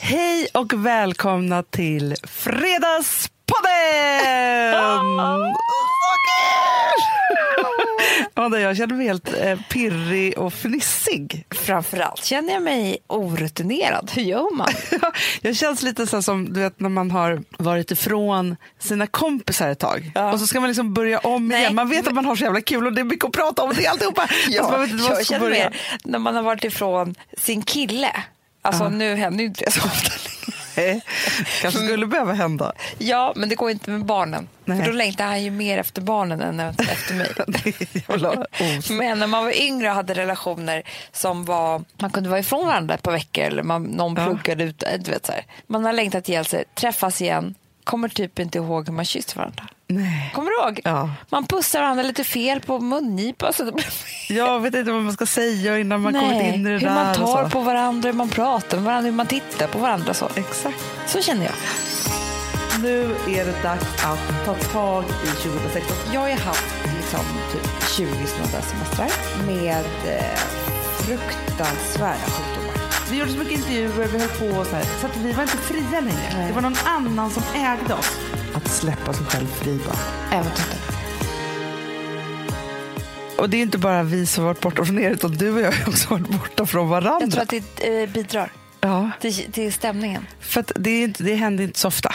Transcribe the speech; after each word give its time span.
Hej 0.00 0.48
och 0.54 0.72
välkomna 0.86 1.62
till 1.62 2.14
Fredagspodden! 2.24 5.20
Amanda, 8.34 8.60
jag 8.60 8.76
känner 8.76 8.94
mig 8.94 9.06
helt 9.06 9.34
eh, 9.42 9.58
pirrig 9.70 10.38
och 10.38 10.52
fnissig. 10.52 11.44
Framförallt 11.50 12.24
känner 12.24 12.52
jag 12.52 12.62
mig 12.62 12.98
orutinerad. 13.06 14.10
Hur 14.14 14.22
gör 14.22 14.54
man? 14.56 14.68
jag 15.40 15.56
känns 15.56 15.82
lite 15.82 16.06
så 16.06 16.22
som 16.22 16.52
du 16.52 16.60
vet 16.60 16.80
när 16.80 16.88
man 16.88 17.10
har 17.10 17.42
varit 17.58 17.90
ifrån 17.90 18.56
sina 18.78 19.06
kompisar 19.06 19.68
ett 19.68 19.78
tag 19.78 20.10
Ja. 20.14 20.32
och 20.32 20.40
så 20.40 20.46
ska 20.46 20.60
man 20.60 20.68
liksom 20.68 20.94
börja 20.94 21.18
om 21.18 21.48
Nej. 21.48 21.60
igen. 21.60 21.74
Man 21.74 21.88
vet 21.88 22.08
att 22.08 22.14
man 22.14 22.24
har 22.24 22.36
så 22.36 22.44
jävla 22.44 22.60
kul 22.60 22.86
och 22.86 22.92
det 22.92 23.00
är 23.00 23.04
mycket 23.04 23.24
att 23.24 23.32
prata 23.32 23.62
om. 23.62 23.72
Det 23.76 23.84
är 23.86 23.90
alltihopa. 23.90 24.26
Fast 24.26 24.48
man 24.48 24.54
Ja, 24.70 24.76
vet 24.78 24.90
inte 24.90 25.02
man 25.02 25.12
jag 25.16 25.26
känner 25.26 25.50
mer 25.50 25.76
när 26.04 26.18
man 26.18 26.34
har 26.36 26.42
varit 26.42 26.64
ifrån 26.64 27.14
sin 27.36 27.62
kille. 27.62 28.10
Alltså 28.62 28.88
nu 28.88 29.14
händer 29.14 29.40
ju 29.40 29.46
inte 29.48 29.64
det 29.64 29.70
så 29.70 29.80
ofta 29.84 30.10
längre. 30.10 31.00
Kanske 31.62 31.80
skulle 31.80 32.06
behöva 32.06 32.32
hända. 32.32 32.72
Ja, 32.98 33.32
men 33.36 33.48
det 33.48 33.54
går 33.54 33.70
inte 33.70 33.90
med 33.90 34.04
barnen. 34.04 34.48
Nej. 34.64 34.78
För 34.78 34.86
då 34.86 34.92
längtar 34.92 35.26
han 35.26 35.42
ju 35.42 35.50
mer 35.50 35.78
efter 35.78 36.02
barnen 36.02 36.40
än 36.42 36.60
efter 36.60 37.14
mig. 37.14 37.34
Men 38.98 39.18
när 39.18 39.26
man 39.26 39.44
var 39.44 39.60
yngre 39.62 39.88
och 39.88 39.94
hade 39.94 40.14
relationer 40.14 40.82
som 41.12 41.44
var, 41.44 41.84
man 42.00 42.10
kunde 42.10 42.28
vara 42.28 42.40
ifrån 42.40 42.66
varandra 42.66 42.94
ett 42.94 43.02
par 43.02 43.12
veckor 43.12 43.44
eller 43.44 43.62
man, 43.62 43.82
någon 43.82 44.14
Ja. 44.16 44.24
pluggade 44.26 44.64
ut. 44.64 44.84
Du 45.00 45.10
vet, 45.10 45.26
så 45.26 45.32
här. 45.32 45.44
Man 45.66 45.84
har 45.84 45.92
längtat 45.92 46.28
ihjäl 46.28 46.44
sig, 46.44 46.64
träffas 46.74 47.22
igen, 47.22 47.54
kommer 47.88 48.08
typ 48.08 48.38
inte 48.38 48.58
ihåg 48.58 48.86
hur 48.86 48.92
man 48.92 49.04
kysste 49.04 49.38
varandra. 49.38 49.64
Nej. 49.86 50.30
Kommer 50.34 50.50
du 50.50 50.56
ihåg? 50.64 50.80
Ja. 50.84 51.10
Man 51.30 51.46
pussar 51.46 51.80
varandra 51.80 52.02
lite 52.02 52.24
fel 52.24 52.60
på 52.60 52.78
mungipan. 52.80 53.52
Så 53.52 53.64
det 53.64 53.72
blir 53.72 53.84
fel. 53.84 54.36
Jag 54.36 54.60
vet 54.60 54.74
inte 54.74 54.92
vad 54.92 55.02
man 55.02 55.12
ska 55.12 55.26
säga 55.26 55.78
innan 55.78 56.00
man 56.00 56.14
kommit 56.14 56.54
in 56.54 56.66
i 56.66 56.70
det 56.70 56.70
hur 56.70 56.80
där. 56.80 56.94
man 56.94 57.08
och 57.10 57.16
tar 57.16 57.48
på 57.48 57.60
varandra, 57.60 58.08
hur 58.08 58.16
man 58.16 58.28
pratar 58.28 58.76
med 58.76 58.84
varandra, 58.84 59.10
hur 59.10 59.16
man 59.16 59.26
tittar 59.26 59.66
på 59.66 59.78
varandra. 59.78 60.14
Så, 60.14 60.28
Exakt. 60.36 60.84
så 61.06 61.22
känner 61.22 61.44
jag. 61.44 61.54
Nu 62.82 63.02
är 63.28 63.44
det 63.44 63.62
dags 63.62 64.04
att 64.04 64.44
ta 64.44 64.54
tag 64.54 65.04
i 65.24 65.42
2016. 65.42 65.96
Jag 66.12 66.20
har 66.20 66.28
ju 66.28 66.34
haft 66.34 66.74
liksom, 66.96 67.20
typ 67.52 67.88
20 67.96 68.06
sådana 68.26 68.62
semestrar 68.62 69.08
med 69.46 69.84
eh, 70.06 70.38
fruktansvärda 70.98 72.24
sjukdomar. 72.24 72.67
Vi 73.10 73.18
gjorde 73.18 73.30
så 73.32 73.38
mycket 73.38 73.52
intervjuer, 73.58 74.06
vi 74.08 74.18
höll 74.18 74.28
på 74.28 74.58
och 74.58 74.66
så 74.66 74.76
här. 74.76 74.84
Så 75.00 75.06
att 75.06 75.16
vi 75.16 75.32
var 75.32 75.42
inte 75.42 75.56
fria 75.56 76.00
längre. 76.00 76.32
Nej. 76.34 76.46
Det 76.48 76.52
var 76.54 76.62
någon 76.62 76.76
annan 76.86 77.30
som 77.30 77.42
ägde 77.54 77.94
oss. 77.94 78.18
Att 78.54 78.68
släppa 78.68 79.12
sig 79.12 79.26
själv 79.26 79.46
fri 79.46 79.78
bara. 79.86 79.96
Även 80.38 80.52
tutten. 80.52 80.78
Och 83.38 83.50
det 83.50 83.56
är 83.56 83.62
inte 83.62 83.78
bara 83.78 84.02
vi 84.02 84.26
som 84.26 84.44
varit 84.44 84.60
borta 84.60 84.84
från 84.84 84.98
er 84.98 85.10
utan 85.10 85.30
du 85.32 85.52
och 85.54 85.60
jag 85.60 85.72
har 85.72 85.88
också 85.88 86.08
varit 86.10 86.28
borta 86.28 86.66
från 86.66 86.88
varandra. 86.88 87.18
Jag 87.20 87.30
tror 87.30 87.42
att 87.42 87.48
det 87.78 88.02
eh, 88.02 88.08
bidrar 88.08 88.52
Ja, 88.80 89.10
till, 89.20 89.52
till 89.52 89.72
stämningen. 89.72 90.26
för 90.40 90.64
det, 90.74 90.90
är 90.90 91.04
inte, 91.04 91.22
det 91.22 91.34
händer 91.34 91.64
inte 91.64 91.78
så 91.78 91.88
ofta. 91.88 92.14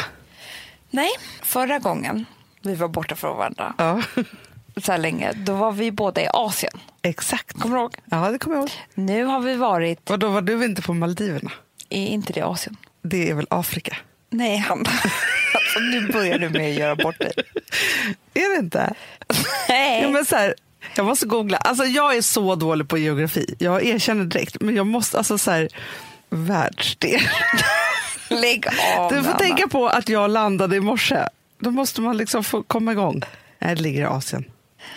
Nej, 0.89 1.09
förra 1.41 1.79
gången 1.79 2.25
vi 2.61 2.75
var 2.75 2.87
borta 2.87 3.15
från 3.15 3.37
varandra 3.37 3.73
Ja, 3.77 4.01
så 4.81 4.91
här 4.91 4.99
länge, 4.99 5.31
då 5.33 5.53
var 5.53 5.71
vi 5.71 5.91
båda 5.91 6.21
i 6.21 6.27
Asien. 6.33 6.73
exakt. 7.01 7.59
Kommer 7.59 7.75
du 7.75 7.81
ihåg? 7.81 7.95
Ja, 8.05 8.29
det 8.31 8.39
kommer 8.39 8.55
jag 8.55 8.61
ihåg. 8.63 8.71
Nu 8.93 9.23
har 9.25 9.39
vi 9.39 9.55
varit 9.55 10.09
Och 10.09 10.19
då 10.19 10.29
var 10.29 10.41
du 10.41 10.65
inte 10.65 10.81
på 10.81 10.93
Maldiverna? 10.93 11.51
i, 11.89 12.07
inte 12.07 12.33
det 12.33 12.41
Asien. 12.41 12.77
Det 13.01 13.29
är 13.29 13.33
väl 13.33 13.47
Afrika? 13.49 13.95
Nej, 14.29 14.57
han. 14.57 14.85
Alltså, 15.55 15.79
nu 15.79 16.07
börjar 16.07 16.39
du 16.39 16.49
med 16.49 16.69
att 16.71 16.77
göra 16.79 16.95
bort 16.95 17.19
dig. 17.19 17.31
Är 18.33 18.55
det 18.55 18.59
inte? 18.59 18.93
Nej. 19.69 20.01
Ja, 20.01 20.09
men 20.09 20.25
så 20.25 20.35
här, 20.35 20.55
jag 20.95 21.05
måste 21.05 21.25
googla. 21.25 21.57
Alltså, 21.57 21.83
jag 21.85 22.15
är 22.17 22.21
så 22.21 22.55
dålig 22.55 22.87
på 22.89 22.97
geografi. 22.97 23.55
Jag 23.59 23.85
erkänner 23.85 24.25
direkt. 24.25 24.61
Men 24.61 24.75
jag 24.75 24.87
måste, 24.87 25.17
alltså 25.17 25.37
så 25.37 25.51
här, 25.51 25.69
världsdel. 26.29 27.21
Lägg 28.29 28.67
av 28.97 29.11
Du 29.13 29.23
får 29.23 29.29
Anna. 29.29 29.39
tänka 29.39 29.67
på 29.67 29.87
att 29.87 30.09
jag 30.09 30.31
landade 30.31 30.75
i 30.75 30.79
morse. 30.79 31.17
Då 31.59 31.71
måste 31.71 32.01
man 32.01 32.17
liksom 32.17 32.43
få 32.43 32.63
komma 32.63 32.91
igång. 32.91 33.21
Nej, 33.59 33.75
det 33.75 33.81
ligger 33.81 34.01
i 34.01 34.05
Asien. 34.05 34.45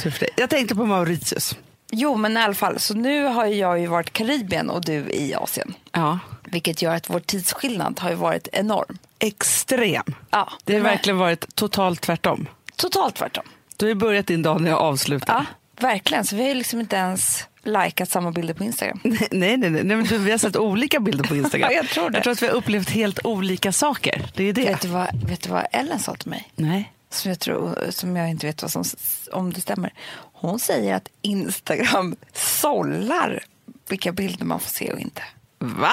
Tur 0.00 0.10
för 0.10 0.20
dig. 0.20 0.28
Jag 0.36 0.50
tänkte 0.50 0.74
på 0.74 0.84
Mauritius. 0.86 1.56
Jo, 1.90 2.16
men 2.16 2.36
i 2.36 2.40
alla 2.40 2.54
fall. 2.54 2.78
Så 2.78 2.94
nu 2.94 3.24
har 3.24 3.46
jag 3.46 3.80
ju 3.80 3.86
varit 3.86 4.12
Karibien 4.12 4.70
och 4.70 4.84
du 4.84 4.92
i 4.92 5.34
Asien. 5.34 5.74
Ja. 5.92 6.18
Vilket 6.44 6.82
gör 6.82 6.94
att 6.94 7.10
vår 7.10 7.20
tidsskillnad 7.20 8.00
har 8.00 8.10
ju 8.10 8.16
varit 8.16 8.48
enorm. 8.52 8.98
Extrem. 9.18 10.02
Ja, 10.30 10.52
Det 10.64 10.72
har 10.72 10.80
men 10.80 10.90
verkligen 10.90 11.18
varit 11.18 11.54
totalt 11.56 12.00
tvärtom. 12.00 12.46
Totalt 12.76 13.14
tvärtom. 13.14 13.44
Du 13.76 13.84
har 13.86 13.88
ju 13.88 13.94
börjat 13.94 14.26
din 14.26 14.42
dag 14.42 14.60
när 14.60 14.70
jag 14.70 14.78
avslutar. 14.80 15.34
Ja, 15.34 15.44
verkligen. 15.82 16.24
Så 16.24 16.36
vi 16.36 16.42
har 16.42 16.48
ju 16.48 16.54
liksom 16.54 16.80
inte 16.80 16.96
ens 16.96 17.44
likat 17.62 18.08
samma 18.10 18.30
bilder 18.32 18.54
på 18.54 18.64
Instagram. 18.64 19.00
Nej, 19.04 19.28
nej, 19.30 19.56
nej, 19.56 19.70
nej 19.70 19.84
men 19.96 20.04
du, 20.04 20.18
vi 20.18 20.30
har 20.30 20.38
sett 20.38 20.56
olika 20.56 21.00
bilder 21.00 21.24
på 21.24 21.36
Instagram. 21.42 21.70
Ja, 21.72 21.76
jag 21.76 21.88
tror 21.88 22.10
det. 22.10 22.16
Jag 22.16 22.22
tror 22.24 22.32
att 22.32 22.42
vi 22.42 22.46
har 22.46 22.54
upplevt 22.54 22.90
helt 22.90 23.26
olika 23.26 23.72
saker. 23.72 24.26
Det 24.34 24.44
är 24.44 24.52
det. 24.52 24.64
Vet, 24.64 24.80
du 24.80 24.88
vad, 24.88 25.06
vet 25.28 25.42
du 25.42 25.50
vad 25.50 25.66
Ellen 25.72 25.98
sa 25.98 26.14
till 26.14 26.30
mig? 26.30 26.48
Nej. 26.56 26.92
Som 27.10 27.28
jag, 27.30 27.40
tror, 27.40 27.86
som 27.90 28.16
jag 28.16 28.30
inte 28.30 28.46
vet 28.46 28.62
vad 28.62 28.70
som, 28.70 28.84
om 29.32 29.52
det 29.52 29.60
stämmer. 29.60 29.92
Hon 30.32 30.58
säger 30.58 30.94
att 30.94 31.08
Instagram 31.22 32.16
sållar 32.32 33.44
vilka 33.88 34.12
bilder 34.12 34.44
man 34.44 34.60
får 34.60 34.70
se 34.70 34.92
och 34.92 35.00
inte. 35.00 35.22
Va? 35.58 35.92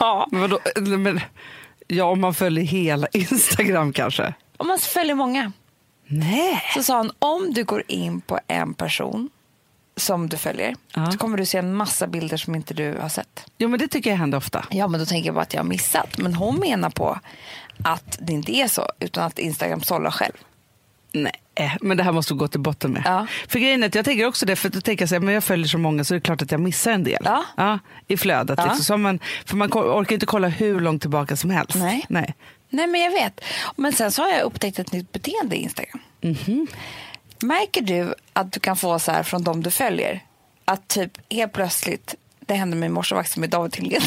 Ja. 0.00 0.28
Men 0.30 0.40
vadå? 0.40 0.58
Men, 0.98 1.20
ja, 1.86 2.04
om 2.04 2.20
man 2.20 2.34
följer 2.34 2.64
hela 2.64 3.06
Instagram 3.12 3.92
kanske. 3.92 4.34
Om 4.56 4.66
man 4.66 4.78
följer 4.78 5.14
många. 5.14 5.52
Nej. 6.06 6.62
Så 6.74 6.82
sa 6.82 6.96
han, 6.96 7.10
om 7.18 7.52
du 7.54 7.64
går 7.64 7.82
in 7.88 8.20
på 8.20 8.40
en 8.46 8.74
person 8.74 9.30
som 9.96 10.28
du 10.28 10.36
följer 10.36 10.74
Ja. 10.94 11.12
så 11.12 11.18
kommer 11.18 11.38
du 11.38 11.46
se 11.46 11.58
en 11.58 11.74
massa 11.74 12.06
bilder 12.06 12.36
som 12.36 12.54
inte 12.54 12.74
du 12.74 12.98
har 13.00 13.08
sett. 13.08 13.46
Jo, 13.58 13.68
men 13.68 13.78
det 13.80 13.88
tycker 13.88 14.10
jag 14.10 14.16
händer 14.16 14.38
ofta. 14.38 14.64
Ja, 14.70 14.88
men 14.88 15.00
då 15.00 15.06
tänker 15.06 15.26
jag 15.28 15.34
bara 15.34 15.42
att 15.42 15.54
jag 15.54 15.60
har 15.60 15.68
missat. 15.68 16.18
Men 16.18 16.34
hon 16.34 16.56
menar 16.56 16.90
på 16.90 17.18
att 17.82 18.18
det 18.20 18.32
inte 18.32 18.52
är 18.52 18.68
så, 18.68 18.88
utan 19.00 19.24
att 19.24 19.38
Instagram 19.38 19.82
sållar 19.82 20.10
själv. 20.10 20.34
Nej, 21.12 21.32
eh, 21.54 21.72
men 21.80 21.96
det 21.96 22.02
här 22.02 22.12
måste 22.12 22.34
vi 22.34 22.38
gå 22.38 22.48
till 22.48 22.60
botten 22.60 22.90
med. 22.90 23.02
Ja. 23.04 23.26
För 23.48 23.58
grejen 23.58 23.82
är 23.82 23.86
att 23.86 23.94
jag 23.94 24.04
tänker 24.04 24.26
också 24.26 24.46
det, 24.46 24.56
för 24.56 24.68
att 24.68 24.84
tänker 24.84 25.02
jag 25.02 25.08
så 25.08 25.14
här, 25.14 25.20
men 25.20 25.34
jag 25.34 25.44
följer 25.44 25.66
så 25.66 25.78
många 25.78 26.04
så 26.04 26.14
är 26.14 26.16
det 26.16 26.22
klart 26.22 26.42
att 26.42 26.50
jag 26.50 26.60
missar 26.60 26.92
en 26.92 27.04
del. 27.04 27.28
Ja. 27.56 27.78
I 28.08 28.16
flödet. 28.16 28.58
Ja. 28.58 28.64
Liksom. 28.64 28.84
Så 28.84 28.96
man, 28.96 29.18
för 29.44 29.56
man 29.56 29.70
orkar 29.72 30.14
inte 30.14 30.26
kolla 30.26 30.48
hur 30.48 30.80
långt 30.80 31.00
tillbaka 31.00 31.36
som 31.36 31.50
helst. 31.50 31.74
Nej. 31.74 32.04
Nej. 32.08 32.34
Nej, 32.70 32.86
men 32.86 33.00
jag 33.00 33.10
vet. 33.10 33.40
Men 33.76 33.92
sen 33.92 34.12
så 34.12 34.22
har 34.22 34.28
jag 34.28 34.42
upptäckt 34.42 34.78
ett 34.78 34.92
nytt 34.92 35.12
beteende 35.12 35.56
i 35.56 35.58
Instagram. 35.58 36.00
Märker 37.42 37.80
du 37.80 38.14
att 38.32 38.52
du 38.52 38.60
kan 38.60 38.76
få 38.76 38.98
så 38.98 39.12
här 39.12 39.22
från 39.22 39.44
dem 39.44 39.62
du 39.62 39.70
följer? 39.70 40.20
Att 40.64 40.88
typ 40.88 41.12
helt 41.30 41.52
plötsligt, 41.52 42.14
det 42.46 42.54
hände 42.54 42.76
mig 42.76 42.86
i 42.86 42.90
morse 42.90 43.14
faktiskt 43.14 43.36
med 43.36 43.50
David. 43.50 44.02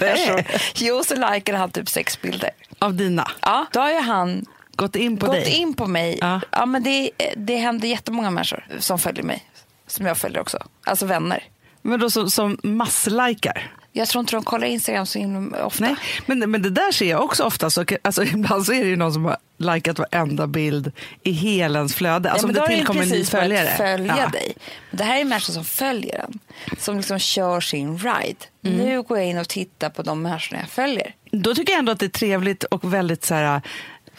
Nej. 0.00 0.46
Jo, 0.74 1.02
så 1.04 1.14
likade 1.32 1.58
han 1.58 1.70
typ 1.70 1.88
sex 1.88 2.20
bilder. 2.22 2.50
Av 2.78 2.94
dina. 2.94 3.30
Ja, 3.42 3.66
då 3.72 3.80
har 3.80 3.90
ju 3.90 4.00
han 4.00 4.44
Gått 4.72 4.96
in 4.96 5.16
på 5.16 5.26
gått 5.26 5.34
dig. 5.34 5.50
in 5.50 5.74
på 5.74 5.86
mig. 5.86 6.18
Ja. 6.20 6.40
Ja. 6.52 6.66
men 6.66 6.82
det, 6.82 7.10
det 7.36 7.56
händer 7.56 7.88
jättemånga 7.88 8.30
människor 8.30 8.66
som 8.78 8.98
följer 8.98 9.22
mig. 9.22 9.44
Som 9.86 10.06
jag 10.06 10.16
följer 10.18 10.40
också. 10.40 10.58
Alltså 10.86 11.06
vänner. 11.06 11.44
Men 11.82 12.00
då 12.00 12.10
som, 12.10 12.30
som 12.30 12.58
masslikar. 12.62 13.72
Jag 13.92 14.08
tror 14.08 14.20
inte 14.20 14.36
de 14.36 14.42
kollar 14.44 14.66
Instagram 14.66 15.06
så 15.06 15.18
himla 15.18 15.64
ofta. 15.64 15.84
Nej, 15.84 15.96
men, 16.26 16.50
men 16.50 16.62
det 16.62 16.70
där 16.70 16.92
ser 16.92 17.10
jag 17.10 17.24
också 17.24 17.44
ofta. 17.44 17.70
Så, 17.70 17.84
alltså, 18.02 18.24
ibland 18.34 18.66
så 18.66 18.72
är 18.72 18.84
det 18.84 18.90
ju 18.90 18.96
någon 18.96 19.12
som 19.12 19.24
har 19.24 19.36
likat 19.56 19.98
varenda 19.98 20.46
bild 20.46 20.92
i 21.22 21.30
hela 21.30 21.78
ens 21.78 21.94
flöde. 21.94 22.30
Alltså 22.30 22.46
ja, 22.46 22.48
om 22.48 22.54
det 22.54 22.76
tillkommer 22.76 23.02
en 23.02 23.08
ny 23.08 23.24
följare. 23.24 23.76
följa 23.76 24.16
Ja. 24.18 24.28
dig. 24.28 24.54
Men 24.90 24.98
det 24.98 25.04
här 25.04 25.20
är 25.20 25.24
människor 25.24 25.52
som 25.52 25.64
följer 25.64 26.18
en. 26.18 26.38
Som 26.78 26.96
liksom 26.96 27.18
kör 27.18 27.60
sin 27.60 27.98
ride. 27.98 28.36
Mm. 28.64 28.78
Nu 28.78 29.02
går 29.02 29.18
jag 29.18 29.26
in 29.26 29.38
och 29.38 29.48
tittar 29.48 29.90
på 29.90 30.02
de 30.02 30.22
människorna 30.22 30.60
jag 30.60 30.70
följer. 30.70 31.14
Då 31.30 31.54
tycker 31.54 31.72
jag 31.72 31.78
ändå 31.78 31.92
att 31.92 31.98
det 32.00 32.06
är 32.06 32.10
trevligt 32.10 32.64
och 32.64 32.94
väldigt 32.94 33.24
så 33.24 33.34
här, 33.34 33.60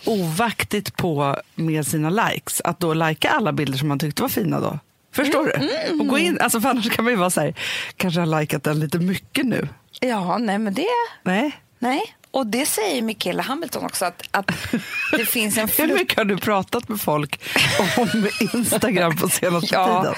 ovaktigt 0.06 0.98
på 0.98 1.38
med 1.56 1.88
sina 1.88 2.10
likes. 2.10 2.62
Att 2.62 2.80
då 2.80 2.94
lika 2.94 3.30
alla 3.30 3.52
bilder 3.52 3.78
som 3.78 3.88
man 3.88 4.00
tyckte 4.00 4.22
var 4.22 4.30
fina 4.30 4.60
då. 4.60 4.80
Förstår 5.12 5.56
Mm, 5.56 5.70
du? 5.88 6.00
Och 6.00 6.08
gå 6.08 6.18
in, 6.18 6.38
alltså 6.42 6.62
för 6.62 6.70
annars 6.70 6.90
kan 6.90 7.06
man 7.06 7.14
ju 7.14 7.18
vara 7.20 7.30
så 7.30 7.42
här, 7.42 7.54
kanske 7.98 8.20
har 8.20 8.40
likat 8.40 8.64
den 8.64 8.80
lite 8.80 9.00
mycket 9.00 9.46
nu. 9.46 9.68
Ja, 10.00 10.38
nej 10.38 10.58
men 10.58 10.74
det... 10.74 10.86
Nej. 11.24 11.52
Nej. 11.80 12.02
Och 12.32 12.48
det 12.48 12.66
säger 12.66 13.02
Michaela 13.02 13.44
Hamilton 13.44 13.86
också. 13.86 14.06
Att, 14.06 14.24
att 14.32 14.52
det 15.18 15.26
finns 15.26 15.58
en 15.58 15.68
Hur 15.78 15.94
mycket 15.94 16.18
har 16.18 16.26
du 16.26 16.38
pratat 16.38 16.90
med 16.90 17.02
folk 17.02 17.42
om 18.00 18.28
Instagram 18.54 19.18
på 19.18 19.30
senaste 19.30 19.68
Ja, 19.76 20.02
tiden? 20.02 20.16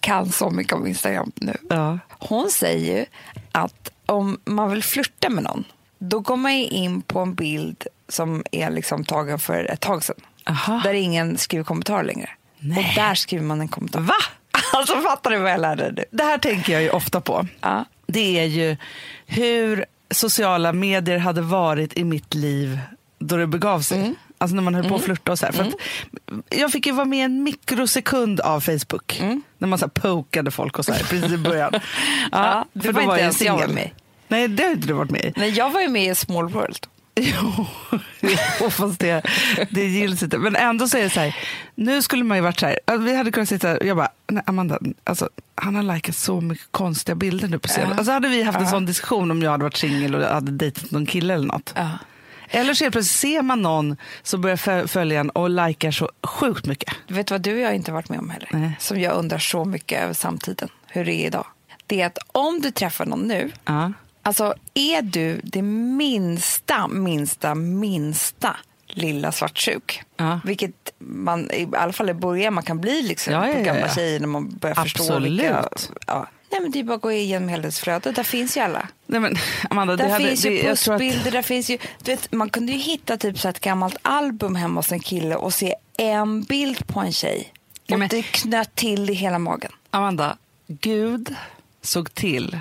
kan 0.00 0.32
så 0.32 0.50
mycket 0.50 0.72
om 0.72 0.86
Instagram 0.86 1.32
nu. 1.34 1.56
Ja. 1.70 1.98
Hon 2.18 2.50
säger 2.50 2.96
ju 2.98 3.06
att 3.52 3.90
om 4.06 4.38
man 4.44 4.70
vill 4.70 4.82
flirta 4.82 5.28
med 5.28 5.44
någon 5.44 5.64
då 5.98 6.20
går 6.20 6.36
man 6.36 6.58
ju 6.58 6.64
in 6.64 7.02
på 7.02 7.20
en 7.20 7.34
bild 7.34 7.86
som 8.08 8.44
är 8.52 8.70
liksom 8.70 9.04
tagen 9.04 9.38
för 9.38 9.64
ett 9.70 9.80
tag 9.80 10.04
sedan. 10.04 10.16
Aha. 10.46 10.80
Där 10.84 10.94
ingen 10.94 11.38
skriver 11.38 11.64
kommentar 11.64 12.02
längre. 12.02 12.30
Nej. 12.64 12.78
Och 12.78 12.94
där 12.94 13.14
skriver 13.14 13.44
man 13.44 13.60
en 13.60 13.68
kommentar. 13.68 14.00
Va? 14.00 14.14
Alltså 14.72 15.00
fattar 15.00 15.30
du 15.30 15.38
vad 15.38 15.50
jag 15.52 15.60
lärde 15.60 15.90
dig? 15.90 16.04
Det 16.10 16.22
här 16.24 16.38
tänker 16.38 16.72
jag 16.72 16.82
ju 16.82 16.90
ofta 16.90 17.20
på. 17.20 17.46
Ja. 17.60 17.84
Det 18.06 18.40
är 18.40 18.44
ju 18.44 18.76
hur 19.26 19.84
sociala 20.10 20.72
medier 20.72 21.18
hade 21.18 21.40
varit 21.42 21.96
i 21.98 22.04
mitt 22.04 22.34
liv 22.34 22.78
då 23.18 23.36
det 23.36 23.46
begav 23.46 23.80
sig. 23.80 23.98
Mm. 24.00 24.14
Alltså 24.38 24.54
när 24.54 24.62
man 24.62 24.74
höll 24.74 24.88
på 24.88 24.94
att 24.94 25.02
flirta 25.02 25.32
och 25.32 25.38
så 25.38 25.46
här. 25.46 25.52
För 25.52 25.62
att 25.64 25.74
jag 26.50 26.72
fick 26.72 26.86
ju 26.86 26.92
vara 26.92 27.04
med 27.04 27.24
en 27.24 27.42
mikrosekund 27.42 28.40
av 28.40 28.60
Facebook. 28.60 29.20
Mm. 29.20 29.42
När 29.58 29.68
man 29.68 29.78
så 29.78 29.84
här 29.84 29.90
pokade 29.90 30.50
folk 30.50 30.78
och 30.78 30.84
så 30.84 30.92
här, 30.92 31.00
precis 31.02 31.32
i 31.32 31.38
början. 31.38 31.72
Ja, 32.32 32.64
det 32.72 32.80
för 32.82 32.92
var 32.92 33.02
då 33.02 33.02
inte 33.02 33.12
jag 33.14 33.20
ens 33.20 33.42
jag 33.42 33.52
var 33.52 33.60
singel. 33.60 33.74
med. 33.74 33.90
Nej, 34.28 34.48
det 34.48 34.62
har 34.62 34.70
inte 34.70 34.88
du 34.88 34.92
varit 34.94 35.10
med 35.10 35.24
i. 35.24 35.32
Nej, 35.36 35.50
jag 35.50 35.70
var 35.70 35.80
ju 35.80 35.88
med 35.88 36.10
i 36.10 36.14
Small 36.14 36.48
World. 36.48 36.86
Jo, 37.16 37.66
jo, 38.60 38.70
fast 38.70 39.00
det, 39.00 39.22
det 39.70 39.84
gills 39.86 40.22
inte. 40.22 40.38
Men 40.38 40.56
ändå 40.56 40.88
så 40.88 40.96
är 40.98 41.02
det 41.02 41.10
så 41.10 41.20
här, 41.20 41.36
nu 41.74 42.02
skulle 42.02 42.24
man 42.24 42.36
ju 42.38 42.42
varit 42.42 42.60
så 42.60 42.66
här, 42.66 42.78
alltså, 42.84 43.04
vi 43.04 43.16
hade 43.16 43.30
kunnat 43.32 43.48
sitta 43.48 43.76
och 43.76 43.86
jag 43.86 43.96
bara, 43.96 44.08
nej, 44.30 44.42
Amanda, 44.46 44.78
alltså, 45.04 45.28
han 45.54 45.74
har 45.74 45.82
likat 45.94 46.16
så 46.16 46.40
mycket 46.40 46.66
konstiga 46.70 47.14
bilder 47.14 47.48
nu 47.48 47.58
på 47.58 47.68
scenen. 47.68 47.90
Ja. 47.90 47.96
Alltså 47.96 48.12
hade 48.12 48.28
vi 48.28 48.42
haft 48.42 48.58
en 48.58 48.64
Ja. 48.64 48.70
sån 48.70 48.86
diskussion 48.86 49.30
om 49.30 49.42
jag 49.42 49.50
hade 49.50 49.64
varit 49.64 49.76
singel 49.76 50.14
och 50.14 50.22
hade 50.34 50.52
dejtat 50.52 50.90
någon 50.90 51.06
kille 51.06 51.34
eller 51.34 51.46
något. 51.46 51.72
Ja. 51.76 51.88
Eller 52.48 52.74
så 52.74 52.90
plötsligt 52.90 53.06
ser 53.20 53.42
man 53.42 53.62
någon 53.62 53.96
som 54.22 54.40
börjar 54.40 54.56
fö- 54.56 54.86
följa 54.86 55.20
en 55.20 55.30
och 55.30 55.50
likar 55.50 55.90
så 55.90 56.10
sjukt 56.22 56.66
mycket. 56.66 56.94
Du 57.06 57.14
vet 57.14 57.30
vad 57.30 57.40
du 57.40 57.54
och 57.54 57.60
jag 57.60 57.74
inte 57.74 57.92
varit 57.92 58.08
med 58.08 58.18
om 58.18 58.30
heller? 58.30 58.48
Nej. 58.52 58.76
Som 58.80 59.00
jag 59.00 59.12
undrar 59.16 59.38
så 59.38 59.64
mycket 59.64 60.02
över 60.02 60.14
samtiden, 60.14 60.68
hur 60.86 61.04
det 61.04 61.12
är 61.14 61.26
idag. 61.26 61.46
Det 61.86 62.00
är 62.00 62.06
att 62.06 62.18
om 62.32 62.60
du 62.60 62.70
träffar 62.70 63.06
någon 63.06 63.20
nu, 63.20 63.50
Ja. 63.64 63.92
Alltså 64.24 64.54
är 64.74 65.02
du 65.02 65.40
det 65.44 65.62
minsta, 65.62 66.88
minsta, 66.88 67.54
minsta 67.54 68.56
lilla 68.86 69.32
svartsjuk. 69.32 70.02
Ja. 70.16 70.40
Vilket 70.44 70.92
man 70.98 71.50
i 71.50 71.68
alla 71.76 71.92
fall 71.92 72.10
i 72.10 72.14
början 72.14 72.54
man 72.54 72.64
kan 72.64 72.80
bli 72.80 73.02
liksom 73.02 73.32
Ja, 73.32 73.48
ja, 73.48 73.54
på 73.54 73.60
gamla 73.60 73.94
tjejer 73.94 74.20
när 74.20 74.26
man 74.26 74.56
börjar 74.56 74.74
förstå 74.74 75.18
vilka... 75.18 75.58
Absolut. 75.58 76.00
Ja. 76.06 76.28
Nej, 76.50 76.60
men 76.60 76.70
det 76.70 76.78
är 76.78 76.84
bara 76.84 76.94
att 76.94 77.02
gå 77.02 77.12
igenom 77.12 77.72
flöde. 77.72 78.12
Där 78.12 78.22
finns 78.22 78.56
ju 78.56 78.60
alla. 78.60 78.88
Nej, 79.06 79.20
men, 79.20 79.36
Amanda, 79.70 79.96
Där 79.96 80.04
det 80.04 80.12
hade, 80.12 80.24
finns 80.24 80.42
det, 80.42 80.48
ju 80.48 80.60
tror 80.60 80.70
att, 80.72 80.78
pussbilder, 80.78 81.30
där 81.30 81.42
finns 81.42 81.70
ju... 81.70 81.78
Du 82.02 82.10
vet, 82.10 82.32
man 82.32 82.50
kunde 82.50 82.72
ju 82.72 82.78
hitta 82.78 83.16
typ 83.16 83.38
så 83.38 83.48
ett 83.48 83.60
gammalt 83.60 83.96
album 84.02 84.54
hemma 84.54 84.78
hos 84.78 84.92
en 84.92 85.00
kille 85.00 85.36
och 85.36 85.54
se 85.54 85.74
en 85.98 86.42
bild 86.42 86.86
på 86.86 87.00
en 87.00 87.12
tjej. 87.12 87.52
Och 87.92 87.98
men- 87.98 88.08
det 88.08 88.22
knöt 88.22 88.74
till 88.74 89.10
i 89.10 89.14
hela 89.14 89.38
magen. 89.38 89.72
Amanda, 89.90 90.36
Gud 90.66 91.34
såg 91.82 92.14
till 92.14 92.58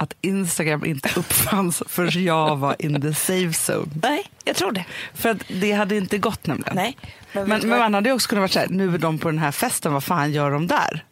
att 0.00 0.14
Instagram 0.20 0.84
inte 0.84 1.10
uppfanns 1.16 1.82
förrän 1.86 2.24
jag 2.24 2.56
var 2.56 2.76
in 2.78 3.00
the 3.02 3.14
safe 3.14 3.72
zone. 3.72 3.90
Nej, 4.02 4.24
jag 4.44 4.56
tror 4.56 4.72
det. 4.72 4.84
För 5.14 5.36
det 5.60 5.72
hade 5.72 5.96
inte 5.96 6.18
gått 6.18 6.46
nämligen. 6.46 6.76
Nej. 6.76 6.96
Men, 7.32 7.48
Men, 7.48 7.60
men 7.68 7.78
man 7.78 7.94
hade 7.94 8.12
också 8.12 8.28
kunnat 8.28 8.40
vara 8.40 8.48
så 8.48 8.58
här, 8.58 8.68
nu 8.68 8.94
är 8.94 8.98
de 8.98 9.18
på 9.18 9.28
den 9.30 9.38
här 9.38 9.52
festen, 9.52 9.92
vad 9.92 10.04
fan 10.04 10.32
gör 10.32 10.50
de 10.50 10.66
där? 10.66 11.04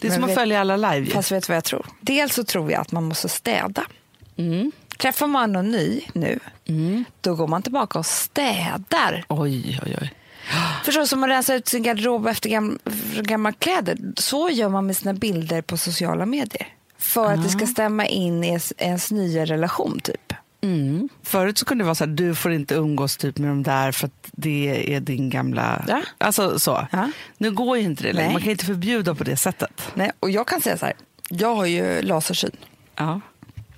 det 0.00 0.06
är 0.06 0.10
Mm. 0.10 0.22
som 0.22 0.24
att 0.24 0.34
följa 0.34 0.60
alla 0.60 0.76
live. 0.76 1.06
Fast 1.10 1.32
vet 1.32 1.46
du 1.46 1.50
vad 1.50 1.56
jag 1.56 1.64
tror? 1.64 1.86
Dels 2.00 2.34
så 2.34 2.44
tror 2.44 2.72
jag 2.72 2.80
att 2.80 2.92
man 2.92 3.04
måste 3.04 3.28
städa. 3.28 3.82
Mm. 4.36 4.72
Träffar 4.98 5.26
man 5.26 5.52
någon 5.52 5.70
ny 5.70 6.00
nu, 6.12 6.38
då 7.20 7.34
går 7.34 7.46
man 7.46 7.62
tillbaka 7.62 7.98
och 7.98 8.06
städar. 8.06 9.24
Oj, 9.28 9.80
oj, 9.86 9.96
oj. 10.00 10.12
Förstår 10.84 11.00
du, 11.00 11.06
som 11.06 11.22
att 11.24 11.28
rensa 11.30 11.54
ut 11.54 11.68
sin 11.68 11.82
garderob 11.82 12.26
efter 12.26 12.50
gam, 12.50 12.78
gamla 13.20 13.52
kläder. 13.52 13.98
Så 14.16 14.50
gör 14.50 14.68
man 14.68 14.86
med 14.86 14.96
sina 14.96 15.14
bilder 15.14 15.62
på 15.62 15.76
sociala 15.76 16.26
medier. 16.26 16.66
För 17.00 17.32
att 17.32 17.42
det 17.42 17.48
ska 17.48 17.66
stämma 17.66 18.06
in 18.06 18.44
i 18.44 18.46
ens, 18.48 18.72
ens 18.78 19.10
nya 19.10 19.44
relation, 19.44 20.00
typ. 20.00 20.32
Mm. 20.62 21.08
Förut 21.22 21.58
så 21.58 21.64
kunde 21.64 21.84
det 21.84 21.86
vara 21.86 21.94
så 21.94 22.04
här, 22.04 22.12
du 22.12 22.34
får 22.34 22.52
inte 22.52 22.74
umgås 22.74 23.16
typ 23.16 23.38
med 23.38 23.50
de 23.50 23.62
där 23.62 23.92
för 23.92 24.06
att 24.06 24.28
det 24.32 24.94
är 24.94 25.00
din 25.00 25.30
gamla... 25.30 25.84
Ja. 25.88 26.02
Alltså 26.18 26.58
så. 26.58 26.86
Ja. 26.92 27.10
Nu 27.38 27.50
går 27.50 27.78
ju 27.78 27.84
inte 27.84 28.02
det 28.02 28.12
längre. 28.12 28.26
Nej. 28.26 28.32
Man 28.32 28.42
kan 28.42 28.50
inte 28.50 28.64
förbjuda 28.64 29.14
på 29.14 29.24
det 29.24 29.36
sättet. 29.36 29.82
Nej, 29.94 30.10
och 30.20 30.30
jag 30.30 30.46
kan 30.46 30.60
säga 30.60 30.76
så 30.76 30.86
här, 30.86 30.94
jag 31.28 31.54
har 31.54 31.66
ju 31.66 32.02
lasersyn 32.02 32.56
Ja. 32.96 33.20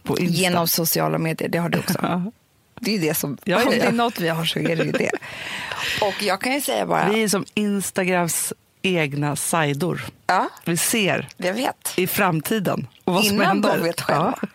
På 0.02 0.18
Insta. 0.18 0.34
genom 0.34 0.68
sociala 0.68 1.18
medier. 1.18 1.48
Det 1.48 1.58
har 1.58 1.68
du 1.68 1.78
också. 1.78 1.98
Ja. 2.02 2.32
Det 2.80 2.96
är 2.96 3.00
det 3.00 3.14
som, 3.14 3.38
Ja, 3.44 3.64
om 3.64 3.70
det 3.70 3.76
ja. 3.76 3.84
är 3.84 3.92
något 3.92 4.20
vi 4.20 4.28
har 4.28 4.44
så 4.44 4.58
är 4.58 4.76
det 4.76 4.84
ju 4.84 4.92
det. 4.92 5.10
Och 6.02 6.22
jag 6.22 6.40
kan 6.40 6.52
ju 6.54 6.60
säga 6.60 6.86
bara, 6.86 7.08
Vi 7.08 7.22
är 7.22 7.28
som 7.28 7.44
Instagrams 7.54 8.52
egna 8.82 9.36
sidor. 9.36 10.04
ja, 10.26 10.48
Vi 10.64 10.76
ser 10.76 11.28
jag 11.36 11.54
vet. 11.54 11.92
i 11.96 12.06
framtiden 12.06 12.86
och 13.04 13.14
vad 13.14 13.24
som 13.24 13.34
Innan 13.34 13.46
händer. 13.46 13.76
de 13.78 13.84
vet 13.84 14.00
själva. 14.00 14.34
Ja. 14.42 14.48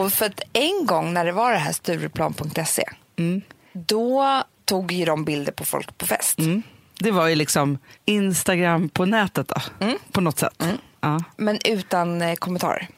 Och 0.00 0.12
för 0.12 0.26
att 0.26 0.40
en 0.52 0.86
gång 0.86 1.12
när 1.14 1.24
det 1.24 1.32
var 1.32 1.52
det 1.52 1.58
här 1.58 1.72
Stureplan.se, 1.72 2.84
Mm. 3.16 3.40
då 3.72 4.42
tog 4.64 4.92
ju 4.92 5.04
de 5.04 5.24
bilder 5.24 5.52
på 5.52 5.64
folk 5.64 5.98
på 5.98 6.06
fest. 6.06 6.38
Mm. 6.38 6.62
Det 7.00 7.10
var 7.10 7.26
ju 7.26 7.34
liksom 7.34 7.78
Instagram 8.04 8.88
på 8.88 9.04
nätet 9.04 9.48
då, 9.48 9.60
Mm. 9.86 9.98
på 10.12 10.20
något 10.20 10.38
sätt. 10.38 10.64
Ja. 11.00 11.20
Men 11.36 11.58
utan 11.64 12.22
eh, 12.22 12.34
kommentarer 12.34 12.88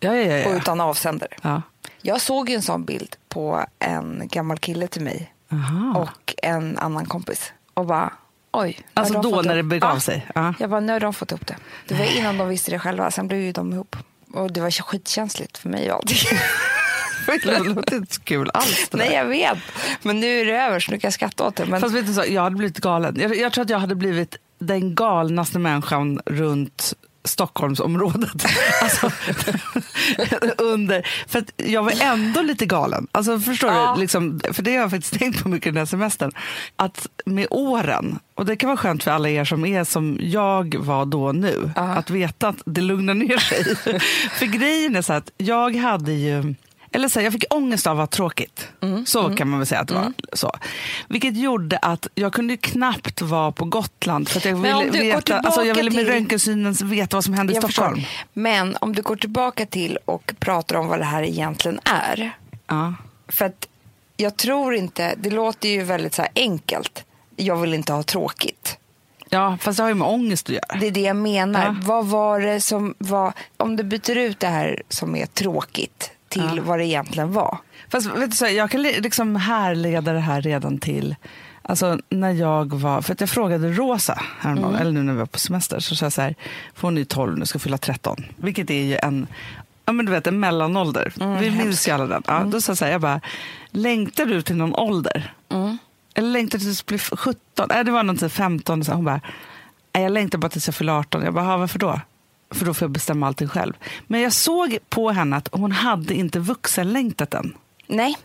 Ja, 0.00 0.14
ja, 0.14 0.36
ja, 0.36 0.48
och 0.48 0.54
utan 0.56 0.80
avsändare. 0.80 1.30
ja. 1.42 1.62
Jag 2.02 2.20
såg 2.20 2.48
ju 2.48 2.54
en 2.54 2.62
sån 2.62 2.84
bild 2.84 3.16
på 3.28 3.64
en 3.78 4.22
gammal 4.32 4.58
kille 4.58 4.86
till 4.88 5.02
mig 5.02 5.32
Aha. 5.52 5.98
och 6.00 6.34
en 6.42 6.78
annan 6.78 7.06
kompis. 7.06 7.52
Och 7.74 7.86
bara, 7.86 8.12
oj. 8.60 8.78
Alltså 8.94 9.20
då 9.20 9.30
när 9.30 9.38
upp- 9.50 9.56
det 9.56 9.62
begav 9.62 9.94
Ja. 9.94 10.00
sig? 10.00 10.26
Ja. 10.34 10.54
Jag 10.58 10.70
bara, 10.70 10.80
nu 10.80 10.92
har 10.92 11.00
de 11.00 11.14
fått 11.14 11.32
upp 11.32 11.46
det. 11.46 11.56
Det 11.88 11.94
var 11.94 12.04
innan 12.18 12.38
de 12.38 12.48
visste 12.48 12.70
det 12.70 12.78
själva, 12.78 13.10
sen 13.10 13.28
blev 13.28 13.40
ju 13.40 13.52
de 13.52 13.72
ihop. 13.72 13.96
Och 14.32 14.52
det 14.52 14.60
var 14.60 14.70
skitkänsligt 14.70 15.58
för 15.58 15.68
mig 15.68 15.90
och 15.92 15.96
allting. 15.96 16.38
Det 17.44 17.58
låter 17.58 17.96
inte 17.96 18.14
så 18.14 18.20
kul 18.20 18.50
alls. 18.54 18.88
det 18.90 18.96
Nej, 18.98 19.12
jag 19.12 19.24
vet. 19.24 19.58
Men 20.02 20.20
nu 20.20 20.40
är 20.40 20.44
det 20.44 20.60
över, 20.62 20.80
så 20.80 20.90
nu 20.92 20.98
kan 20.98 21.08
jag 21.08 21.12
skratta 21.14 21.46
åt 21.46 21.56
det. 21.56 21.66
Men 21.66 21.80
Fast 21.80 21.94
vet 21.94 22.06
du 22.06 22.14
så, 22.14 22.24
jag 22.28 22.42
hade 22.42 22.56
blivit 22.56 22.78
galen. 22.78 23.16
Jag, 23.20 23.36
jag 23.36 23.52
tror 23.52 23.64
att 23.64 23.70
jag 23.70 23.78
hade 23.78 23.94
blivit 23.94 24.36
den 24.58 24.94
galnaste 24.94 25.58
människan 25.58 26.20
runt 26.26 26.92
Stockholmsområdet. 27.26 28.44
alltså, 28.82 29.10
under, 30.58 31.06
för 31.28 31.44
jag 31.56 31.82
var 31.82 31.92
ändå 32.02 32.42
lite 32.42 32.66
galen. 32.66 33.06
Alltså, 33.12 33.38
förstår 33.40 33.70
Ja. 33.72 33.92
du? 33.94 34.00
Liksom, 34.00 34.40
för 34.52 34.62
det 34.62 34.70
har 34.70 34.78
jag 34.80 34.90
faktiskt 34.90 35.18
tänkt 35.18 35.42
på 35.42 35.48
mycket 35.48 35.72
den 35.74 35.78
här 35.78 35.86
semestern. 35.86 36.32
Att 36.76 37.06
med 37.26 37.46
åren, 37.50 38.18
och 38.34 38.46
det 38.46 38.56
kan 38.56 38.68
vara 38.68 38.76
skönt 38.76 39.04
för 39.04 39.10
alla 39.10 39.28
er 39.28 39.44
som 39.44 39.64
är 39.64 39.84
som 39.84 40.18
jag 40.20 40.74
var 40.78 41.04
då 41.06 41.32
nu, 41.32 41.70
Ja. 41.76 41.82
att 41.82 42.10
veta 42.10 42.48
att 42.48 42.62
det 42.66 42.80
lugnar 42.80 43.14
ner 43.14 43.38
sig. 43.38 43.64
för 44.38 44.46
grejen 44.46 44.96
är 44.96 45.02
så 45.02 45.12
att 45.12 45.30
jag 45.36 45.76
hade 45.76 46.12
ju 46.12 46.54
eller 46.92 47.08
så 47.08 47.18
här, 47.18 47.24
jag 47.24 47.32
fick 47.32 47.44
ångest 47.54 47.86
av 47.86 47.90
att 47.92 47.96
vara 47.96 48.06
tråkigt. 48.06 48.68
Mm. 48.82 49.06
Så 49.06 49.34
kan 49.36 49.48
man 49.48 49.58
väl 49.58 49.66
säga 49.66 49.80
att 49.80 49.88
det 49.88 49.94
var. 49.94 50.12
Så. 50.32 50.52
Vilket 51.08 51.36
gjorde 51.36 51.78
att 51.78 52.06
jag 52.14 52.32
kunde 52.32 52.56
knappt 52.56 53.22
vara 53.22 53.52
på 53.52 53.64
Gotland. 53.64 54.28
För 54.28 54.38
att 54.38 54.44
jag 54.44 54.56
ville, 54.56 54.90
veta, 55.02 55.38
alltså 55.38 55.64
jag 55.64 55.74
ville 55.74 55.90
med 55.90 55.98
till- 55.98 56.06
röntgensynen 56.14 56.72
veta 56.72 57.16
vad 57.16 57.24
som 57.24 57.34
hände 57.34 57.52
i 57.52 57.56
jag 57.56 57.72
Stockholm. 57.72 57.94
förstår. 57.96 58.10
Men 58.32 58.76
om 58.80 58.94
du 58.94 59.02
går 59.02 59.16
tillbaka 59.16 59.66
till 59.66 59.98
och 60.04 60.32
pratar 60.38 60.76
om 60.76 60.86
vad 60.88 60.98
det 60.98 61.04
här 61.04 61.22
egentligen 61.22 61.80
är. 61.84 62.30
Ja. 62.66 62.94
För 63.28 63.44
att 63.44 63.68
jag 64.16 64.36
tror 64.36 64.74
inte, 64.74 65.14
det 65.18 65.30
låter 65.30 65.68
ju 65.68 65.82
väldigt 65.82 66.14
så 66.14 66.24
enkelt. 66.34 67.04
Jag 67.36 67.56
vill 67.56 67.74
inte 67.74 67.92
ha 67.92 68.02
tråkigt. 68.02 68.78
ja, 69.28 69.58
fast 69.60 69.76
det 69.76 69.82
har 69.82 69.88
ju 69.88 69.94
med 69.94 70.08
ångest 70.08 70.48
att 70.48 70.54
göra. 70.54 70.80
Det 70.80 70.86
är 70.86 70.90
det 70.90 71.00
jag 71.00 71.16
menar. 71.16 71.64
Ja. 71.64 71.76
Vad 71.82 72.06
var 72.06 72.40
det 72.40 72.60
som 72.60 72.94
var, 72.98 73.32
om 73.56 73.76
du 73.76 73.82
byter 73.82 74.16
ut 74.16 74.40
det 74.40 74.46
här 74.46 74.82
som 74.88 75.16
är 75.16 75.26
tråkigt 75.26 76.10
till 76.28 76.52
Ja. 76.56 76.62
vad 76.62 76.78
det 76.78 76.84
egentligen 76.86 77.32
var. 77.32 77.58
Fast 77.88 78.06
vet 78.06 78.30
du, 78.30 78.36
så 78.36 78.46
jag 78.46 78.70
kan 78.70 78.82
li- 78.82 79.00
liksom 79.00 79.36
härleda 79.36 80.12
det 80.12 80.20
här 80.20 80.42
redan 80.42 80.78
till 80.78 81.16
Alltså 81.68 81.98
när 82.08 82.30
jag 82.30 82.74
var, 82.74 83.00
för 83.02 83.12
att 83.12 83.20
jag 83.20 83.30
frågade 83.30 83.72
Rosa 83.72 84.22
häromdagen, 84.40 84.68
Mm. 84.70 84.80
eller 84.80 84.92
nu 84.92 85.02
när 85.02 85.12
vi 85.12 85.18
var 85.18 85.26
på 85.26 85.38
semester, 85.38 85.80
så 85.80 85.96
sa 85.96 86.04
jag 86.06 86.12
så 86.12 86.22
här, 86.22 86.34
för 86.74 86.82
hon 86.82 86.94
är 86.96 86.98
ju 86.98 87.04
12 87.04 87.38
nu, 87.38 87.46
ska 87.46 87.58
fylla 87.58 87.78
13. 87.78 88.24
Vilket 88.36 88.70
är 88.70 88.82
ju 88.84 88.96
en, 89.02 89.26
ja 89.84 89.92
men 89.92 90.06
du 90.06 90.12
vet 90.12 90.26
en 90.26 90.40
mellanålder. 90.40 91.12
Mm, 91.20 91.40
vi 91.40 91.50
minns 91.50 91.88
ju 91.88 91.92
alla 91.92 92.06
den. 92.06 92.22
Ja, 92.26 92.40
Då 92.44 92.60
sa 92.60 92.70
jag 92.70 92.78
så 92.78 92.84
här, 92.84 92.92
jag 92.92 93.00
bara, 93.00 93.20
längtar 93.70 94.26
du 94.26 94.42
till 94.42 94.56
någon 94.56 94.74
ålder? 94.74 95.32
Mm. 95.52 95.78
Eller 96.14 96.28
längtar 96.30 96.58
du 96.58 96.64
tills 96.64 96.82
du 96.82 96.86
blir 96.86 97.16
17? 97.16 97.66
Nej, 97.68 97.84
det 97.84 97.90
var 97.90 98.02
någon 98.02 98.16
tid 98.16 98.32
15. 98.32 98.84
Så 98.84 98.92
hon 98.92 99.04
bara, 99.04 99.20
jag 99.92 100.12
längtar 100.12 100.38
bara 100.38 100.48
tills 100.48 100.68
jag 100.68 100.74
fyller 100.74 100.92
18. 100.92 101.22
Jag 101.22 101.34
bara, 101.34 101.44
"Ja, 101.44 101.56
varför 101.56 101.78
då? 101.78 102.00
För 102.50 102.66
då 102.66 102.74
får 102.74 102.86
jag 102.86 102.90
bestämma 102.92 103.26
allting 103.26 103.48
själv. 103.48 103.72
Men 104.06 104.20
jag 104.20 104.32
såg 104.32 104.78
på 104.88 105.10
henne 105.10 105.36
att 105.36 105.48
hon 105.52 105.72
hade 105.72 106.14
inte 106.14 106.38
vuxenlängtat 106.38 107.34
än. 107.34 107.54
Nej, 107.86 108.16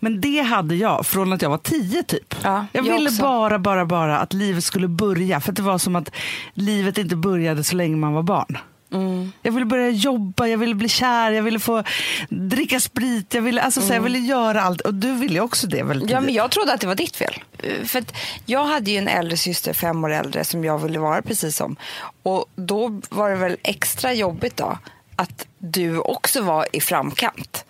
Men 0.00 0.20
det 0.20 0.40
hade 0.40 0.74
jag 0.74 1.06
från 1.06 1.32
att 1.32 1.42
jag 1.42 1.50
var 1.50 1.58
tio 1.58 2.02
typ. 2.02 2.34
Ja, 2.42 2.66
jag 2.72 2.86
jag 2.86 2.92
ville 2.92 3.08
också. 3.08 3.22
bara, 3.22 3.58
bara, 3.58 3.86
bara 3.86 4.18
att 4.18 4.32
livet 4.32 4.64
skulle 4.64 4.88
börja. 4.88 5.40
För 5.40 5.52
det 5.52 5.62
var 5.62 5.78
som 5.78 5.96
att 5.96 6.10
livet 6.54 6.98
inte 6.98 7.16
började 7.16 7.64
så 7.64 7.76
länge 7.76 7.96
man 7.96 8.12
var 8.12 8.22
barn. 8.22 8.58
Mm. 8.94 9.32
Jag 9.42 9.52
ville 9.52 9.66
börja 9.66 9.90
jobba, 9.90 10.46
jag 10.46 10.58
ville 10.58 10.74
bli 10.74 10.88
kär, 10.88 11.30
jag 11.30 11.42
ville 11.42 11.58
få 11.58 11.82
dricka 12.28 12.80
sprit, 12.80 13.34
jag 13.34 13.42
ville, 13.42 13.62
alltså, 13.62 13.80
så 13.80 13.86
här, 13.86 13.94
jag 13.94 14.02
ville 14.02 14.18
göra 14.18 14.62
allt. 14.62 14.80
Och 14.80 14.94
du 14.94 15.12
ville 15.12 15.40
också 15.40 15.66
det 15.66 15.82
väldigt 15.82 16.10
Mm. 16.10 16.14
Ja, 16.14 16.20
men 16.26 16.34
jag 16.34 16.50
trodde 16.50 16.72
att 16.72 16.80
det 16.80 16.86
var 16.86 16.94
ditt 16.94 17.16
fel. 17.16 17.34
Eh, 17.58 17.84
För 17.84 18.04
jag 18.46 18.64
hade 18.64 18.90
ju 18.90 18.96
en 18.98 19.08
äldre 19.08 19.36
syster, 19.36 19.72
fem 19.72 20.04
år 20.04 20.12
äldre, 20.12 20.44
som 20.44 20.64
jag 20.64 20.78
ville 20.78 20.98
vara 20.98 21.22
precis 21.22 21.56
som. 21.56 21.76
Och 22.22 22.46
då 22.56 23.00
var 23.10 23.30
det 23.30 23.36
väl 23.36 23.56
extra 23.62 24.12
jobbigt 24.12 24.56
då 24.56 24.78
att 25.16 25.46
du 25.58 25.98
också 25.98 26.42
var 26.42 26.66
i 26.72 26.80
framkant. 26.80 27.64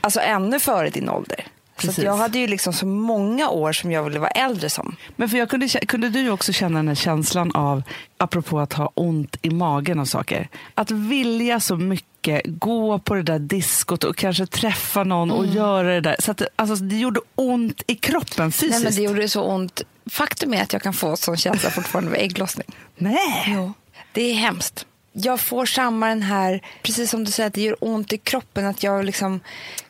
Alltså 0.00 0.20
ännu 0.20 0.60
före 0.60 0.90
din 0.90 1.08
ålder. 1.08 1.44
Så. 1.80 1.86
Precis. 1.86 2.04
jag 2.04 2.16
hade 2.16 2.38
ju 2.38 2.46
liksom 2.46 2.72
så 2.72 2.86
många 2.86 3.48
år 3.50 3.72
som 3.72 3.92
jag 3.92 4.02
ville 4.02 4.18
vara 4.18 4.30
äldre 4.30 4.70
som. 4.70 4.96
Men 5.16 5.28
för 5.28 5.38
jag 5.38 5.50
kunde, 5.50 5.68
kunde 5.68 6.08
du 6.08 6.30
också 6.30 6.52
känna 6.52 6.78
den 6.78 6.88
här 6.88 6.94
känslan 6.94 7.50
av, 7.54 7.82
apropå 8.18 8.60
att 8.60 8.72
ha 8.72 8.90
ont 8.94 9.36
i 9.42 9.50
magen 9.50 9.98
och 9.98 10.08
saker, 10.08 10.48
att 10.74 10.90
vilja 10.90 11.60
så 11.60 11.76
mycket 11.76 12.42
gå 12.46 12.98
på 12.98 13.14
det 13.14 13.22
där 13.22 13.38
diskot 13.38 14.04
och 14.04 14.16
kanske 14.16 14.46
träffa 14.46 15.04
någon 15.04 15.30
Mm. 15.30 15.40
och 15.40 15.46
göra 15.46 15.88
det 15.94 16.00
där. 16.00 16.16
Så 16.18 16.30
att 16.30 16.42
alltså, 16.56 16.76
det 16.76 16.96
gjorde 16.96 17.20
ont 17.34 17.82
i 17.86 17.94
kroppen 17.94 18.52
fysiskt. 18.52 18.70
Nej, 18.70 18.84
men 18.84 18.94
det 18.94 19.02
gjorde 19.02 19.28
så 19.28 19.42
ont. 19.42 19.82
Faktum 20.10 20.54
är 20.54 20.62
att 20.62 20.72
jag 20.72 20.82
kan 20.82 20.92
få 20.94 21.16
sån 21.16 21.36
känsla 21.36 21.70
fortfarande 21.70 22.10
vid 22.10 22.20
ägglossning. 22.20 22.66
Nej. 22.96 23.44
Jo. 23.46 23.72
Det 24.12 24.22
är 24.30 24.34
hemskt. 24.34 24.86
Jag 25.24 25.40
får 25.40 25.66
samma 25.66 26.08
den 26.08 26.22
här, 26.22 26.60
precis 26.82 27.10
som 27.10 27.24
du 27.24 27.32
säger 27.32 27.46
att 27.46 27.54
det 27.54 27.60
gör 27.60 27.76
ont 27.80 28.12
i 28.12 28.18
kroppen, 28.18 28.66
att 28.66 28.82
jag 28.82 29.04
liksom 29.04 29.40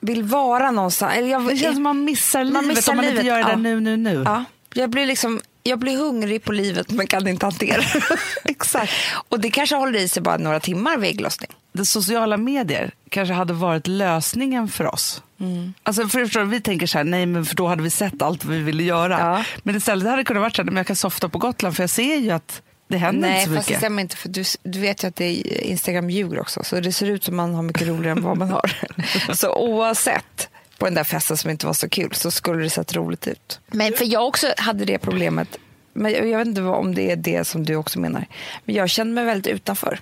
vill 0.01 0.23
vara 0.23 0.71
någonstans. 0.71 1.15
Eller 1.17 1.29
jag, 1.29 1.49
Det 1.49 1.57
känns 1.57 1.75
som 1.75 1.83
man 1.83 2.05
missar 2.05 2.45
livet 2.45 2.65
missar 2.65 2.93
om 2.93 2.97
man 2.97 3.05
inte 3.05 3.23
livet, 3.23 3.27
gör 3.27 3.45
det 3.45 3.51
ja. 3.51 3.57
nu, 3.57 3.81
nu, 3.81 3.97
nu. 3.97 4.23
Ja, 4.27 4.45
jag 4.75 4.91
blir 4.91 5.07
liksom 5.07 5.41
jag 5.63 5.79
blir 5.79 5.97
hungrig 5.97 6.45
på 6.45 6.53
livet 6.53 6.91
men 6.91 7.07
kan 7.07 7.29
inte 7.29 7.47
hantera. 7.47 7.83
Exakt. 8.45 8.93
Och 9.29 9.41
det 9.41 9.51
kanske 9.51 9.77
håller 9.77 9.99
i 9.99 10.09
sig 10.09 10.23
bara 10.23 10.37
några 10.37 10.61
timmar 10.61 10.97
vid 10.97 11.11
ägglossning. 11.11 11.51
Det 11.73 11.85
sociala 11.85 12.37
medier 12.37 12.91
kanske 13.09 13.35
hade 13.35 13.53
varit 13.53 13.87
lösningen 13.87 14.69
för 14.69 14.95
oss. 14.95 15.23
Mm. 15.41 15.75
Alltså 15.83 16.09
för 16.09 16.25
förstår, 16.25 16.45
vi 16.45 16.61
tänker 16.61 16.87
så 16.87 16.99
här, 16.99 17.05
nej 17.05 17.27
men 17.27 17.45
för 17.45 17.57
då 17.57 17.67
hade 17.67 17.83
vi 17.83 17.91
sett 17.91 18.23
allt 18.23 18.45
vi 18.45 18.59
ville 18.59 18.83
göra. 18.83 19.19
Ja. 19.19 19.45
Men 19.63 19.77
istället 19.77 20.05
hade 20.05 20.17
det 20.17 20.25
kunnat 20.25 20.41
vara 20.41 20.51
så 20.51 20.63
här, 20.63 20.65
men 20.65 20.77
jag 20.77 20.87
kan 20.87 20.97
softa 20.97 21.29
på 21.29 21.39
Gotland 21.39 21.77
för 21.77 21.83
jag 21.83 21.91
ser 21.91 22.17
ju 22.17 22.31
att 22.31 22.63
det 22.89 22.97
händer 22.97 23.29
Nej, 23.29 23.39
inte 23.41 23.51
så 23.51 23.57
fast 23.57 23.69
det 23.69 23.73
mycket. 23.73 23.81
stämmer 23.81 24.03
inte. 24.03 24.17
För 24.17 24.29
du, 24.29 24.45
du 24.63 24.79
vet 24.81 25.05
ju 25.05 25.09
att 25.09 25.17
det 25.17 25.25
är 25.25 25.61
Instagram 25.65 26.11
ljuger 26.11 26.41
också. 26.41 26.65
Så 26.65 26.81
det 26.81 26.93
ser 26.93 27.07
ut 27.07 27.25
som 27.25 27.37
man 27.37 27.55
har 27.55 27.63
mycket 27.63 27.89
roligare 27.89 28.19
än 28.19 28.23
vad 28.23 28.37
man 28.39 28.51
har. 28.51 28.73
så 29.35 29.55
oavsett 29.55 30.49
på 30.79 30.85
den 30.85 30.95
där 30.95 31.05
festen 31.05 31.37
som 31.37 31.51
inte 31.51 31.67
var 31.67 31.73
så 31.73 31.89
kul 31.89 32.15
så 32.15 32.31
skulle 32.31 32.63
det 32.63 32.71
sett 32.71 32.95
roligt 32.95 33.27
ut. 33.27 33.61
Men 33.67 33.93
för 33.93 34.05
jag 34.05 34.27
också 34.27 34.47
hade 34.57 34.85
det 34.85 34.99
problemet. 34.99 35.57
Men 35.93 36.13
jag 36.13 36.39
vet 36.39 36.47
inte 36.47 36.63
om 36.63 36.95
det 36.95 37.11
är 37.11 37.17
det 37.17 37.45
som 37.45 37.65
du 37.65 37.77
också 37.77 37.99
menar. 37.99 38.27
Men 38.65 38.75
jag 38.75 38.91
kände 38.91 39.15
mig 39.15 39.25
väldigt 39.25 39.53
utanför. 39.55 40.01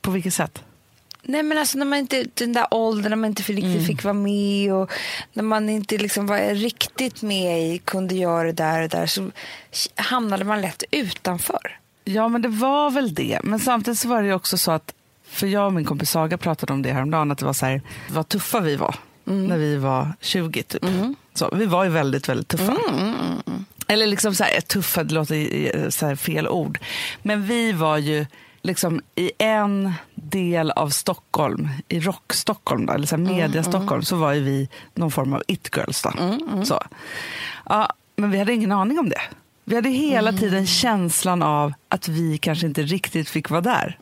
På 0.00 0.10
vilket 0.10 0.34
sätt? 0.34 0.62
Nej 1.28 1.42
men 1.42 1.58
alltså 1.58 1.78
när 1.78 1.86
man 1.86 1.98
inte, 1.98 2.24
den 2.34 2.52
där 2.52 2.66
åldern 2.70 3.10
när 3.10 3.16
man 3.16 3.30
inte 3.30 3.42
riktigt 3.42 3.64
Mm. 3.64 3.84
fick 3.84 4.04
vara 4.04 4.14
med 4.14 4.72
och 4.74 4.92
när 5.32 5.42
man 5.42 5.68
inte 5.68 5.98
liksom 5.98 6.26
var 6.26 6.54
riktigt 6.54 7.22
med 7.22 7.62
i, 7.62 7.78
kunde 7.78 8.14
göra 8.14 8.44
det 8.46 8.52
där 8.52 8.82
och 8.82 8.88
där 8.88 9.06
så 9.06 9.30
hamnade 9.94 10.44
man 10.44 10.60
lätt 10.60 10.82
utanför. 10.90 11.78
Ja, 12.08 12.28
men 12.28 12.42
det 12.42 12.48
var 12.48 12.90
väl 12.90 13.14
det. 13.14 13.40
Men 13.44 13.58
samtidigt 13.58 13.98
så 14.00 14.08
var 14.08 14.22
det 14.22 14.34
också 14.34 14.58
så 14.58 14.72
att, 14.72 14.94
för 15.28 15.46
jag 15.46 15.66
och 15.66 15.72
min 15.72 15.84
kompis 15.84 16.10
Saga 16.10 16.38
pratade 16.38 16.72
om 16.72 16.82
det 16.82 16.92
häromdagen, 16.92 17.30
att 17.30 17.38
det 17.38 17.44
var 17.44 17.52
så 17.52 17.66
här, 17.66 17.82
vad 18.10 18.28
tuffa 18.28 18.60
vi 18.60 18.76
var 18.76 18.94
när 19.24 19.56
vi 19.58 19.76
var 19.76 20.12
20 20.20 20.62
typ. 20.62 20.84
Så, 21.34 21.50
vi 21.54 21.66
var 21.66 21.84
ju 21.84 21.90
väldigt, 21.90 22.28
väldigt 22.28 22.48
tuffa. 22.48 22.76
Eller 23.88 24.06
liksom 24.06 24.34
så 24.34 24.44
här, 24.44 24.60
tuffa, 24.60 25.04
det 25.04 25.14
låter 25.14 25.90
så 25.90 26.06
här 26.06 26.16
fel 26.16 26.48
ord. 26.48 26.78
Men 27.22 27.46
vi 27.46 27.72
var 27.72 27.98
ju 27.98 28.26
liksom 28.62 29.00
i 29.14 29.30
en 29.38 29.92
del 30.14 30.70
av 30.70 30.88
Stockholm, 30.88 31.68
i 31.88 32.00
rock-Stockholm, 32.00 32.88
eller 32.88 33.06
så 33.06 33.16
här 33.16 33.22
media-Stockholm, 33.22 34.02
så 34.02 34.16
var 34.16 34.32
ju 34.32 34.40
vi 34.40 34.68
någon 34.94 35.10
form 35.10 35.32
av 35.32 35.42
it-girls. 35.46 36.02
Då. 36.02 36.12
Så. 36.64 36.82
Ja, 37.66 37.92
men 38.16 38.30
vi 38.30 38.38
hade 38.38 38.52
ingen 38.52 38.72
aning 38.72 38.98
om 38.98 39.08
det. 39.08 39.20
Vi 39.68 39.74
hade 39.74 39.88
hela 39.88 40.32
tiden 40.32 40.66
känslan 40.66 41.42
av 41.42 41.72
att 41.88 42.08
vi 42.08 42.38
kanske 42.38 42.66
inte 42.66 42.82
riktigt 42.82 43.28
fick 43.28 43.50
vara 43.50 43.60
där. 43.60 43.98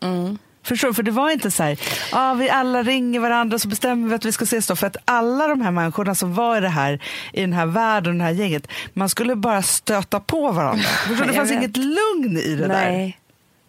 Förstår 0.63 0.89
du? 0.89 0.95
För 0.95 1.03
det 1.03 1.11
var 1.11 1.31
inte 1.31 1.51
så 1.51 1.63
här, 1.63 1.79
ah, 2.13 2.35
vi 2.35 2.51
alla 2.51 2.83
ringer 2.83 3.21
varandra 3.21 3.59
så 3.59 3.69
bestämmer 3.69 4.09
vi 4.09 4.15
att 4.15 4.25
vi 4.25 4.33
ska 4.33 4.45
ses 4.45 4.67
då. 4.67 4.77
För 4.77 4.87
att 4.87 4.97
alla 5.05 5.47
de 5.49 5.61
här 5.61 5.71
människorna 5.71 6.15
som 6.15 6.35
var 6.35 6.57
i, 6.57 6.61
det 6.61 6.69
här, 6.69 7.03
i 7.33 7.41
den 7.41 7.53
här 7.53 7.67
världen, 7.67 8.19
det 8.19 8.25
här 8.25 8.31
gänget, 8.31 8.69
man 8.93 9.09
skulle 9.09 9.37
bara 9.37 9.63
stöta 9.63 10.21
på 10.21 10.53
varandra. 10.53 10.85
Förstår? 11.09 11.25
du? 11.25 11.31
Det 11.31 11.37
fanns 11.37 11.51
vet. 11.51 11.59
inget 11.59 11.77
lugn 11.77 12.37
i 12.37 12.55
det 12.57 12.67
där. 12.69 12.91
Nej. 12.91 13.19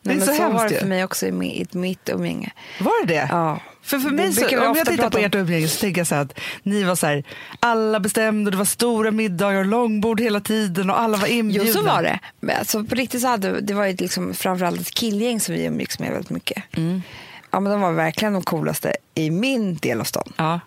Det 0.02 0.12
är 0.12 0.16
Nej, 0.16 0.28
så 0.28 0.34
så, 0.34 0.42
hemskt 0.42 0.58
var 0.58 0.70
det 0.70 0.80
för 0.80 0.88
mig 0.88 1.04
också 1.04 1.26
i 1.26 1.32
mitt 1.72 2.10
umgänge. 2.10 2.52
Var 2.80 3.06
det 3.06 3.14
det? 3.14 3.28
Ja. 3.32 3.60
För, 3.86 4.00
för 4.00 4.10
mig, 4.10 4.34
så, 4.34 4.46
om 4.46 4.76
jag 4.76 4.86
tittar 4.86 5.10
på 5.10 5.18
ert 5.18 5.36
umgänge 5.36 5.68
så 5.68 5.80
tänker 5.80 6.00
jag 6.00 6.08
så 6.08 6.16
att 6.16 6.40
ni 6.64 6.84
var 6.84 6.96
så 6.96 7.08
här, 7.08 7.24
alla 7.60 8.00
bestämde, 8.00 8.52
det 8.52 8.58
var 8.58 8.66
stora 8.66 9.12
middagar 9.12 9.60
och 9.60 9.66
långbord 9.66 10.20
hela 10.22 10.40
tiden 10.40 10.90
och 10.90 11.00
alla 11.00 11.18
var 11.18 11.28
inbjudna. 11.28 11.68
Jo, 11.68 11.74
så 11.74 11.82
var 11.82 12.04
det. 12.04 12.20
Men 12.40 12.58
alltså, 12.58 12.84
på 12.84 12.96
riktigt 12.96 13.22
så 13.22 13.28
hade 13.28 13.62
det 13.62 13.74
var 13.74 13.86
ju 13.86 13.96
liksom 13.96 14.34
framförallt 14.34 14.82
ett 14.82 14.92
killgäng 14.92 15.40
som 15.40 15.56
vi 15.56 15.66
umgicks 15.66 16.00
med 16.00 16.12
väldigt 16.12 16.30
mycket. 16.30 16.64
Mm. 16.78 17.02
Ja, 17.52 17.60
men 17.60 17.72
de 17.72 17.82
var 17.82 17.92
verkligen 17.92 18.34
de 18.34 18.44
coolaste 18.44 18.96
i 19.16 19.32
min 19.32 19.76
del 19.76 20.00
av 20.00 20.04
stan. 20.04 20.34
Ja. 20.38 20.60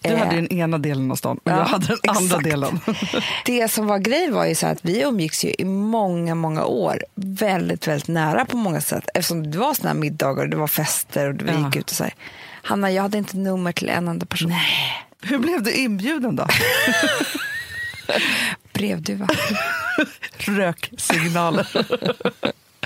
Du 0.00 0.08
Eh, 0.10 0.18
hade 0.18 0.34
ju 0.34 0.40
den 0.40 0.52
ena 0.58 0.78
delen 0.78 1.10
av 1.10 1.16
stan 1.16 1.36
och 1.44 1.50
ja, 1.50 1.56
jag 1.56 1.64
hade 1.64 1.86
den 1.86 1.98
andra 2.04 2.24
exakt. 2.24 2.44
delen. 2.44 2.80
Det 3.44 3.68
som 3.70 3.86
var 3.86 3.98
grejen 3.98 4.34
var 4.34 4.46
ju 4.46 4.54
så 4.54 4.66
att 4.66 4.78
vi 4.82 5.02
umgicks 5.02 5.44
ju 5.44 5.54
i 5.58 5.64
många, 5.64 6.34
många 6.34 6.64
år 6.64 7.04
väldigt, 7.14 7.88
väldigt 7.88 8.08
nära 8.08 8.44
på 8.44 8.56
många 8.56 8.80
sätt. 8.80 9.08
Eftersom 9.14 9.50
det 9.50 9.58
var 9.58 9.74
såna 9.74 9.88
här 9.88 9.96
middagar 9.96 10.42
och 10.44 10.48
det 10.50 10.56
var 10.56 10.66
fester 10.68 11.28
och 11.28 11.34
vi 11.48 11.52
Ja. 11.52 11.66
gick 11.66 11.76
ut 11.76 11.90
och 11.90 11.96
så 11.96 12.04
här. 12.04 12.14
Hanna, 12.62 12.90
jag 12.90 13.02
hade 13.02 13.18
inte 13.18 13.36
nummer 13.36 13.72
till 13.72 13.88
en 13.88 14.08
enda 14.08 14.26
person. 14.26 14.48
Nej. 14.50 14.92
Hur 15.22 15.38
blev 15.38 15.62
du 15.62 15.72
inbjuden 15.72 16.36
då? 16.36 16.46
Brevduva. 18.72 19.28
Röksignaler. 20.38 21.68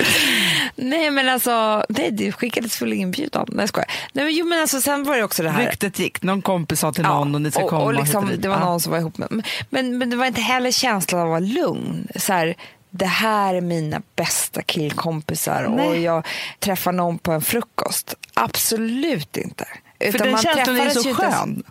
Nej 0.76 1.11
men 1.11 1.28
alltså, 1.28 1.85
nej, 1.88 2.11
det 2.11 2.32
skickades 2.32 2.76
full 2.76 2.92
inbjudan. 2.92 3.47
Nej 3.49 3.62
jag 3.62 3.68
skojar. 3.68 3.90
Nej, 4.12 4.25
men, 4.25 4.35
jo, 4.35 4.47
men 4.47 4.61
alltså, 4.61 4.80
sen 4.80 5.04
var 5.04 5.16
det 5.16 5.25
också 5.25 5.42
det 5.42 5.50
här. 5.50 5.66
Ryktet 5.66 5.99
gick, 5.99 6.23
någon 6.23 6.42
kompis 6.42 6.80
sa 6.80 6.92
till 6.92 7.02
någon 7.02 7.35
och 7.35 7.42
ni 7.42 7.50
ska 7.50 7.62
och, 7.62 7.71
komma 7.71 7.82
och 7.82 7.92
hit 7.92 8.00
liksom. 8.00 8.30
Det 8.38 8.49
var 8.49 8.56
Ja. 8.56 8.64
någon 8.64 8.80
som 8.80 8.92
var 8.92 8.99
ihop 8.99 9.18
med 9.18 9.47
men, 9.71 9.99
men 9.99 10.11
det 10.11 10.16
var 10.16 10.26
inte 10.26 10.40
heller 10.40 10.71
känslan 10.71 11.21
av 11.21 11.26
att 11.26 11.30
vara 11.30 11.40
lugn. 11.64 12.09
Så 12.16 12.32
här, 12.32 12.54
det 12.90 13.06
här 13.06 13.54
är 13.54 13.61
mina 13.61 14.02
bästa 14.16 14.62
killkompisar 14.62 15.64
och 15.64 15.76
Nej. 15.76 16.02
jag 16.02 16.26
träffar 16.59 16.92
någon 16.92 17.18
på 17.18 17.32
en 17.32 17.42
frukost. 17.42 18.14
Absolut 18.35 19.37
inte. 19.37 19.64
För 19.99 20.09
Utan 20.09 20.21
den 20.21 20.32
man 20.32 20.42
känslan 20.42 20.80
är 20.80 20.90
så 20.90 21.09
inte 21.09 21.23
skön. 21.23 21.62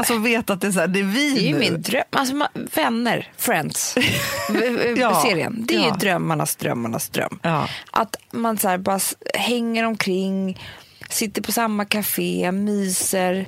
Alltså 0.00 0.18
veta 0.18 0.52
att 0.52 0.60
det 0.60 0.66
är, 0.66 0.72
så 0.72 0.80
här, 0.80 0.86
det 0.88 1.00
är 1.00 1.04
vi 1.04 1.34
Det 1.34 1.40
är 1.40 1.46
ju 1.46 1.52
nu. 1.52 1.58
min 1.58 1.82
dröm. 1.82 2.02
Alltså, 2.10 2.34
man, 2.34 2.48
vänner, 2.74 3.32
Friends, 3.36 3.94
Ja, 4.96 5.22
serien. 5.26 5.64
Det 5.68 5.74
är 5.74 5.78
ja. 5.78 5.84
ju 5.84 5.90
drömmarnas 5.90 6.56
drömmarnas 6.56 7.08
dröm. 7.08 7.38
Ja. 7.42 7.68
Att 7.90 8.16
man 8.30 8.58
så 8.58 8.68
här 8.68 8.78
bara 8.78 9.00
hänger 9.34 9.84
omkring, 9.84 10.60
sitter 11.08 11.42
på 11.42 11.52
samma 11.52 11.84
café, 11.84 12.52
myser, 12.52 13.46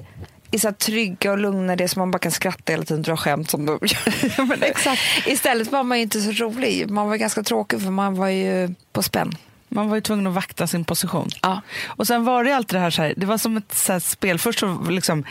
är 0.53 0.59
så 0.59 0.73
trygga 0.73 1.33
och 1.33 1.39
lugna. 1.39 1.77
Det 1.77 1.89
som 1.89 2.01
man 2.01 2.11
bara 2.11 2.19
kan 2.19 2.33
skratta 2.33 2.73
hela 2.73 2.85
tiden 2.85 2.99
och 3.01 3.05
dra 3.05 3.17
skämt 3.17 3.51
som 3.51 3.67
de 3.67 3.79
gör. 3.83 4.45
Men 4.47 4.63
exakt. 4.63 5.03
Istället 5.27 5.73
var 5.73 5.83
man 5.83 5.99
ju 5.99 6.03
inte 6.03 6.21
så 6.21 6.31
rolig. 6.31 6.91
Man 6.91 7.09
var 7.09 7.17
ganska 7.17 7.43
tråkig 7.43 7.83
för 7.83 7.91
man 7.91 8.15
var 8.15 8.29
ju 8.29 8.75
på 8.93 9.03
spänn. 9.03 9.33
Man 9.69 9.89
var 9.89 9.97
ju 9.97 10.01
tvungen 10.01 10.27
att 10.27 10.35
vakta 10.35 10.67
sin 10.67 10.85
position. 10.85 11.29
Ja. 11.43 11.61
Och 11.87 12.07
sen 12.07 12.25
var 12.25 12.45
det 12.45 12.57
alltid 12.57 12.77
det 12.77 12.81
här, 12.81 12.91
så 12.91 13.03
här 13.03 13.15
det 13.17 13.27
var 13.27 13.39
som 13.39 13.57
ett 13.57 13.75
så 13.75 14.01
spel. 14.01 14.39
Först 14.39 14.59
så 14.59 14.79
liksom, 14.91 15.25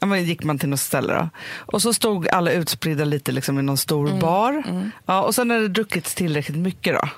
ja, 0.00 0.16
gick 0.16 0.44
man 0.44 0.58
till 0.58 0.68
något 0.68 0.80
ställe 0.80 1.12
då. 1.14 1.28
Och 1.56 1.82
så 1.82 1.94
stod 1.94 2.28
alla 2.28 2.50
utspridda 2.50 3.04
lite 3.04 3.32
liksom 3.32 3.58
i 3.58 3.62
någon 3.62 3.78
stor 3.78 4.06
Mm. 4.08 4.20
bar. 4.20 4.62
Ja, 5.06 5.22
och 5.22 5.34
sen 5.34 5.48
när 5.48 5.60
det 5.60 5.68
druckits 5.68 6.14
tillräckligt 6.14 6.58
mycket 6.58 6.94
då. 6.94 7.08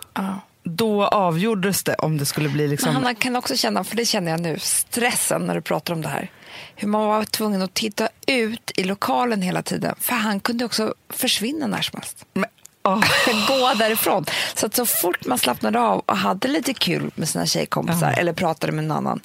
Då 0.62 1.06
avgjordes 1.06 1.84
det 1.84 1.94
om 1.94 2.18
det 2.18 2.26
skulle 2.26 2.48
bli 2.48 2.68
liksom... 2.68 2.86
Men 2.94 3.02
Hanna 3.02 3.14
kan 3.14 3.36
också 3.36 3.56
känna, 3.56 3.84
för 3.84 3.96
det 3.96 4.04
känner 4.04 4.30
jag 4.30 4.40
nu, 4.40 4.58
stressen 4.58 5.42
när 5.46 5.54
du 5.54 5.60
pratar 5.60 5.94
om 5.94 6.02
det 6.02 6.08
här. 6.08 6.30
Hur 6.76 6.88
man 6.88 7.06
var 7.06 7.24
tvungen 7.24 7.62
att 7.62 7.74
titta 7.74 8.08
ut 8.26 8.70
i 8.76 8.84
lokalen 8.84 9.42
hela 9.42 9.62
tiden. 9.62 9.94
För 10.00 10.12
han 10.14 10.40
kunde 10.40 10.64
också 10.64 10.94
försvinna 11.10 11.66
när 11.66 11.82
som 11.82 12.00
helst. 12.00 12.24
Men, 12.32 12.44
åh, 12.84 13.00
Gå 13.48 13.74
därifrån. 13.78 14.24
Så 14.54 14.66
att 14.66 14.74
så 14.74 14.86
fort 14.86 15.26
man 15.26 15.38
slappnade 15.38 15.80
av 15.80 15.98
och 16.06 16.16
hade 16.16 16.48
lite 16.48 16.74
kul 16.74 17.10
med 17.14 17.28
sina 17.28 17.46
tjejkompisar 17.46 18.10
Ja. 18.10 18.16
eller 18.20 18.32
pratade 18.32 18.72
med 18.72 18.84
någon 18.84 18.96
annan. 18.96 19.20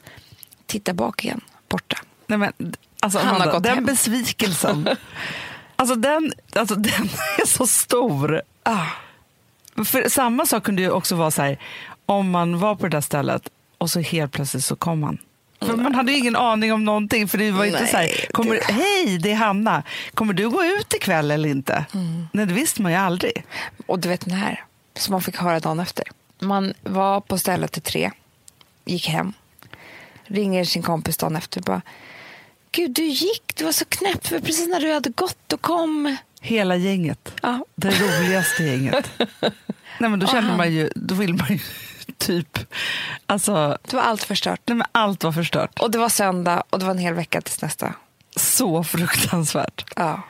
Titta 0.65 0.93
bak 0.93 1.25
igen, 1.25 1.41
borta. 1.69 1.97
nej 2.27 2.37
men, 2.37 2.53
alltså, 2.99 3.19
Han 3.19 3.27
har 3.27 3.35
Amanda, 3.35 3.53
gått 3.53 3.63
den 3.63 3.75
hem. 3.75 3.85
besvikelsen. 3.85 4.89
alltså, 5.75 5.95
den, 5.95 6.33
alltså 6.55 6.75
den 6.75 7.09
är 7.37 7.47
så 7.47 7.67
stor. 7.67 8.41
Ah. 8.63 8.85
För 9.85 10.09
samma 10.09 10.45
sak 10.45 10.63
kunde 10.63 10.81
ju 10.81 10.91
också 10.91 11.15
vara 11.15 11.31
så 11.31 11.41
här, 11.41 11.59
om 12.05 12.29
man 12.29 12.59
var 12.59 12.75
på 12.75 12.83
det 12.83 12.89
där 12.89 13.01
stället 13.01 13.49
och 13.77 13.89
så 13.89 13.99
helt 13.99 14.31
plötsligt 14.31 14.65
så 14.65 14.75
kom 14.75 15.03
han. 15.03 15.17
För 15.59 15.75
man 15.77 15.95
hade 15.95 16.11
ju 16.11 16.17
ingen 16.17 16.35
aning 16.35 16.73
om 16.73 16.83
någonting 16.85 17.27
för 17.27 17.37
det 17.37 17.51
var 17.51 17.65
inte 17.65 17.79
Nej, 17.79 17.87
så 17.89 17.97
här, 17.97 18.31
kommer, 18.31 18.59
hej 18.63 19.17
det 19.17 19.31
är 19.31 19.35
Hanna, 19.35 19.83
kommer 20.13 20.33
du 20.33 20.49
gå 20.49 20.63
ut 20.63 20.93
ikväll 20.93 21.31
eller 21.31 21.49
inte? 21.49 21.85
Mm. 21.93 22.27
Nej 22.31 22.45
det 22.45 22.53
visste 22.53 22.81
man 22.81 22.91
ju 22.91 22.97
aldrig. 22.97 23.45
Och 23.85 23.99
du 23.99 24.09
vet 24.09 24.25
den 24.25 24.33
här 24.33 24.63
som 24.97 25.11
man 25.11 25.21
fick 25.21 25.37
höra 25.37 25.59
dagen 25.59 25.79
efter. 25.79 26.03
Man 26.39 26.73
var 26.83 27.21
på 27.21 27.37
stället 27.37 27.71
till 27.71 27.81
tre, 27.81 28.11
gick 28.85 29.07
hem, 29.07 29.33
ringer 30.25 30.63
sin 30.65 30.83
kompis 30.83 31.17
dagen 31.17 31.35
efter 31.35 31.59
och 31.59 31.65
bara 31.65 31.81
Gud, 32.75 32.91
du 32.91 33.03
gick, 33.03 33.55
du 33.55 33.63
var 33.63 33.71
så 33.71 33.85
knäpp 33.85 34.27
för 34.27 34.39
precis 34.39 34.67
när 34.67 34.79
du 34.79 34.93
hade 34.93 35.09
gått 35.09 35.37
då 35.47 35.57
kom... 35.57 36.17
Hela 36.41 36.75
gänget, 36.75 37.33
Ja. 37.41 37.65
det 37.75 37.89
roligaste 37.89 38.63
gänget. 38.63 39.11
Nej 39.99 40.09
men 40.09 40.19
då 40.19 40.27
kände 40.27 40.49
Aha. 40.49 40.57
man 40.57 40.73
ju, 40.73 40.89
då 40.95 41.15
vill 41.15 41.33
man 41.33 41.47
ju 41.49 41.59
typ, 42.17 42.59
alltså, 43.25 43.77
Det 43.89 43.95
var 43.95 44.03
allt 44.03 44.23
förstört. 44.23 44.59
nej 44.65 44.75
men 44.77 44.87
allt 44.91 45.23
var 45.23 45.31
förstört. 45.31 45.79
Och 45.79 45.91
det 45.91 45.97
var 45.97 46.09
söndag 46.09 46.63
och 46.69 46.79
det 46.79 46.85
var 46.85 46.91
en 46.91 46.97
hel 46.97 47.13
vecka 47.13 47.41
tills 47.41 47.61
nästa. 47.61 47.93
Så 48.35 48.83
fruktansvärt. 48.83 49.85
Ja. 49.95 50.21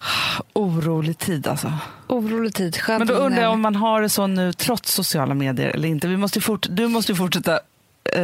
Orolig 0.52 1.18
tid 1.18 1.46
alltså. 1.46 1.72
Orolig 2.08 2.54
tid, 2.54 2.76
skönt 2.76 2.98
Men 2.98 3.08
då 3.08 3.14
undrar 3.14 3.42
jag 3.42 3.52
om 3.52 3.60
man 3.60 3.76
har 3.76 4.02
det 4.02 4.08
så 4.08 4.26
nu 4.26 4.52
trots 4.52 4.92
sociala 4.92 5.34
medier 5.34 5.68
eller 5.68 5.88
inte. 5.88 6.08
Vi 6.08 6.16
måste 6.16 6.40
fort, 6.40 6.66
du 6.70 6.88
måste 6.88 7.12
ju 7.12 7.16
fortsätta 7.16 7.60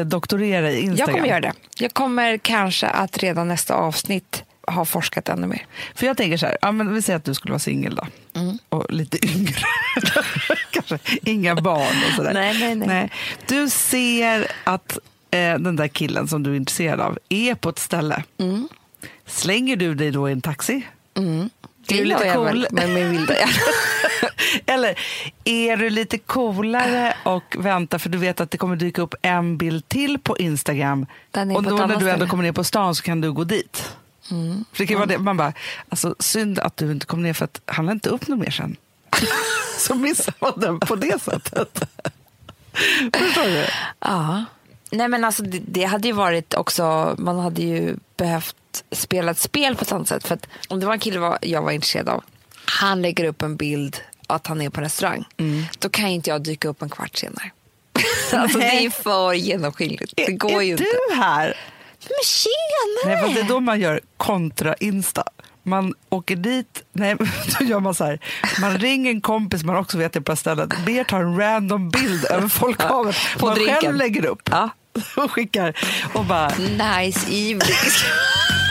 doktorera 0.04 0.70
i 0.70 0.80
Instagram. 0.80 0.96
Jag 0.98 1.08
kommer 1.16 1.28
göra 1.28 1.40
det. 1.40 1.52
Jag 1.76 1.92
kommer 1.94 2.38
kanske 2.38 2.86
att 2.86 3.18
redan 3.18 3.48
nästa 3.48 3.74
avsnitt 3.74 4.44
ha 4.66 4.84
forskat 4.84 5.28
ännu 5.28 5.46
mer. 5.46 5.66
För 5.94 6.06
jag 6.06 6.16
tänker 6.16 6.36
så 6.36 6.46
här, 6.46 6.58
ja, 6.62 6.72
men 6.72 6.94
vi 6.94 7.02
säger 7.02 7.16
att 7.16 7.24
du 7.24 7.34
skulle 7.34 7.52
vara 7.52 7.58
singel 7.58 7.94
då. 7.94 8.06
Mm. 8.40 8.58
Och 8.68 8.86
lite 8.92 9.26
yngre. 9.26 9.54
Kanske 10.70 10.98
inga 11.22 11.54
barn 11.54 11.96
och 12.08 12.14
sådär. 12.16 12.32
Nej, 12.34 12.58
nej, 12.58 12.74
nej. 12.74 13.10
Du 13.46 13.68
ser 13.70 14.46
att 14.64 14.98
eh, 15.30 15.58
den 15.58 15.76
där 15.76 15.88
killen 15.88 16.28
som 16.28 16.42
du 16.42 16.52
är 16.52 16.56
intresserad 16.56 17.00
av 17.00 17.18
är 17.28 17.54
på 17.54 17.68
ett 17.68 17.78
ställe, 17.78 18.22
Mm. 18.38 18.68
slänger 19.26 19.76
du 19.76 19.94
dig 19.94 20.10
då 20.10 20.28
i 20.28 20.32
en 20.32 20.40
taxi? 20.40 20.82
Det 21.86 22.00
Är 22.00 22.04
lite 22.04 22.32
cool? 22.34 22.66
med 22.70 22.88
min 22.88 23.10
vilda. 23.10 23.34
Eller 24.66 24.98
är 25.44 25.76
du 25.76 25.90
lite 25.90 26.18
coolare 26.18 27.14
och 27.24 27.56
väntar 27.58 27.98
för 27.98 28.08
du 28.08 28.18
vet 28.18 28.40
att 28.40 28.50
det 28.50 28.58
kommer 28.58 28.76
dyka 28.76 29.02
upp 29.02 29.14
en 29.22 29.56
bild 29.58 29.88
till 29.88 30.18
på 30.18 30.38
Instagram 30.38 31.06
och 31.54 31.62
då 31.62 31.76
när 31.76 31.96
du 31.96 32.10
ändå 32.10 32.26
kommer 32.26 32.42
ner 32.42 32.52
på 32.52 32.64
stan 32.64 32.94
så 32.94 33.02
kan 33.02 33.20
du 33.20 33.32
gå 33.32 33.44
dit. 33.44 33.92
För 34.72 34.78
det 34.78 34.86
kan 34.86 34.94
ju 34.94 34.96
vara 34.96 35.06
det. 35.06 35.18
Man 35.18 35.36
bara, 35.36 35.52
alltså, 35.88 36.14
synd 36.18 36.58
att 36.58 36.76
du 36.76 36.92
inte 36.92 37.06
kom 37.06 37.22
ner 37.22 37.32
för 37.32 37.44
att 37.44 37.60
han 37.66 37.86
la 37.86 37.92
inte 37.92 38.08
upp 38.08 38.28
något 38.28 38.38
mer 38.38 38.50
sen. 38.50 38.76
så 39.78 39.94
missar 39.94 40.34
man 40.40 40.52
den 40.56 40.80
på 40.80 40.96
det 40.96 41.22
sättet. 41.22 41.82
Förstår 43.14 43.44
du? 43.44 43.66
Ja. 44.00 44.44
Nej 44.90 45.08
men 45.08 45.24
alltså 45.24 45.42
det, 45.42 45.60
det 45.66 45.84
hade 45.84 46.08
ju 46.08 46.14
varit 46.14 46.54
också, 46.54 47.14
man 47.18 47.38
hade 47.38 47.62
ju 47.62 47.96
behövt 48.16 48.56
spela 48.92 49.30
ett 49.30 49.38
spel 49.38 49.76
på 49.76 49.82
ett 49.82 49.92
annat 49.92 50.08
sätt. 50.08 50.26
För 50.26 50.34
att 50.34 50.46
om 50.68 50.80
det 50.80 50.86
var 50.86 50.92
en 50.92 50.98
kille 51.00 51.18
var- 51.18 51.38
jag 51.42 51.62
var 51.62 51.70
intresserad 51.70 52.08
av, 52.08 52.24
han 52.64 53.02
lägger 53.02 53.24
upp 53.24 53.42
en 53.42 53.56
bild 53.56 53.96
att 54.26 54.46
han 54.46 54.60
är 54.60 54.70
på 54.70 54.80
en 54.80 54.84
restaurang. 54.84 55.24
Då 55.78 55.88
kan 55.88 56.06
inte 56.06 56.30
jag 56.30 56.42
dyka 56.42 56.68
upp 56.68 56.82
en 56.82 56.90
kvart 56.90 57.16
senare. 57.16 57.50
alltså 58.32 58.58
det 58.58 58.84
är 58.86 58.90
för 58.90 59.32
genomskinligt. 59.32 60.12
Det 60.16 60.32
går 60.32 60.50
är 60.50 60.60
ju 60.62 60.70
inte. 60.72 60.84
du 60.84 61.14
här? 61.16 61.56
Men 62.00 62.24
tjenare! 62.24 63.22
Nej, 63.24 63.34
det 63.34 63.40
är 63.40 63.44
då 63.44 63.60
man 63.60 63.80
gör 63.80 64.00
kontra-insta. 64.16 65.24
Man 65.62 65.94
åker 66.08 66.36
dit, 66.36 66.82
nej, 66.92 67.16
då 67.58 67.64
gör 67.64 67.80
man 67.80 67.94
så 67.94 68.04
här. 68.04 68.18
Man 68.60 68.78
ringer 68.78 69.10
en 69.10 69.20
kompis 69.20 69.62
man 69.62 69.76
också 69.76 69.98
vet 69.98 70.16
är 70.16 70.20
på 70.20 70.36
stället. 70.36 70.68
Ber 70.86 71.04
ta 71.04 71.16
en 71.16 71.36
random 71.38 71.90
bild 71.90 72.24
över 72.24 72.48
folkhavet. 72.48 73.16
På 73.38 73.46
man 73.46 73.54
drinken. 73.54 73.76
själv 73.80 73.96
lägger 73.96 74.26
upp 74.26 74.48
Ja. 74.50 74.70
och 75.16 75.30
skickar. 75.30 75.78
Och 76.14 76.24
bara, 76.24 76.48
Nice 76.58 77.26
evening. 77.26 77.60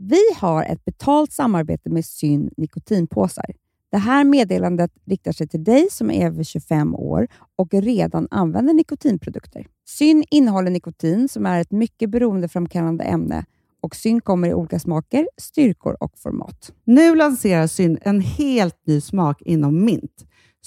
Vi 0.00 0.22
har 0.36 0.64
ett 0.64 0.84
betalt 0.84 1.32
samarbete 1.32 1.90
med 1.90 2.04
Syn 2.04 2.50
nikotinpåsar. 2.56 3.44
Det 3.90 3.98
här 3.98 4.24
meddelandet 4.24 4.90
riktar 5.04 5.32
sig 5.32 5.48
till 5.48 5.64
dig 5.64 5.88
som 5.90 6.10
är 6.10 6.26
över 6.26 6.44
25 6.44 6.94
år 6.94 7.28
och 7.56 7.68
redan 7.72 8.28
använder 8.30 8.74
nikotinprodukter. 8.74 9.66
Syn 9.86 10.24
innehåller 10.30 10.70
nikotin 10.70 11.28
som 11.28 11.46
är 11.46 11.60
ett 11.60 11.70
mycket 11.70 12.10
beroendeframkallande 12.10 13.04
ämne 13.04 13.44
och 13.80 13.96
Syn 13.96 14.20
kommer 14.20 14.48
i 14.48 14.54
olika 14.54 14.78
smaker, 14.78 15.28
styrkor 15.36 15.96
och 16.00 16.18
format. 16.18 16.72
Nu 16.84 17.14
lanserar 17.14 17.66
Syn 17.66 17.98
en 18.02 18.20
helt 18.20 18.86
ny 18.86 19.00
smak 19.00 19.42
inom 19.42 19.84
mint. 19.84 20.27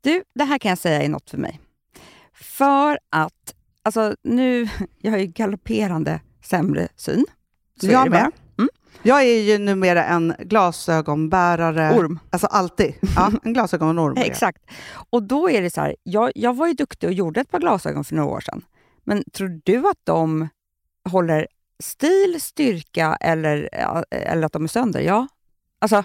Du, 0.00 0.22
det 0.34 0.44
här 0.44 0.58
kan 0.58 0.68
jag 0.68 0.78
säga 0.78 1.02
är 1.02 1.08
något 1.08 1.30
för 1.30 1.38
mig. 1.38 1.60
För 2.34 2.98
att, 3.10 3.54
alltså 3.82 4.14
nu, 4.22 4.68
jag 4.98 5.10
har 5.10 5.18
ju 5.18 5.26
galopperande 5.26 6.20
sämre 6.44 6.88
syn. 6.96 7.26
Så 7.80 7.86
är 7.86 7.90
jag 7.92 8.10
bara. 8.10 8.20
med. 8.20 8.32
Jag 9.02 9.22
är 9.22 9.40
ju 9.40 9.58
numera 9.58 10.04
en 10.04 10.34
glasögonbärare. 10.38 11.98
Orm. 11.98 12.18
Alltså 12.30 12.46
alltid. 12.46 12.94
Ja, 13.16 13.32
en 13.42 13.52
glasögonorm. 13.52 14.16
är. 14.16 14.24
Exakt. 14.24 14.62
Och 15.10 15.22
då 15.22 15.50
är 15.50 15.62
det 15.62 15.70
så 15.70 15.80
här, 15.80 15.96
jag, 16.02 16.32
jag 16.34 16.56
var 16.56 16.66
ju 16.66 16.72
duktig 16.74 17.08
och 17.08 17.12
gjorde 17.12 17.40
ett 17.40 17.50
par 17.50 17.60
glasögon 17.60 18.04
för 18.04 18.14
några 18.14 18.30
år 18.30 18.40
sedan. 18.40 18.64
Men 19.04 19.24
tror 19.32 19.60
du 19.64 19.88
att 19.88 20.00
de 20.04 20.48
håller 21.08 21.46
stil, 21.82 22.40
styrka 22.40 23.16
eller, 23.20 23.68
eller 24.10 24.46
att 24.46 24.52
de 24.52 24.64
är 24.64 24.68
sönder? 24.68 25.00
Ja. 25.00 25.28
Alltså, 25.78 26.04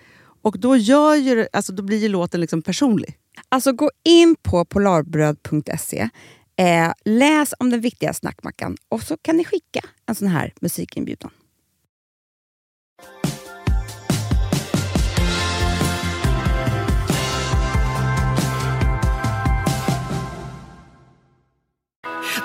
Och 0.41 0.59
då, 0.59 0.75
gör 0.77 1.15
ju, 1.15 1.47
alltså, 1.53 1.73
då 1.73 1.83
blir 1.83 1.97
ju 1.97 2.07
låten 2.07 2.41
liksom 2.41 2.61
personlig. 2.61 3.17
Alltså 3.49 3.71
gå 3.71 3.91
in 4.03 4.35
på 4.41 4.65
polarbröd.se, 4.65 6.09
eh, 6.55 6.91
läs 7.05 7.53
om 7.59 7.69
den 7.69 7.81
viktiga 7.81 8.13
snackmackan 8.13 8.77
och 8.89 9.01
så 9.03 9.17
kan 9.17 9.37
ni 9.37 9.45
skicka 9.45 9.81
en 10.05 10.15
sån 10.15 10.27
här 10.27 10.53
musikinbjudan. 10.61 11.31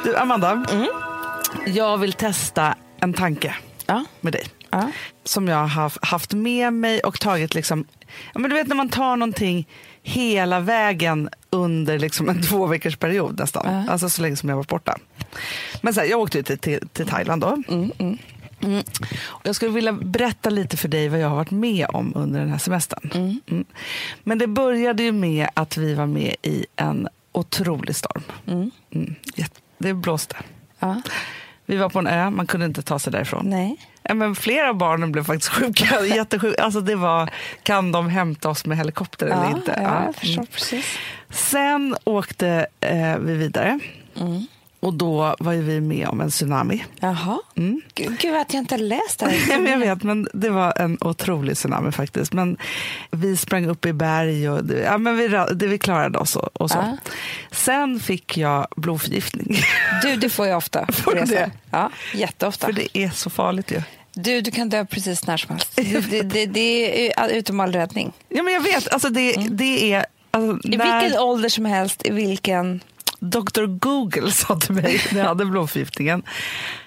Du, 0.04 0.16
Amanda. 0.16 0.64
Jag 1.66 1.98
vill 1.98 2.12
testa 2.12 2.74
en 3.00 3.12
tanke 3.12 3.54
Ja. 3.86 4.04
med 4.20 4.32
dig. 4.32 4.44
Ja. 4.70 4.90
Som 5.24 5.48
jag 5.48 5.66
har 5.66 6.06
haft 6.06 6.32
med 6.34 6.72
mig 6.72 7.00
och 7.00 7.20
tagit 7.20 7.54
liksom... 7.54 7.84
Ja, 8.34 8.40
men 8.40 8.50
du 8.50 8.56
vet 8.56 8.66
när 8.68 8.76
man 8.76 8.88
tar 8.88 9.16
någonting 9.16 9.68
hela 10.02 10.60
vägen 10.60 11.28
under 11.50 11.98
liksom 11.98 12.28
en 12.28 12.42
två 12.48 12.66
veckors 12.66 12.96
period 12.96 13.38
nästan. 13.38 13.66
Ja. 13.86 13.92
Alltså 13.92 14.08
så 14.08 14.22
länge 14.22 14.36
som 14.36 14.48
jag 14.48 14.56
varit 14.56 14.68
borta. 14.68 14.96
Men 15.80 15.94
så 15.94 16.00
här, 16.00 16.06
jag 16.08 16.20
åkte 16.20 16.42
till, 16.42 16.58
till, 16.58 16.88
till 16.92 17.06
Thailand 17.06 17.42
då. 17.42 17.62
Mm. 17.68 18.82
Och 19.26 19.46
jag 19.46 19.54
skulle 19.56 19.70
vilja 19.72 19.92
berätta 19.92 20.50
lite 20.50 20.76
för 20.76 20.88
dig 20.88 21.08
vad 21.08 21.20
jag 21.20 21.28
har 21.28 21.36
varit 21.36 21.50
med 21.50 21.86
om 21.88 22.12
under 22.16 22.40
den 22.40 22.48
här 22.48 22.58
semestern. 22.58 23.10
Mm. 23.48 23.64
Men 24.22 24.38
det 24.38 24.46
började 24.46 25.02
ju 25.02 25.12
med 25.12 25.48
att 25.54 25.76
vi 25.76 25.94
var 25.94 26.06
med 26.06 26.34
i 26.42 26.66
en 26.76 27.08
otrolig 27.32 27.96
storm. 27.96 28.22
Mm. 28.46 28.70
Jätte- 29.34 29.60
Det 29.78 29.94
blåste. 29.94 30.36
Ja. 30.78 31.02
Vi 31.66 31.76
var 31.76 31.88
på 31.88 31.98
en 31.98 32.06
ö, 32.06 32.30
man 32.30 32.46
kunde 32.46 32.66
inte 32.66 32.82
ta 32.82 32.98
sig 32.98 33.12
därifrån. 33.12 33.50
Nej. 33.50 33.76
Ja, 34.08 34.14
men 34.14 34.34
flera 34.34 34.68
av 34.68 34.74
barnen 34.74 35.12
blev 35.12 35.24
faktiskt 35.24 35.52
sjuka. 35.52 36.04
Jättesjuka. 36.16 36.62
Alltså 36.64 36.80
det 36.80 36.94
var, 36.96 37.30
kan 37.62 37.92
de 37.92 38.08
hämta 38.08 38.48
oss 38.48 38.66
med 38.66 38.78
helikopter 38.78 39.26
eller 39.26 39.36
Ja, 39.44 39.50
inte? 39.56 39.74
ja, 39.76 39.82
Ja. 39.82 40.02
jag 40.06 40.14
förstår 40.14 40.32
Mm. 40.42 40.46
precis. 40.46 40.98
Sen 41.30 41.96
åkte 42.04 42.66
eh, 42.80 43.18
vi 43.18 43.34
vidare. 43.34 43.78
Mm. 44.20 44.46
Och 44.86 44.94
då 44.94 45.36
var 45.38 45.52
ju 45.52 45.62
vi 45.62 45.80
med 45.80 46.08
om 46.08 46.20
en 46.20 46.30
tsunami. 46.30 46.84
Jaha. 47.00 47.38
Mm. 47.56 47.80
Gud, 47.94 48.18
gud 48.18 48.36
att 48.36 48.52
jag 48.54 48.60
inte 48.60 48.76
läst 48.78 49.18
det 49.18 49.26
men 49.48 49.64
jag 49.64 49.70
här. 49.70 49.78
vet, 49.78 50.02
men 50.02 50.28
det 50.32 50.50
var 50.50 50.78
en 50.78 50.98
otrolig 51.00 51.56
tsunami 51.56 51.92
faktiskt. 51.92 52.32
Men 52.32 52.56
vi 53.10 53.36
sprang 53.36 53.66
upp 53.66 53.86
i 53.86 53.92
berg 53.92 54.50
och 54.50 54.60
ja, 54.84 54.98
men 54.98 55.16
vi, 55.16 55.28
det, 55.54 55.66
vi 55.66 55.78
klarade 55.78 56.18
oss. 56.18 56.36
Och, 56.36 56.60
och 56.60 56.70
så. 56.70 56.78
Ja. 56.78 56.96
Sen 57.50 58.00
fick 58.00 58.36
jag 58.38 58.66
blodförgiftning. 58.76 59.56
Du, 60.02 60.16
det 60.16 60.28
får 60.30 60.46
jag 60.46 60.56
ofta. 60.56 60.86
Får 60.92 61.14
du 61.14 61.20
det? 61.22 61.50
Ja, 61.70 61.90
jätteofta. 62.14 62.66
För 62.66 62.72
det 62.72 62.98
är 62.98 63.10
så 63.10 63.30
farligt 63.30 63.70
ju. 63.72 63.82
Du, 64.14 64.40
du 64.40 64.50
kan 64.50 64.68
dö 64.68 64.84
precis 64.84 65.26
när 65.26 65.36
som 65.36 65.50
helst. 65.50 65.72
Det, 65.76 66.22
det, 66.22 66.46
det, 66.46 67.12
är 67.12 67.28
utom 67.28 67.60
all 67.60 67.72
räddning. 67.72 68.12
Ja, 68.28 68.42
men 68.42 68.54
jag 68.54 68.60
vet, 68.60 68.88
alltså 68.92 69.08
det, 69.08 69.32
det 69.50 69.92
är... 69.92 69.98
Alltså, 70.30 70.50
Mm. 70.50 70.60
I 70.64 70.76
när- 70.76 71.00
vilken 71.00 71.20
ålder 71.20 71.48
som 71.48 71.64
helst, 71.64 72.06
i 72.06 72.10
vilken... 72.10 72.80
Dr 73.18 73.66
Google 73.66 74.30
sa 74.30 74.56
till 74.56 74.74
mig 74.74 75.00
när 75.12 75.20
jag 75.20 75.26
hade 75.28 75.44
blodförgiftningen. 75.44 76.22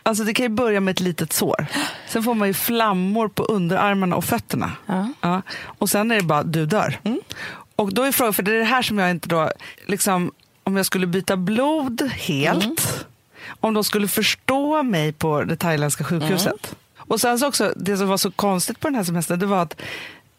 Alltså 0.03 0.23
det 0.23 0.33
kan 0.33 0.43
ju 0.43 0.49
börja 0.49 0.79
med 0.79 0.91
ett 0.91 0.99
litet 0.99 1.33
sår. 1.33 1.65
Sen 2.07 2.23
får 2.23 2.33
man 2.33 2.47
ju 2.47 2.53
flammor 2.53 3.27
på 3.27 3.43
underarmarna 3.43 4.15
och 4.15 4.25
fötterna. 4.25 4.71
Ja. 5.21 5.41
Och 5.61 5.89
sen 5.89 6.11
är 6.11 6.15
det 6.15 6.23
bara, 6.23 6.43
du 6.43 6.65
dör. 6.65 6.99
Och 7.75 7.93
då 7.93 8.03
är 8.03 8.11
frågan, 8.11 8.33
för 8.33 8.43
det 8.43 8.51
är 8.51 8.59
det 8.59 8.63
här 8.63 8.81
som 8.81 8.97
jag 8.97 9.11
inte 9.11 9.29
då, 9.29 9.51
liksom, 9.85 10.31
om 10.63 10.77
jag 10.77 10.85
skulle 10.85 11.07
byta 11.07 11.37
blod 11.37 12.01
helt, 12.01 13.05
om 13.59 13.73
de 13.73 13.83
skulle 13.83 14.07
förstå 14.07 14.83
mig 14.83 15.13
på 15.13 15.43
det 15.43 15.55
thailändska 15.55 16.03
sjukhuset. 16.03 16.75
Och 16.97 17.21
sen 17.21 17.39
så 17.39 17.47
också, 17.47 17.73
det 17.75 17.97
som 17.97 18.07
var 18.07 18.17
så 18.17 18.31
konstigt 18.31 18.79
på 18.79 18.87
den 18.87 18.95
här 18.95 19.03
semestern, 19.03 19.39
det 19.39 19.45
var 19.45 19.61
att 19.61 19.81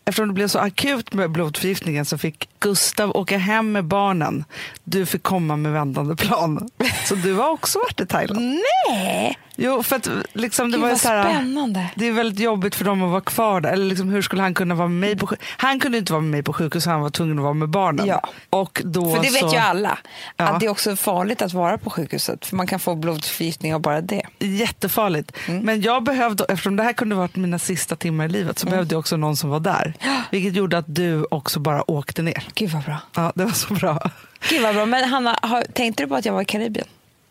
Eftersom 0.05 0.29
det 0.29 0.35
blev 0.35 0.49
så 0.49 0.59
akut 0.59 1.15
med 1.15 1.31
blodförgiftningen 1.31 2.05
så 2.05 2.19
fick 2.19 2.49
Gustav 2.61 3.17
åka 3.17 3.39
hem 3.39 3.73
med 3.73 3.85
barnen. 3.85 4.45
Du 4.85 5.07
fick 5.07 5.23
komma 5.23 5.57
med 5.57 5.73
vändande 5.73 6.17
plan. 6.17 6.69
Så 7.05 7.15
du 7.15 7.35
har 7.35 7.51
också 7.51 7.79
varit 7.79 8.01
i 8.01 8.07
Thailand? 8.07 8.59
Nej! 8.89 9.39
Jo, 9.57 9.83
för 9.83 9.97
att 9.97 10.09
liksom, 10.33 10.71
det 10.71 10.79
Gud, 10.79 10.87
var 10.89 10.97
så 10.97 11.09
här, 11.09 11.35
spännande. 11.35 11.91
Det 11.95 12.09
är 12.09 12.13
väldigt 12.13 12.41
jobbigt 12.41 12.75
för 12.75 12.85
dem 12.85 13.03
att 13.03 13.11
vara 13.11 13.21
kvar 13.21 13.61
där. 13.61 13.73
Eller 13.73 13.85
liksom, 13.85 14.09
hur 14.09 14.23
skulle 14.23 14.43
han 14.43 14.55
kunna 14.55 14.75
vara 14.75 14.89
med 14.89 15.01
mig 15.01 15.17
på 15.17 15.37
Han 15.57 15.81
kunde 15.81 15.99
inte 15.99 16.13
vara 16.13 16.21
med 16.21 16.31
mig 16.31 16.43
på 16.43 16.53
sjukhus, 16.53 16.87
han 16.87 17.01
var 17.01 17.11
tvungen 17.11 17.39
att 17.39 17.43
vara 17.43 17.55
med 17.55 17.69
barnen. 17.69 18.07
Ja. 18.07 18.23
Och 18.51 18.83
då 18.85 19.15
För 19.15 19.23
det 19.23 19.31
vet 19.31 19.41
så, 19.41 19.55
ju 19.55 19.57
alla. 19.57 19.99
Ja. 20.37 20.45
Att 20.45 20.61
det 20.61 20.67
är 20.67 20.71
också 20.71 20.97
farligt 20.97 21.43
att 21.43 21.53
vara 21.53 21.79
på 21.79 21.91
sjukhuset. 21.91 22.47
För 22.47 22.57
man 22.57 22.67
kan 22.67 22.81
få 22.81 22.95
blodförgiftning 22.95 23.75
av 23.75 23.81
bara 23.81 24.01
det. 24.01 24.23
Jättefarligt. 24.39 25.33
Mm. 25.49 25.65
Men 25.65 25.81
jag 25.81 26.05
behövde, 26.05 26.45
eftersom 26.45 26.77
det 26.77 26.83
här 26.83 26.93
kunde 26.93 27.15
varit 27.15 27.37
mina 27.37 27.59
sista 27.59 27.97
timmar 27.97 28.25
i 28.25 28.29
livet, 28.29 28.59
så 28.59 28.67
behövde 28.67 28.95
jag 28.95 29.01
också 29.01 29.17
någon 29.17 29.37
som 29.37 29.51
var 29.51 29.61
där. 29.61 29.95
Vilket 30.31 30.55
gjorde 30.55 30.79
att 30.79 30.95
du 30.95 31.27
också 31.31 31.61
bara 31.61 31.91
åkte 31.91 32.23
ner. 32.23 32.45
Gud 32.55 32.71
vad 32.71 32.83
bra. 32.83 32.97
Ja, 33.15 33.33
det 33.35 33.45
var 33.45 33.53
så 33.53 33.75
bra. 33.75 34.11
Gud 34.49 34.63
vad 34.63 34.75
bra. 34.75 34.87
Men 34.87 35.09
Hanna, 35.09 35.39
har, 35.43 35.63
tänkte 35.63 36.03
du 36.03 36.09
på 36.09 36.15
att 36.15 36.25
jag 36.25 36.33
var 36.33 36.43
i 36.43 36.45
Karibien? 36.45 36.87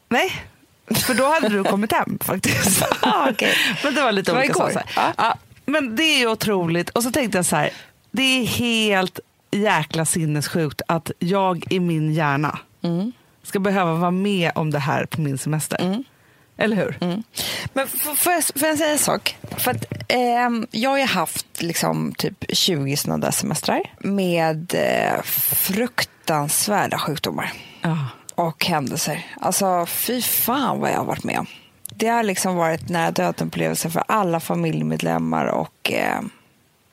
Nej, 0.10 0.32
för 0.96 1.14
då 1.14 1.26
hade 1.26 1.50
du 1.50 1.64
kommit 1.64 1.92
hem 1.92 2.18
faktiskt. 2.22 2.84
Ah, 3.02 3.30
okej. 3.30 3.54
Men 3.84 3.96
det 3.96 4.02
var 4.02 4.12
lite 4.12 4.32
Det 4.32 4.36
var 4.36 4.42
olika 4.42 4.54
igår. 4.60 4.70
saker. 4.72 4.90
Ja. 4.96 5.14
Ja, 5.18 5.36
men 5.66 5.96
det 5.96 6.04
är 6.04 6.20
ju 6.20 6.28
otroligt. 6.28 6.90
Och 6.90 7.04
så 7.04 7.12
tänkte 7.12 7.38
jag 7.38 7.46
så 7.46 7.56
här, 7.56 7.70
det 8.12 8.22
är 8.24 8.46
helt 8.46 9.20
jäkla 9.52 10.06
sinnessjukt 10.06 10.82
att 10.88 11.12
jag 11.20 11.66
i 11.74 11.80
min 11.80 12.14
hjärna 12.14 12.60
Mm. 12.84 13.12
ska 13.44 13.60
behöva 13.60 13.94
vara 13.94 14.12
med 14.12 14.52
om 14.56 14.72
det 14.72 14.80
här 14.80 15.06
på 15.06 15.22
min 15.22 15.38
semester. 15.38 16.04
Eller 16.58 16.76
hur? 16.76 16.96
Men 17.74 17.88
f- 17.94 18.08
får 18.18 18.34
jag, 18.34 18.44
får 18.44 18.68
jag 18.68 18.78
säga 18.78 18.92
en 18.92 18.98
sak? 19.00 19.38
För 19.58 19.72
att, 19.72 19.86
ehm, 20.08 20.68
jag 20.72 20.90
har 20.90 20.98
ju 20.98 21.06
haft 21.06 21.62
liksom, 21.62 22.14
typ 22.18 22.44
20 22.54 22.98
sådana 22.98 23.26
där 23.26 23.32
semestrar 23.32 23.82
med 24.00 24.74
eh, 24.76 25.22
fruktansvärda 25.56 26.98
sjukdomar 27.00 27.52
Ja. 27.82 27.98
Och 28.40 28.66
händelser. 28.66 29.26
Alltså 29.42 29.86
fy 29.86 30.22
fan 30.22 30.80
vad 30.80 30.92
jag 30.92 30.98
har 30.98 31.06
varit 31.06 31.24
med 31.24 31.40
om. 31.40 31.46
Det 31.90 32.08
har 32.08 32.24
liksom 32.24 32.56
varit 32.56 32.90
nära 32.90 33.12
döden-upplevelser 33.12 33.90
för 33.90 34.04
alla 34.08 34.40
familjemedlemmar 34.40 35.46
och 35.46 35.92
eh, 35.92 36.20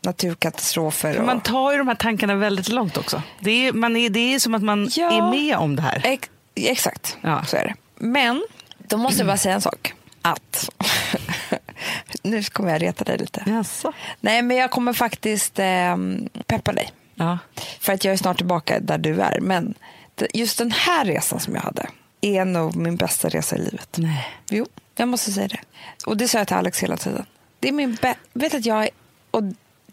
naturkatastrofer. 0.02 1.18
Och... 1.18 1.26
man 1.26 1.40
tar 1.40 1.72
ju 1.72 1.78
de 1.78 1.88
här 1.88 1.94
tankarna 1.94 2.34
väldigt 2.34 2.68
långt 2.68 2.96
också. 2.96 3.22
Det 3.40 3.50
är, 3.68 3.72
man 3.72 3.96
är, 3.96 4.10
det 4.10 4.34
är 4.34 4.38
som 4.38 4.54
att 4.54 4.62
man 4.62 4.88
Ja. 4.96 5.10
är 5.10 5.30
med 5.30 5.56
om 5.56 5.76
det 5.76 5.82
här. 5.82 6.00
Ex- 6.04 6.28
exakt, 6.54 7.16
Ja. 7.20 7.44
så 7.44 7.56
är 7.56 7.64
det. 7.64 7.74
Men 7.96 8.46
då 8.78 8.96
måste 8.96 9.18
jag 9.20 9.26
bara 9.26 9.36
säga 9.36 9.54
en 9.54 9.60
sak. 9.60 9.94
Att, 10.22 10.70
nu 12.22 12.42
kommer 12.42 12.70
jag 12.70 12.82
reta 12.82 13.04
dig 13.04 13.18
lite. 13.18 13.42
Jaså? 13.46 13.92
Nej, 14.20 14.42
men 14.42 14.56
jag 14.56 14.70
kommer 14.70 14.92
faktiskt 14.92 15.58
eh, 15.58 15.96
peppa 16.46 16.72
dig. 16.72 16.90
Ja. 17.14 17.38
För 17.80 17.92
att 17.92 18.04
jag 18.04 18.12
är 18.12 18.16
snart 18.18 18.36
tillbaka 18.36 18.80
där 18.80 18.98
du 18.98 19.20
är. 19.20 19.40
Men 19.40 19.74
just 20.34 20.58
den 20.58 20.70
här 20.70 21.04
resan 21.04 21.40
som 21.40 21.54
jag 21.54 21.62
hade 21.62 21.88
är 22.20 22.44
nog 22.44 22.76
min 22.76 22.96
bästa 22.96 23.28
resa 23.28 23.56
i 23.56 23.58
livet. 23.58 23.96
Nej. 23.98 24.28
Jo, 24.50 24.66
jag 24.96 25.08
måste 25.08 25.32
säga 25.32 25.48
det. 25.48 25.60
Och 26.06 26.16
det 26.16 26.28
sa 26.28 26.38
jag 26.38 26.46
till 26.46 26.56
Alex 26.56 26.82
hela 26.82 26.96
tiden. 26.96 27.26
Det 27.60 27.68
är 27.68 27.72
min 27.72 27.96
vet 28.32 28.54
att 28.54 28.66
jag 28.66 28.88
och 29.30 29.42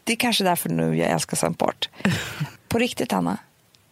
det 0.04 0.14
är 0.14 0.18
kanske 0.18 0.44
därför 0.44 0.70
nu 0.70 0.98
jag 0.98 1.10
älskar 1.10 1.50
Bart. 1.50 1.90
På 2.68 2.78
riktigt 2.78 3.14
Anna, 3.14 3.38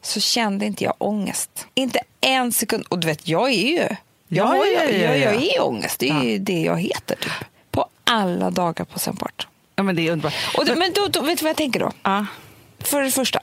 så 0.01 0.19
kände 0.19 0.65
inte 0.65 0.83
jag 0.83 0.93
ångest. 0.97 1.67
Inte 1.73 1.99
en 2.21 2.51
sekund. 2.51 2.85
Och 2.89 2.99
du 2.99 3.07
vet, 3.07 3.27
jag 3.27 3.49
är 3.49 3.67
ju, 3.67 3.77
jag, 3.77 3.97
Ja, 4.27 4.55
ja, 4.55 4.83
ja, 4.83 4.89
jag, 4.89 5.19
jag 5.19 5.35
ja. 5.35 5.41
är 5.41 5.63
ångest. 5.63 5.99
Det 5.99 6.09
är 6.09 6.23
ju 6.23 6.37
det 6.37 6.61
jag 6.61 6.79
heter 6.79 7.15
typ. 7.15 7.31
På 7.71 7.85
alla 8.03 8.49
dagar 8.49 8.85
på 8.85 9.11
Bart. 9.13 9.47
ja, 9.75 9.83
men 9.83 9.95
det 9.95 10.07
är 10.07 10.11
underbart. 10.11 10.33
Och 10.57 10.65
det, 10.65 10.75
men 10.75 10.93
då, 10.93 11.07
då, 11.07 11.21
vet 11.21 11.37
du 11.39 11.43
vad 11.43 11.49
jag 11.49 11.57
tänker 11.57 11.79
då? 11.79 11.91
För 12.79 13.01
det 13.01 13.11
första 13.11 13.39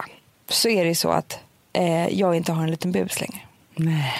så 0.48 0.68
är 0.68 0.82
det 0.82 0.88
ju 0.88 0.94
så 0.94 1.10
att 1.10 1.38
eh, 1.72 2.08
jag 2.08 2.34
inte 2.36 2.52
har 2.52 2.62
en 2.62 2.70
liten 2.70 2.92
bebis 2.92 3.20
längre. 3.20 3.40
Nej. 3.76 4.14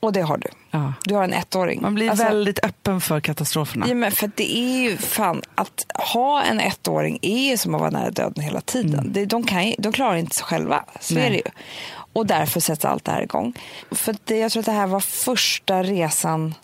Och 0.00 0.12
det 0.12 0.20
har 0.20 0.36
du. 0.36 0.48
Ja. 0.70 0.92
Du 1.04 1.14
har 1.14 1.24
en 1.24 1.32
ettåring. 1.32 1.82
Man 1.82 1.94
blir 1.94 2.10
Alltså, 2.10 2.24
väldigt 2.24 2.64
öppen 2.64 3.00
för 3.00 3.20
katastroferna. 3.20 3.88
Ja, 3.88 3.94
men 3.94 4.12
för 4.12 4.30
det 4.34 4.56
är 4.58 4.82
ju 4.82 4.96
fan, 4.96 5.42
att 5.54 5.86
ha 6.14 6.42
en 6.42 6.60
ettåring 6.60 7.18
är 7.22 7.50
ju 7.50 7.56
som 7.56 7.74
att 7.74 7.80
vara 7.80 7.90
nära 7.90 8.10
döden 8.10 8.44
hela 8.44 8.60
tiden. 8.60 9.12
Det, 9.12 9.24
de, 9.26 9.44
kan, 9.46 9.74
de 9.78 9.92
klarar 9.92 10.16
inte 10.16 10.36
sig 10.36 10.44
själva, 10.44 10.84
så 11.00 11.14
Nej. 11.14 11.26
är 11.26 11.30
det 11.30 11.36
ju. 11.36 11.50
Och 12.12 12.26
därför 12.26 12.60
sätts 12.60 12.84
allt 12.84 13.04
det 13.04 13.12
här 13.12 13.22
igång. 13.22 13.52
För 13.90 14.16
det, 14.24 14.38
jag 14.38 14.52
tror 14.52 14.60
att 14.60 14.66
det 14.66 14.72
här 14.72 14.86
var 14.86 15.00
första 15.00 15.82
resan 15.82 16.54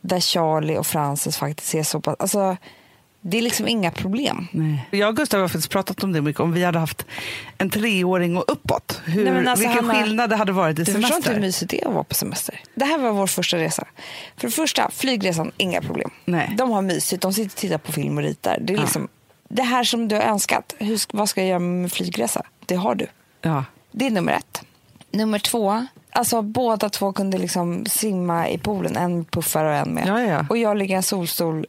där 0.00 0.20
Charlie 0.20 0.76
och 0.76 0.86
Frances 0.86 1.36
faktiskt 1.36 1.74
är 1.74 1.82
så 1.82 2.00
pass... 2.00 2.16
Alltså, 2.18 2.56
Det 3.20 3.38
är 3.38 3.42
liksom 3.42 3.68
inga 3.68 3.90
problem. 3.90 4.46
Nej. 4.52 4.88
Jag 4.90 5.08
och 5.08 5.16
Gustav 5.16 5.40
har 5.40 5.48
faktiskt 5.48 5.70
pratat 5.70 6.04
om 6.04 6.12
det 6.12 6.20
mycket, 6.22 6.40
om 6.40 6.52
vi 6.52 6.64
hade 6.64 6.78
haft 6.78 7.06
en 7.58 7.70
treåring 7.70 8.36
och 8.36 8.44
uppåt. 8.48 9.00
Hur, 9.04 9.24
Nej, 9.24 9.32
men 9.32 9.48
alltså, 9.48 9.66
vilken 9.68 9.86
Hanna, 9.86 10.02
skillnad 10.02 10.30
det 10.30 10.36
hade 10.36 10.52
varit 10.52 10.78
i 10.78 10.82
Du 10.82 10.84
förstår 10.84 10.98
inte 11.00 11.08
semester. 11.10 11.34
hur 11.34 11.40
mysigt 11.40 11.70
det 11.70 11.82
är 11.82 11.88
att 11.88 11.94
vara 11.94 12.04
på 12.04 12.14
semester. 12.14 12.60
Det 12.74 12.84
här 12.84 12.98
var 12.98 13.10
vår 13.12 13.26
första 13.26 13.56
resa. 13.56 13.86
För 14.36 14.46
det 14.46 14.52
första, 14.52 14.90
flygresan, 14.90 15.52
inga 15.56 15.80
problem. 15.80 16.10
Nej. 16.24 16.54
De 16.58 16.70
har 16.70 16.82
mysigt, 16.82 17.22
de 17.22 17.32
sitter 17.32 17.50
och 17.50 17.56
tittar 17.56 17.78
på 17.78 17.92
film 17.92 18.16
och 18.18 18.22
ritar. 18.24 18.58
Det 18.60 18.72
är 18.72 18.76
Ja. 18.76 18.82
liksom 18.82 19.08
det 19.48 19.62
här 19.62 19.84
som 19.84 20.08
du 20.08 20.14
har 20.16 20.22
önskat. 20.22 20.74
Hur, 20.78 21.16
vad 21.16 21.28
ska 21.28 21.40
jag 21.40 21.48
göra 21.48 21.58
med 21.58 21.92
flygresa? 21.92 22.42
Det 22.66 22.74
har 22.74 22.94
du. 22.94 23.06
Ja. 23.42 23.64
Det 23.92 24.06
är 24.06 24.10
nummer 24.10 24.32
ett. 24.32 24.62
Nummer 25.10 25.38
två, 25.38 25.86
alltså 26.10 26.42
båda 26.42 26.88
två 26.90 27.12
kunde 27.12 27.38
liksom 27.38 27.86
simma 27.86 28.48
i 28.48 28.58
poolen. 28.58 28.96
En 28.96 29.24
puffar 29.24 29.64
och 29.64 29.74
en 29.74 29.88
med. 29.90 30.06
Ja, 30.08 30.20
ja. 30.22 30.46
Och 30.50 30.58
jag 30.58 30.76
ligger 30.76 30.94
i 30.94 30.96
en 30.96 31.02
solstol. 31.02 31.66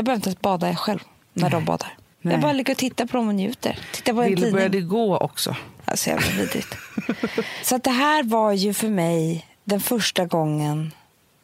Jag 0.00 0.04
behöver 0.04 0.16
inte 0.16 0.28
ens 0.28 0.40
bada 0.40 0.76
själv 0.76 0.98
när 1.32 1.50
de 1.50 1.64
badar. 1.64 1.96
Nej. 2.20 2.34
Jag 2.34 2.40
bara 2.40 2.52
ligger 2.52 2.72
och 2.72 2.78
tittar 2.78 3.06
på 3.06 3.16
dem 3.16 3.28
och 3.28 3.34
njuter. 3.34 3.78
Tittar 3.92 4.12
på 4.12 4.22
en 4.22 4.28
tidning. 4.36 4.52
började 4.52 4.80
gå 4.80 5.16
också. 5.16 5.56
Alltså 5.84 6.10
jävla 6.10 6.30
vidrigt. 6.30 6.74
Så 7.62 7.76
att 7.76 7.84
det 7.84 7.90
här 7.90 8.22
var 8.22 8.52
ju 8.52 8.74
för 8.74 8.88
mig 8.88 9.46
den 9.64 9.80
första 9.80 10.26
gången 10.26 10.92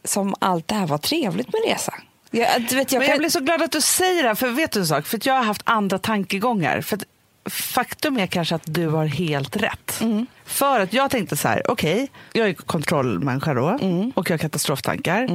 som 0.04 0.34
allt 0.38 0.68
det 0.68 0.74
här 0.74 0.86
var 0.86 0.98
trevligt 0.98 1.46
med 1.52 1.62
resa. 1.66 1.94
Jag, 2.30 2.60
vet, 2.60 2.72
jag 2.72 2.78
Men 2.80 2.88
kan... 2.88 3.02
jag 3.08 3.18
blir 3.18 3.28
så 3.28 3.40
glad 3.40 3.62
att 3.62 3.72
du 3.72 3.80
säger 3.80 4.22
det, 4.22 4.28
här, 4.28 4.34
för 4.34 4.48
vet 4.48 4.72
du 4.72 4.80
en 4.80 4.86
sak? 4.86 5.06
För 5.06 5.20
jag 5.22 5.34
har 5.34 5.42
haft 5.44 5.62
andra 5.64 5.98
tankegångar. 5.98 6.80
För 6.80 6.98
faktum 7.50 8.18
är 8.18 8.26
kanske 8.26 8.54
att 8.54 8.74
du 8.74 8.88
har 8.88 9.04
helt 9.06 9.56
rätt. 9.56 10.00
Mm. 10.00 10.26
För 10.44 10.80
att 10.80 10.92
jag 10.92 11.10
tänkte 11.10 11.36
så 11.36 11.48
här, 11.48 11.70
okej, 11.70 12.10
jag 12.32 12.48
är 12.48 12.54
kontrollmänniska 12.54 13.54
då 13.54 13.68
Mm. 13.68 14.10
och 14.14 14.30
jag 14.30 14.34
har 14.34 14.38
katastroftankar. 14.38 15.28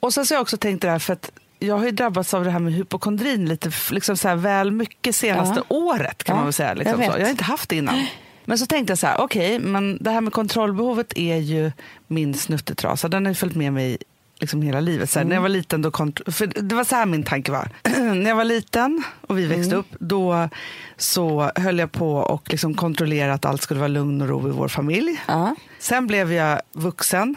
Och 0.00 0.14
sen 0.14 0.26
så 0.26 0.34
har 0.34 0.36
jag 0.36 0.42
också 0.42 0.56
tänkt 0.56 0.82
det 0.82 0.90
här 0.90 0.98
för 0.98 1.12
att 1.12 1.30
jag 1.64 1.78
har 1.78 1.84
ju 1.84 1.90
drabbats 1.90 2.34
av 2.34 2.44
det 2.44 2.50
här 2.50 2.58
med 2.58 2.72
hypokondrin 2.72 3.46
lite 3.46 3.70
liksom 3.90 4.16
så 4.16 4.28
här 4.28 4.36
väl 4.36 4.70
mycket 4.70 5.16
senaste 5.16 5.62
Ja. 5.68 5.76
året 5.76 6.24
kan 6.24 6.32
Ja, 6.32 6.36
man 6.36 6.44
väl 6.46 6.52
säga. 6.52 6.74
Liksom 6.74 7.02
jag 7.02 7.18
jag 7.18 7.24
har 7.24 7.30
inte 7.30 7.44
haft 7.44 7.68
det 7.68 7.76
innan. 7.76 8.06
Men 8.44 8.58
så 8.58 8.66
tänkte 8.66 8.90
jag 8.90 8.98
så 8.98 9.06
här, 9.06 9.20
okej, 9.20 9.58
men 9.58 9.98
det 10.00 10.10
här 10.10 10.20
med 10.20 10.32
kontrollbehovet 10.32 11.12
är 11.18 11.36
ju 11.36 11.72
min 12.06 12.34
snuttetrasa. 12.34 13.08
Den 13.08 13.24
har 13.26 13.30
ju 13.30 13.34
följt 13.34 13.56
med 13.56 13.72
mig 13.72 13.98
liksom 14.38 14.62
hela 14.62 14.80
livet. 14.80 15.10
Så 15.10 15.18
här, 15.18 15.26
När 15.26 15.36
jag 15.36 15.42
var 15.42 15.48
liten, 15.48 15.82
då 15.82 15.90
för 16.26 16.46
det 16.46 16.74
var 16.74 16.84
så 16.84 16.94
här 16.94 17.06
min 17.06 17.22
tanke 17.22 17.52
var. 17.52 17.68
när 18.14 18.28
jag 18.28 18.36
var 18.36 18.44
liten 18.44 19.02
och 19.20 19.38
vi 19.38 19.46
växte 19.46 19.76
upp, 19.76 19.86
då 19.98 20.48
så 20.96 21.50
höll 21.56 21.78
jag 21.78 21.92
på 21.92 22.14
och 22.16 22.50
liksom 22.50 22.74
kontrollera 22.74 23.34
att 23.34 23.44
allt 23.44 23.62
skulle 23.62 23.80
vara 23.80 23.88
lugn 23.88 24.22
och 24.22 24.28
ro 24.28 24.48
i 24.48 24.50
vår 24.50 24.68
familj. 24.68 25.22
Ja. 25.26 25.56
Sen 25.78 26.06
blev 26.06 26.32
jag 26.32 26.60
vuxen, 26.72 27.36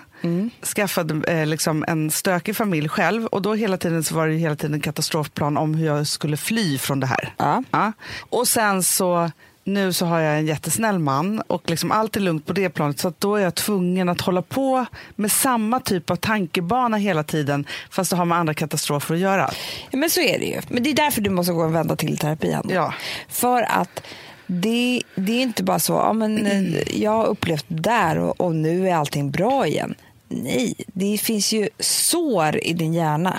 skaffade 0.76 1.34
eh, 1.34 1.46
liksom 1.46 1.86
en 1.88 2.12
stökig 2.12 2.56
familj 2.56 2.90
själv 2.90 3.26
och 3.26 3.42
då 3.42 3.54
hela 3.54 3.78
tiden 3.78 4.04
så 4.04 4.16
var 4.16 4.28
det 4.28 4.34
hela 4.34 4.56
tiden 4.56 4.74
en 4.74 4.82
katastrofplan 4.82 5.58
om 5.58 5.76
hur 5.76 5.86
jag 5.86 6.08
skulle 6.08 6.38
fly 6.38 6.78
från 6.78 7.00
det 7.00 7.08
här. 7.08 7.34
Ja. 7.72 7.94
Och 8.30 8.48
sen 8.48 8.84
så 8.84 9.32
nu 9.68 9.94
så 9.94 10.06
har 10.06 10.20
jag 10.20 10.38
en 10.38 10.46
jättesnäll 10.46 11.00
man 11.00 11.42
och 11.48 11.70
liksom 11.70 11.92
allt 11.92 12.16
är 12.16 12.20
lugnt 12.20 12.46
på 12.46 12.54
det 12.54 12.70
planet 12.70 13.00
så 13.00 13.14
då 13.20 13.36
är 13.36 13.44
jag 13.44 13.56
tvungen 13.56 14.10
att 14.10 14.22
hålla 14.22 14.42
på 14.42 14.86
med 15.16 15.32
samma 15.32 15.80
typ 15.80 16.10
av 16.10 16.16
tankebana 16.16 16.98
hela 16.98 17.24
tiden 17.24 17.66
fast 17.90 18.10
det 18.10 18.18
har 18.18 18.26
med 18.26 18.38
andra 18.38 18.54
katastrofer 18.54 19.16
att 19.16 19.20
göra. 19.20 19.52
Ja, 19.92 19.98
men 19.98 20.10
så 20.10 20.22
är 20.22 20.40
det 20.40 20.46
ju. 20.46 20.62
Men 20.70 20.84
det 20.84 20.90
är 20.90 20.94
därför 20.94 21.22
du 21.22 21.30
måste 21.30 21.54
gå 21.54 21.62
en 21.62 21.74
vända 21.74 21.96
till 21.96 22.18
terapi, 22.18 22.52
Hanna. 22.52 22.74
Ja. 22.74 22.94
För 23.30 23.62
att 23.62 24.02
det, 24.48 25.02
det 25.16 25.32
är 25.32 25.42
inte 25.42 25.64
bara 25.64 25.80
så, 25.80 25.94
ja, 25.94 26.14
men, 26.14 26.46
eh, 26.46 27.02
jag 27.02 27.12
har 27.12 27.26
upplevt 27.26 27.66
det 27.68 27.82
där 27.82 28.18
och, 28.18 28.42
och 28.42 28.56
nu 28.56 28.90
är 28.90 28.96
allting 28.96 29.32
bra 29.32 29.68
igen. 29.68 29.96
Nej, 30.28 30.76
det 30.88 31.18
finns 31.18 31.54
ju 31.54 31.70
sår 31.80 32.60
i 32.64 32.74
din 32.74 32.94
hjärna 32.94 33.38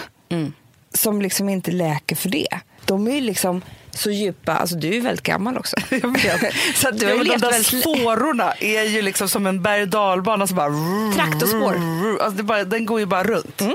som 0.94 1.22
liksom 1.22 1.48
inte 1.48 1.70
läker 1.70 2.16
för 2.16 2.28
det. 2.28 2.48
De 2.84 3.06
är 3.06 3.14
ju 3.14 3.20
liksom 3.20 3.62
så 3.98 4.10
djupa, 4.10 4.54
alltså 4.54 4.76
du 4.76 4.88
är 4.88 4.92
ju 4.92 5.00
väldigt 5.00 5.22
gammal 5.24 5.58
också. 5.58 5.76
Jag 5.90 6.12
vet. 6.12 6.54
Så 6.74 6.88
att 6.88 6.98
Du 6.98 7.06
har 7.06 7.12
ju 7.12 7.24
de 7.24 7.36
där 7.38 7.50
väldigt- 7.50 7.84
fårorna 7.84 8.52
är 8.52 8.82
ju 8.82 9.02
liksom 9.02 9.28
som 9.28 9.46
en 9.46 9.62
berg 9.62 9.82
och 9.82 9.88
dalbana 9.88 10.46
som 10.46 10.56
bara... 10.56 10.72
Traktorspår. 11.14 11.76
Alltså 12.22 12.42
bara, 12.42 12.64
den 12.64 12.86
går 12.86 13.00
ju 13.00 13.06
bara 13.06 13.24
runt. 13.24 13.60
Mm, 13.60 13.74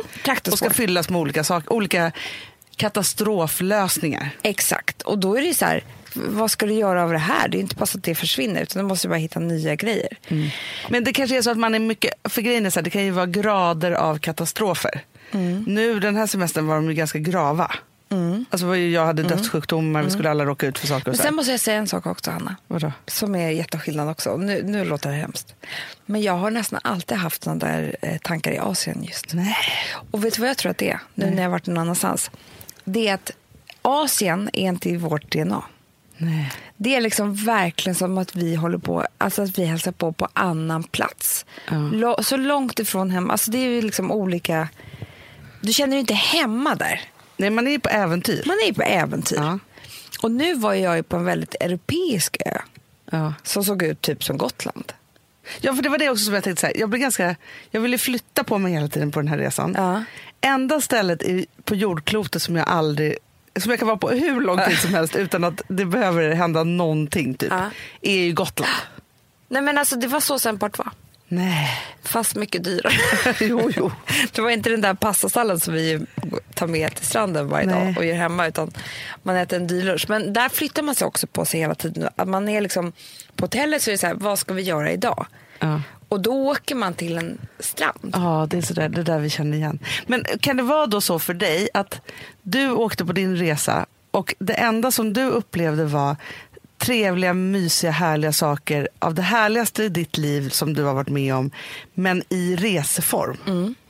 och 0.52 0.58
ska 0.58 0.70
fyllas 0.70 1.10
med 1.10 1.20
olika 1.22 1.44
saker, 1.44 1.74
olika 1.74 2.12
katastroflösningar. 2.76 4.30
Exakt, 4.44 5.02
och 5.02 5.18
då 5.20 5.36
är 5.38 5.42
det 5.42 5.48
ju 5.48 5.54
så 5.54 5.66
här, 5.66 5.84
vad 6.14 6.52
ska 6.52 6.66
du 6.66 6.74
göra 6.74 7.04
av 7.04 7.12
det 7.12 7.18
här? 7.18 7.48
Det 7.48 7.58
är 7.58 7.60
inte 7.60 7.76
bara 7.76 7.86
så 7.86 7.98
att 7.98 8.04
det 8.04 8.16
försvinner, 8.16 8.62
utan 8.62 8.84
du 8.84 8.88
måste 8.88 9.08
bara 9.08 9.18
hitta 9.18 9.40
nya 9.40 9.76
grejer. 9.76 10.18
Men 10.90 11.04
det 11.04 11.14
kanske 11.14 11.38
är 11.38 11.42
så 11.42 11.52
att 11.52 11.58
man 11.58 11.76
är 11.76 11.80
mycket, 11.80 12.14
för 12.30 12.42
grejen 12.42 12.66
är 12.66 12.70
så 12.70 12.80
här, 12.80 12.84
det 12.84 12.90
kan 12.90 13.04
ju 13.06 13.12
vara 13.12 13.26
grader 13.26 13.92
av 13.92 14.18
katastrofer. 14.20 15.02
Nu 15.68 16.00
den 16.00 16.16
här 16.16 16.28
semestern 16.28 16.68
var 16.68 16.76
de 16.76 16.88
ju 16.90 16.94
ganska 16.94 17.20
grava. 17.20 17.72
Alltså 18.50 18.68
var 18.68 18.76
ju, 18.76 18.90
jag 18.90 19.06
hade 19.06 19.24
dödssjukdomar, 19.24 20.04
vi 20.04 20.12
skulle 20.12 20.30
alla 20.30 20.46
råka 20.46 20.68
ut 20.68 20.80
för 20.80 20.88
saker. 20.88 21.10
Och 21.10 21.16
så 21.16 21.24
sen 21.24 21.36
måste 21.36 21.52
jag 21.52 21.60
säga 21.60 21.78
en 21.78 21.88
sak 21.88 22.06
också, 22.06 22.32
Hanna. 22.32 22.56
Vadå? 22.68 22.92
Som 23.08 23.36
är 23.36 23.50
jätteskillnad 23.50 24.10
också. 24.10 24.38
Nu, 24.38 24.64
nu 24.64 24.86
låter 24.86 25.10
det 25.10 25.16
hemskt. 25.16 25.56
Men 26.06 26.22
jag 26.22 26.34
har 26.34 26.52
nästan 26.52 26.80
alltid 26.84 27.18
haft 27.18 27.44
sådana 27.44 27.66
där 27.66 27.96
eh, 28.02 28.18
tankar 28.18 28.52
i 28.52 28.58
Asien 28.60 29.04
just. 29.04 29.34
Nej. 29.34 29.56
Och 30.12 30.26
vet 30.26 30.36
du 30.36 30.42
vad 30.42 30.50
jag 30.50 30.58
tror 30.58 30.72
att 30.72 30.78
det 30.78 30.90
är? 30.92 31.00
Nu 31.14 31.26
när 31.26 31.38
jag 31.38 31.44
har 31.44 31.50
varit 31.50 31.68
någon 31.68 31.78
annanstans. 31.78 32.32
Det 32.84 33.08
är 33.08 33.14
att 33.14 33.32
Asien 33.82 34.50
är 34.54 34.68
inte 34.68 34.90
i 34.90 34.98
vårt 34.98 35.32
DNA. 35.32 35.64
Nej. 36.18 36.52
Det 36.78 36.96
är 36.96 37.02
liksom 37.02 37.36
verkligen 37.36 37.96
som 37.96 38.18
att 38.18 38.36
vi 38.36 38.56
håller 38.56 38.78
på, 38.78 39.06
alltså 39.18 39.42
att 39.42 39.58
vi 39.58 39.66
hälsar 39.66 39.92
på 39.92 40.12
på 40.12 40.28
annan 40.34 40.84
plats. 40.84 41.46
Ja. 41.94 42.24
Så 42.24 42.38
långt 42.38 42.80
ifrån 42.80 43.10
hem, 43.10 43.30
alltså 43.30 43.52
det 43.52 43.58
är 43.58 43.70
ju 43.70 43.82
liksom 43.82 44.12
olika, 44.12 44.70
du 45.62 45.74
känner 45.74 45.94
ju 45.94 46.00
inte 46.00 46.14
hemma 46.14 46.76
där. 46.76 47.02
Nej, 47.44 47.50
man 47.50 47.68
är 47.68 47.78
på 47.80 47.90
äventyr. 47.90 48.44
Man 48.46 48.58
är 48.68 48.74
på 48.74 48.82
äventyr. 48.82 49.36
Ja. 49.38 49.60
Och 50.22 50.32
nu 50.32 50.56
var 50.56 50.74
jag 50.74 50.96
ju 50.96 51.04
på 51.04 51.18
en 51.18 51.26
väldigt 51.26 51.56
europeisk 51.60 52.38
ö 52.46 52.58
Ja. 53.12 53.34
som 53.44 53.64
såg 53.64 53.84
ut 53.84 54.02
typ 54.02 54.24
som 54.24 54.38
Gotland. 54.38 54.94
ja, 55.62 55.74
för 55.76 55.84
det 55.84 55.90
var 55.90 55.98
det 55.98 56.10
också 56.10 56.24
som 56.26 56.34
jag 56.34 56.44
tänkte 56.44 56.62
säga. 56.62 56.74
Jag, 56.80 56.90
blev 56.90 57.02
ganska, 57.02 57.36
jag 57.72 57.82
ville 57.82 57.98
flytta 57.98 58.44
på 58.44 58.58
mig 58.58 58.74
hela 58.74 58.88
tiden 58.88 59.12
på 59.12 59.20
den 59.20 59.28
här 59.28 59.38
resan. 59.38 59.74
Ja. 59.78 60.04
Enda 60.42 60.82
stället 60.82 61.24
i, 61.24 61.46
på 61.64 61.76
jordklotet 61.76 62.42
som 62.42 62.56
jag 62.56 62.68
aldrig 62.68 63.18
som 63.60 63.70
jag 63.70 63.80
kan 63.80 63.88
vara 63.88 63.98
på 63.98 64.10
hur 64.10 64.42
lång 64.42 64.60
tid 64.68 64.78
som 64.80 64.94
helst 64.94 65.16
utan 65.16 65.44
att 65.44 65.62
det 65.68 65.86
behöver 65.86 66.32
hända 66.32 66.64
någonting 66.64 67.34
typ, 67.34 67.54
är 68.02 68.16
ju 68.18 68.34
Gotland. 68.34 68.72
Nej 69.48 69.62
men 69.62 69.78
alltså 69.78 69.96
det 69.96 70.08
var 70.08 70.20
så 70.20 70.40
Semport 70.40 70.78
var. 70.78 70.92
Nej. 71.36 71.70
Fast 72.04 72.36
mycket 72.36 72.64
dyrare. 72.64 72.94
jo, 73.40 73.72
jo. 73.76 73.92
Det 74.32 74.42
var 74.42 74.50
inte 74.50 74.70
den 74.70 74.82
där 74.82 74.94
pastasallad 74.94 75.62
som 75.62 75.74
vi 75.74 76.06
tar 76.54 76.68
med 76.68 76.96
till 76.96 77.06
stranden 77.06 77.48
varje 77.48 77.66
Nej. 77.66 77.86
dag 77.86 77.98
och 77.98 78.06
gör 78.06 78.16
hemma 78.16 78.48
utan 78.48 78.72
man 79.24 79.36
äter 79.36 79.60
en 79.60 79.68
dyr 79.68 79.84
lunch. 79.84 80.06
Men 80.10 80.34
där 80.34 80.50
flyttar 80.50 80.84
man 80.84 80.96
sig 80.96 81.08
också 81.08 81.28
på 81.28 81.46
sig 81.46 81.60
hela 81.60 81.76
tiden. 81.76 82.10
Att 82.16 82.28
man 82.28 82.50
är 82.50 82.62
liksom, 82.62 82.92
på 83.36 83.46
hotellet 83.46 83.82
så 83.82 83.90
är 83.90 83.92
det 83.92 83.98
så 83.98 84.08
här, 84.08 84.14
vad 84.14 84.40
ska 84.40 84.54
vi 84.54 84.62
göra 84.62 84.92
idag? 84.92 85.26
Ja. 85.60 85.82
Och 86.10 86.22
då 86.22 86.34
åker 86.34 86.76
man 86.76 86.94
till 86.94 87.18
en 87.18 87.38
strand. 87.60 88.12
Ja, 88.14 88.48
det 88.50 88.58
är 88.58 88.62
så 88.62 88.74
där, 88.74 88.90
det 88.90 89.04
där 89.04 89.20
vi 89.20 89.30
känner 89.30 89.58
igen. 89.58 89.80
Men 90.08 90.26
kan 90.40 90.58
det 90.58 90.64
vara 90.64 90.86
då 90.86 91.02
så 91.02 91.20
för 91.20 91.34
dig 91.34 91.70
att 91.74 92.02
du 92.42 92.72
åkte 92.72 93.06
på 93.06 93.14
din 93.14 93.38
resa 93.38 93.86
och 94.12 94.36
det 94.40 94.54
enda 94.54 94.92
som 94.92 95.14
du 95.14 95.24
upplevde 95.24 95.86
var 95.86 96.16
trevliga, 96.84 97.34
mysiga, 97.34 97.92
härliga 97.92 98.34
saker 98.34 98.90
av 99.00 99.14
det 99.14 99.22
härligaste 99.22 99.84
i 99.84 99.90
ditt 99.90 100.18
liv 100.18 100.50
som 100.50 100.74
du 100.74 100.84
har 100.84 100.94
varit 100.94 101.10
med 101.10 101.36
om, 101.36 101.52
men 101.94 102.24
i 102.30 102.56
reseform. 102.56 103.38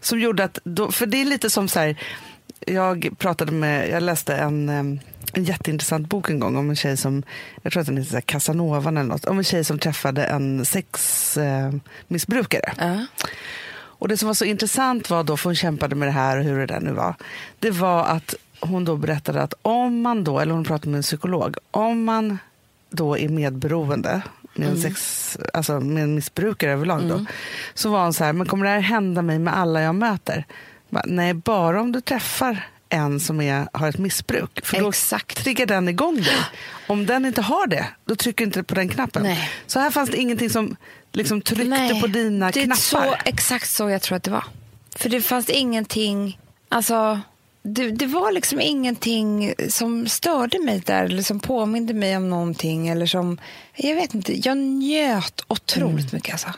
Som 0.01 0.19
gjorde 0.19 0.43
att, 0.43 0.59
då, 0.63 0.91
för 0.91 1.05
det 1.05 1.21
är 1.21 1.25
lite 1.25 1.49
som 1.49 1.67
så 1.67 1.79
här, 1.79 1.95
jag 2.59 3.09
pratade 3.17 3.51
med, 3.51 3.89
jag 3.89 4.03
läste 4.03 4.35
en, 4.35 4.69
en 4.69 4.99
jätteintressant 5.33 6.09
bok 6.09 6.29
en 6.29 6.39
gång 6.39 6.57
om 6.57 6.69
en 6.69 6.75
tjej 6.75 6.97
som, 6.97 7.23
jag 7.61 7.73
tror 7.73 7.81
att 7.81 7.87
den 7.87 7.97
heter 7.97 8.09
så 8.09 8.15
här 8.15 8.21
Casanova 8.21 8.89
eller 8.89 9.03
något, 9.03 9.25
om 9.25 9.37
en 9.37 9.43
tjej 9.43 9.63
som 9.63 9.79
träffade 9.79 10.23
en 10.23 10.65
sexmissbrukare. 10.65 12.73
Ja. 12.77 13.05
Och 14.03 14.07
det 14.07 14.17
som 14.17 14.27
var 14.27 14.33
så 14.33 14.45
intressant 14.45 15.09
var 15.09 15.23
då, 15.23 15.37
för 15.37 15.49
hon 15.49 15.55
kämpade 15.55 15.95
med 15.95 16.07
det 16.07 16.11
här 16.11 16.37
och 16.37 16.43
hur 16.43 16.59
det 16.59 16.65
där 16.65 16.79
nu 16.79 16.91
var, 16.91 17.15
det 17.59 17.71
var 17.71 18.05
att 18.05 18.35
hon 18.59 18.85
då 18.85 18.95
berättade 18.95 19.41
att 19.41 19.53
om 19.61 20.01
man 20.01 20.23
då, 20.23 20.39
eller 20.39 20.53
hon 20.53 20.63
pratade 20.63 20.89
med 20.89 20.97
en 20.97 21.03
psykolog, 21.03 21.57
om 21.71 22.03
man 22.03 22.37
då 22.93 23.17
är 23.17 23.29
medberoende 23.29 24.21
med 24.53 24.69
en, 24.69 24.81
sex, 24.81 25.37
alltså 25.53 25.79
med 25.79 26.03
en 26.03 26.15
missbrukare 26.15 26.71
överlag 26.71 27.09
då, 27.09 27.25
så 27.73 27.89
var 27.89 28.03
hon 28.03 28.13
så 28.13 28.23
här, 28.23 28.33
men 28.33 28.47
kommer 28.47 28.65
det 28.65 28.71
här 28.71 28.79
hända 28.79 29.21
mig 29.21 29.39
med 29.39 29.57
alla 29.57 29.81
jag 29.81 29.95
möter? 29.95 30.45
Bara, 30.89 31.03
Nej, 31.07 31.33
bara 31.33 31.81
om 31.81 31.91
du 31.91 32.01
träffar 32.01 32.67
en 32.89 33.19
som 33.19 33.41
är, 33.41 33.67
har 33.73 33.89
ett 33.89 33.97
missbruk. 33.97 34.65
För 34.65 34.79
då 34.79 34.89
Exakt. 34.89 35.37
triggar 35.37 35.65
den 35.65 35.89
igång 35.89 36.15
dig. 36.15 36.37
Om 36.87 37.05
den 37.05 37.25
inte 37.25 37.41
har 37.41 37.67
det, 37.67 37.85
då 38.05 38.15
trycker 38.15 38.45
du 38.45 38.45
inte 38.45 38.63
på 38.63 38.75
den 38.75 38.89
knappen. 38.89 39.23
Nej. 39.23 39.49
Så 39.67 39.79
här 39.79 39.91
fanns 39.91 40.09
det 40.09 40.17
ingenting 40.17 40.49
som 40.49 40.75
liksom 41.11 41.41
tryckte 41.41 41.63
Nej, 41.63 42.01
på 42.01 42.07
dina 42.07 42.51
det 42.51 42.59
är 42.61 42.65
knappar. 42.65 43.07
Så, 43.07 43.15
exakt 43.25 43.69
så 43.69 43.89
jag 43.89 44.01
tror 44.01 44.15
att 44.15 44.23
det 44.23 44.31
var. 44.31 44.43
För 44.95 45.09
det 45.09 45.21
fanns 45.21 45.49
ingenting, 45.49 46.39
alltså 46.69 47.21
det, 47.63 47.91
det 47.91 48.05
var 48.05 48.31
liksom 48.31 48.61
ingenting 48.61 49.53
som 49.69 50.07
störde 50.07 50.59
mig 50.59 50.79
där 50.85 51.03
eller 51.03 51.23
som 51.23 51.39
påminde 51.39 51.93
mig 51.93 52.17
om 52.17 52.29
någonting 52.29 52.87
eller 52.87 53.05
som, 53.05 53.37
jag 53.75 53.95
vet 53.95 54.13
inte, 54.13 54.47
jag 54.47 54.57
njöt 54.57 55.41
otroligt 55.47 55.91
Mm. 56.05 56.09
mycket 56.11 56.31
alltså. 56.33 56.49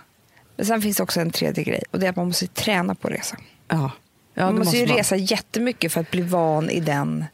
Men 0.57 0.65
sen 0.65 0.81
finns 0.81 0.97
det 0.97 1.03
också 1.03 1.19
en 1.19 1.31
tredje 1.31 1.63
grej 1.63 1.83
och 1.91 1.99
det 1.99 2.05
är 2.05 2.09
att 2.09 2.15
man 2.15 2.27
måste 2.27 2.47
träna 2.47 2.95
på 2.95 3.07
resan. 3.07 3.39
Ja. 3.67 3.91
Ja, 4.33 4.45
man 4.45 4.53
det 4.53 4.59
måste 4.59 4.77
ju 4.77 4.87
man. 4.87 4.97
resa 4.97 5.15
jättemycket 5.15 5.93
för 5.93 6.01
att 6.01 6.11
bli 6.11 6.21
van 6.21 6.69
i 6.69 6.79
den 6.79 7.25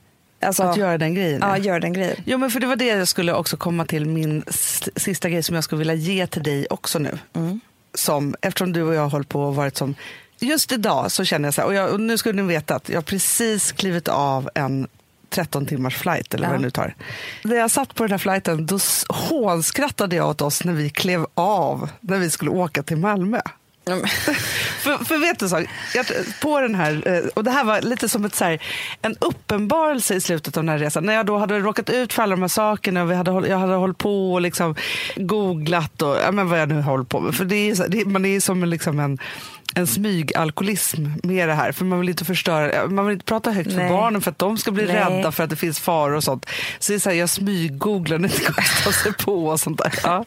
Alltså, 0.43 0.63
Att 0.63 0.77
göra 0.77 0.97
den 0.97 1.13
grejen. 1.15 1.39
ja, 1.41 1.57
gör 1.57 1.79
den 1.79 1.93
grejen. 1.93 2.15
Jo, 2.25 2.37
men 2.37 2.51
för 2.51 2.59
det 2.59 2.67
var 2.67 2.75
det 2.75 2.85
jag 2.85 3.07
skulle 3.07 3.33
också 3.33 3.57
komma 3.57 3.85
till, 3.85 4.05
min 4.05 4.43
sista 4.95 5.29
grej 5.29 5.43
som 5.43 5.55
jag 5.55 5.63
skulle 5.63 5.79
vilja 5.79 5.93
ge 5.93 6.27
till 6.27 6.43
dig 6.43 6.67
också 6.69 6.99
nu. 6.99 7.19
Som, 7.93 8.35
eftersom 8.41 8.73
du 8.73 8.81
och 8.83 8.93
jag 8.95 9.01
har 9.01 9.09
hållit 9.09 9.29
på 9.29 9.41
och 9.43 9.55
varit 9.55 9.77
som, 9.77 9.95
just 10.41 10.71
idag 10.71 11.11
så 11.11 11.23
känner 11.25 11.47
jag 11.47 11.53
så 11.53 11.61
här, 11.61 11.67
och, 11.67 11.73
jag, 11.73 11.89
och 11.89 11.99
nu 11.99 12.17
ska 12.17 12.31
ni 12.31 12.41
veta 12.41 12.75
att 12.75 12.89
jag 12.89 13.05
precis 13.05 13.71
klivit 13.71 14.07
av 14.07 14.49
en 14.55 14.87
13 15.29 15.65
timmars 15.65 15.97
flight 15.97 16.33
eller 16.33 16.47
vad 16.47 16.53
Ja. 16.55 16.57
det 16.59 16.63
nu 16.65 16.71
tar. 16.71 16.95
När 17.43 17.55
jag 17.55 17.71
satt 17.71 17.95
på 17.95 18.03
den 18.03 18.11
här 18.11 18.17
flighten 18.17 18.65
då 18.65 18.79
hånskrattade 19.09 20.15
jag 20.15 20.29
åt 20.29 20.41
oss 20.41 20.63
när 20.63 20.73
vi 20.73 20.89
klev 20.89 21.25
av 21.33 21.89
när 22.01 22.17
vi 22.17 22.29
skulle 22.29 22.51
åka 22.51 22.83
till 22.83 22.97
Malmö. 22.97 23.41
för, 24.79 25.05
för 25.05 25.17
vet 25.17 25.39
du 25.39 25.49
så, 25.49 25.65
jag, 25.95 26.05
på 26.41 26.59
den 26.59 26.75
här, 26.75 27.03
eh, 27.05 27.27
och 27.33 27.43
det 27.43 27.51
här 27.51 27.63
var 27.63 27.81
lite 27.81 28.09
som 28.09 28.25
ett, 28.25 28.35
så 28.35 28.43
här, 28.45 28.61
en 29.01 29.15
uppenbarelse 29.19 30.15
i 30.15 30.21
slutet 30.21 30.57
av 30.57 30.63
den 30.63 30.69
här 30.69 30.77
resan. 30.77 31.05
När 31.05 31.13
jag 31.13 31.25
då 31.25 31.37
hade 31.37 31.59
råkat 31.59 31.89
ut 31.89 32.13
för 32.13 32.23
alla 32.23 32.35
de 32.35 32.41
här 32.41 32.47
sakerna 32.47 33.03
och 33.03 33.11
vi 33.11 33.15
hade, 33.15 33.47
jag 33.47 33.57
hade 33.57 33.73
hållit 33.73 33.97
på 33.97 34.33
och 34.33 34.41
liksom 34.41 34.75
googlat 35.15 36.01
och 36.01 36.17
ja, 36.25 36.31
men 36.31 36.49
vad 36.49 36.61
jag 36.61 36.69
nu 36.69 36.81
håller 36.81 37.03
på 37.03 37.19
med. 37.19 37.35
För 37.35 37.45
det 37.45 37.55
är, 37.55 37.87
det, 37.89 38.05
man 38.05 38.25
är 38.25 38.39
som 38.39 38.63
liksom 38.63 38.99
en, 38.99 39.17
en 39.75 39.87
smygalkoholism 39.87 41.07
med 41.23 41.49
det 41.49 41.53
här. 41.53 41.71
För 41.71 41.85
man 41.85 41.99
vill 41.99 42.09
inte 42.09 42.25
förstöra, 42.25 42.87
man 42.87 43.05
vill 43.05 43.13
inte 43.13 43.25
prata 43.25 43.51
högt 43.51 43.71
för 43.71 43.77
Nej. 43.77 43.89
barnen 43.89 44.21
för 44.21 44.31
att 44.31 44.39
de 44.39 44.57
ska 44.57 44.71
bli 44.71 44.85
Nej. 44.85 44.95
rädda 44.95 45.31
för 45.31 45.43
att 45.43 45.49
det 45.49 45.55
finns 45.55 45.79
faror 45.79 46.15
och 46.15 46.23
sånt. 46.23 46.45
Så 46.79 46.91
det 46.91 46.95
är 46.95 46.99
så 46.99 47.09
här, 47.09 47.17
jag 47.17 47.29
smyggooglar 47.29 48.17
när 48.17 48.29
det 48.29 48.49
att 48.49 48.83
ta 48.83 48.91
sig 48.91 49.13
på 49.13 49.47
och 49.47 49.59
sånt 49.59 49.77
där. 49.77 49.93
Ja. 50.03 50.25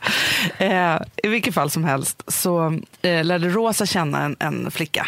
Eh, 0.58 1.00
I 1.22 1.28
vilket 1.28 1.54
fall 1.54 1.70
som 1.70 1.84
helst 1.84 2.22
så 2.26 2.80
eh, 3.02 3.24
lärde 3.24 3.48
Rosa 3.48 3.86
känna 3.86 4.24
en, 4.24 4.36
en 4.38 4.70
flicka 4.70 5.06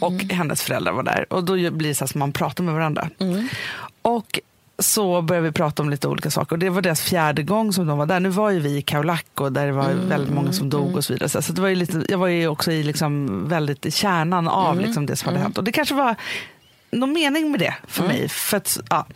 och 0.00 0.12
hennes 0.12 0.62
föräldrar 0.62 0.92
var 0.92 1.02
där. 1.02 1.32
Och 1.32 1.44
då 1.44 1.52
blir 1.52 1.88
det 1.88 1.94
så 1.94 2.04
här 2.04 2.08
som 2.08 2.18
man 2.18 2.32
pratar 2.32 2.64
med 2.64 2.74
varandra. 2.74 3.10
Och 4.02 4.40
så 4.78 5.22
började 5.22 5.46
vi 5.46 5.52
prata 5.52 5.82
om 5.82 5.90
lite 5.90 6.08
olika 6.08 6.30
saker. 6.30 6.52
Och 6.52 6.58
det 6.58 6.70
var 6.70 6.82
deras 6.82 7.00
fjärde 7.00 7.42
gång 7.42 7.72
som 7.72 7.86
de 7.86 7.98
var 7.98 8.06
där. 8.06 8.20
Nu 8.20 8.28
var 8.28 8.50
ju 8.50 8.60
vi 8.60 8.76
i 8.76 8.82
Kaolack 8.82 9.26
där 9.50 9.66
det 9.66 9.72
var 9.72 9.88
väldigt 10.08 10.34
många 10.34 10.52
som 10.52 10.70
dog 10.70 10.96
och 10.96 11.04
så 11.04 11.12
vidare. 11.12 11.42
Så 11.42 11.52
det 11.52 11.60
var 11.60 11.68
ju 11.68 11.74
lite, 11.74 12.04
jag 12.08 12.18
var 12.18 12.26
ju 12.26 12.48
också 12.48 12.72
i 12.72 12.82
liksom 12.82 13.42
väldigt 13.48 13.86
i 13.86 13.90
kärnan 13.90 14.48
av 14.48 14.80
liksom 14.80 15.06
det 15.06 15.16
som 15.16 15.28
hade 15.28 15.40
hänt. 15.40 15.58
Och 15.58 15.64
det 15.64 15.72
kanske 15.72 15.94
var 15.94 16.16
någon 16.90 17.12
mening 17.12 17.50
med 17.50 17.60
det 17.60 17.74
för 17.86 18.04
mig. 18.04 18.28
För 18.28 18.56
att, 18.56 18.78
ja. 18.90 19.06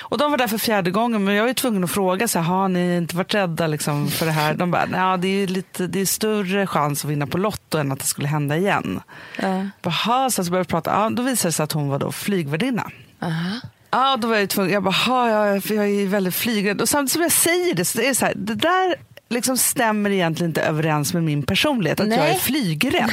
Och 0.00 0.18
de 0.18 0.30
var 0.30 0.38
där 0.38 0.48
för 0.48 0.58
fjärde 0.58 0.90
gången, 0.90 1.24
men 1.24 1.34
jag 1.34 1.42
var 1.42 1.48
ju 1.48 1.54
tvungen 1.54 1.84
att 1.84 1.90
fråga, 1.90 2.28
så 2.28 2.38
här, 2.38 2.46
har 2.46 2.68
ni 2.68 2.96
inte 2.96 3.16
varit 3.16 3.34
rädda 3.34 3.66
liksom, 3.66 4.08
för 4.08 4.26
det 4.26 4.32
här? 4.32 4.54
De 4.54 4.70
bara, 4.70 4.88
ja, 4.92 5.16
det 5.16 5.28
är 5.28 5.46
lite, 5.46 5.86
det 5.86 6.00
är 6.00 6.06
större 6.06 6.66
chans 6.66 7.04
att 7.04 7.10
vinna 7.10 7.26
på 7.26 7.38
Lotto 7.38 7.78
än 7.78 7.92
att 7.92 7.98
det 7.98 8.06
skulle 8.06 8.28
hända 8.28 8.56
igen. 8.56 9.00
Ja. 9.42 9.68
Jaha, 9.82 10.30
så 10.30 10.42
började 10.42 10.58
vi 10.58 10.64
prata, 10.64 10.90
ja, 10.90 11.10
då 11.10 11.22
visade 11.22 11.48
det 11.48 11.52
sig 11.52 11.64
att 11.64 11.72
hon 11.72 11.88
var 11.88 11.98
då 11.98 12.12
flygvärdinna. 12.12 12.90
Aha. 13.22 13.60
Ja, 13.90 14.16
då 14.16 14.28
var 14.28 14.36
jag 14.36 14.48
tvungen, 14.48 14.72
jag 14.72 14.82
bara, 14.82 14.90
"Ha, 14.94 15.28
jag, 15.30 15.56
jag 15.56 15.88
är 15.88 16.06
väldigt 16.06 16.34
flygrädd. 16.34 16.80
Och 16.80 16.88
samtidigt 16.88 17.12
som 17.12 17.22
jag 17.22 17.32
säger 17.32 17.74
det, 17.74 17.84
så 17.84 17.98
det 17.98 18.08
är 18.08 18.14
så 18.14 18.26
här, 18.26 18.34
det 18.36 18.54
där 18.54 18.94
liksom 19.28 19.56
stämmer 19.56 20.10
egentligen 20.10 20.50
inte 20.50 20.62
överens 20.62 21.14
med 21.14 21.22
min 21.22 21.42
personlighet, 21.42 22.00
att 22.00 22.08
jag 22.08 22.18
Nej. 22.18 22.34
är 22.34 22.38
flygrädd. 22.38 23.10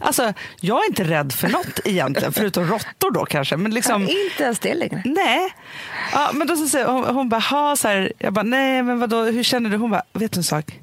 Alltså, 0.00 0.32
jag 0.60 0.84
är 0.84 0.88
inte 0.88 1.04
rädd 1.04 1.32
för 1.32 1.48
något 1.48 1.80
egentligen, 1.84 2.32
förutom 2.32 2.64
råttor 2.66 3.10
då 3.10 3.24
kanske. 3.24 3.56
Men 3.56 3.74
liksom, 3.74 4.02
Inte 4.02 4.42
ens 4.42 4.58
det 4.58 4.74
längre. 4.74 5.02
Nej. 5.04 5.54
Ja, 6.12 6.30
men 6.34 6.46
då 6.46 6.56
så 6.56 6.68
säger 6.68 6.86
hon, 6.86 7.04
hon 7.04 7.28
bara, 7.28 7.40
ha, 7.40 7.76
så 7.76 7.88
här. 7.88 8.12
Jag 8.18 8.32
bara, 8.32 8.42
nej 8.42 8.82
men 8.82 8.98
vadå, 8.98 9.24
hur 9.24 9.42
känner 9.42 9.70
du? 9.70 9.76
Hon 9.76 9.90
bara, 9.90 10.02
vet 10.12 10.32
du 10.32 10.38
en 10.38 10.44
sak? 10.44 10.80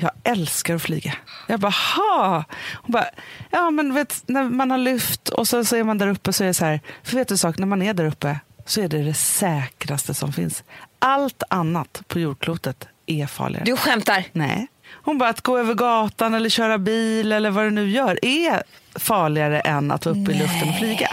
Jag 0.00 0.10
älskar 0.24 0.74
att 0.74 0.82
flyga. 0.82 1.14
Jag 1.46 1.60
bara, 1.60 1.72
ha. 1.96 2.44
Hon 2.74 2.92
bara, 2.92 3.04
ja 3.50 3.70
men 3.70 3.94
vet, 3.94 4.22
när 4.26 4.42
man 4.44 4.70
har 4.70 4.78
lyft 4.78 5.28
och 5.28 5.48
så, 5.48 5.64
så 5.64 5.76
är 5.76 5.84
man 5.84 5.98
där 5.98 6.06
uppe 6.08 6.32
så 6.32 6.44
är 6.44 6.48
det 6.48 6.54
så 6.54 6.64
här, 6.64 6.80
för 7.02 7.16
vet 7.16 7.28
du 7.28 7.34
en 7.34 7.38
sak, 7.38 7.58
när 7.58 7.66
man 7.66 7.82
är 7.82 7.94
där 7.94 8.04
uppe 8.04 8.40
så 8.68 8.80
är 8.80 8.88
det 8.88 9.02
det 9.02 9.14
säkraste 9.14 10.14
som 10.14 10.32
finns. 10.32 10.62
Allt 10.98 11.42
annat 11.50 12.02
på 12.08 12.18
jordklotet 12.20 12.88
är 13.06 13.26
farligare. 13.26 13.64
Du 13.64 13.76
skämtar. 13.76 14.24
Nej. 14.32 14.66
Hon 14.92 15.18
bara 15.18 15.28
att 15.30 15.40
gå 15.40 15.58
över 15.58 15.74
gatan 15.74 16.34
eller 16.34 16.48
köra 16.48 16.78
bil 16.78 17.32
eller 17.32 17.50
vad 17.50 17.64
du 17.64 17.70
nu 17.70 17.90
gör 17.90 18.18
är 18.24 18.62
farligare 18.94 19.60
än 19.60 19.90
att 19.90 20.06
vara 20.06 20.16
uppe 20.22 20.32
i 20.32 20.38
luften 20.38 20.68
och 20.68 20.78
flyga. 20.78 21.08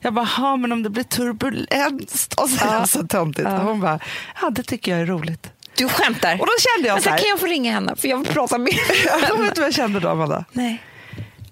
Jag 0.00 0.14
bara, 0.14 0.24
"Ha, 0.24 0.56
men 0.56 0.72
om 0.72 0.82
det 0.82 0.90
blir 0.90 1.04
turbulens 1.04 2.28
då? 2.28 2.46
Ja. 2.60 2.86
så 2.86 3.06
töntigt. 3.06 3.48
Och 3.48 3.52
hon 3.60 3.80
bara, 3.80 3.98
ja 4.42 4.50
det 4.50 4.62
tycker 4.62 4.90
jag 4.92 5.00
är 5.00 5.06
roligt. 5.06 5.50
Du 5.76 5.88
skämtar. 5.88 6.32
Och 6.40 6.46
då 6.46 6.52
kände 6.60 6.88
jag 6.88 6.94
Vänta, 6.94 7.04
så 7.10 7.10
här, 7.10 7.18
kan 7.18 7.28
jag 7.28 7.40
få 7.40 7.46
ringa 7.46 7.72
henne? 7.72 7.96
För 7.96 8.08
jag 8.08 8.16
vill 8.18 8.26
prata 8.26 8.58
med 8.58 8.72
Ja, 9.04 9.36
vet 9.36 9.54
du 9.54 9.60
vad 9.60 9.66
jag 9.68 9.74
kände 9.74 10.00
då 10.00 10.08
Amanda? 10.08 10.44
Nej. 10.52 10.82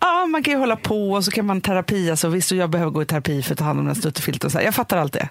Ja, 0.00 0.26
man 0.26 0.42
kan 0.42 0.52
ju 0.54 0.58
hålla 0.58 0.76
på 0.76 1.12
och 1.12 1.24
så 1.24 1.30
kan 1.30 1.46
man 1.46 1.60
terapi. 1.60 2.10
Alltså, 2.10 2.28
visst, 2.28 2.50
och 2.52 2.56
jag 2.58 2.70
behöver 2.70 2.90
gå 2.90 3.02
i 3.02 3.06
terapi 3.06 3.42
för 3.42 3.52
att 3.52 3.58
ta 3.58 3.64
hand 3.64 3.78
om 3.80 3.86
den 3.86 3.94
stuttefilten. 3.94 4.50
Så 4.50 4.58
här. 4.58 4.64
Jag 4.64 4.74
fattar 4.74 4.96
allt 4.96 5.12
det. 5.12 5.28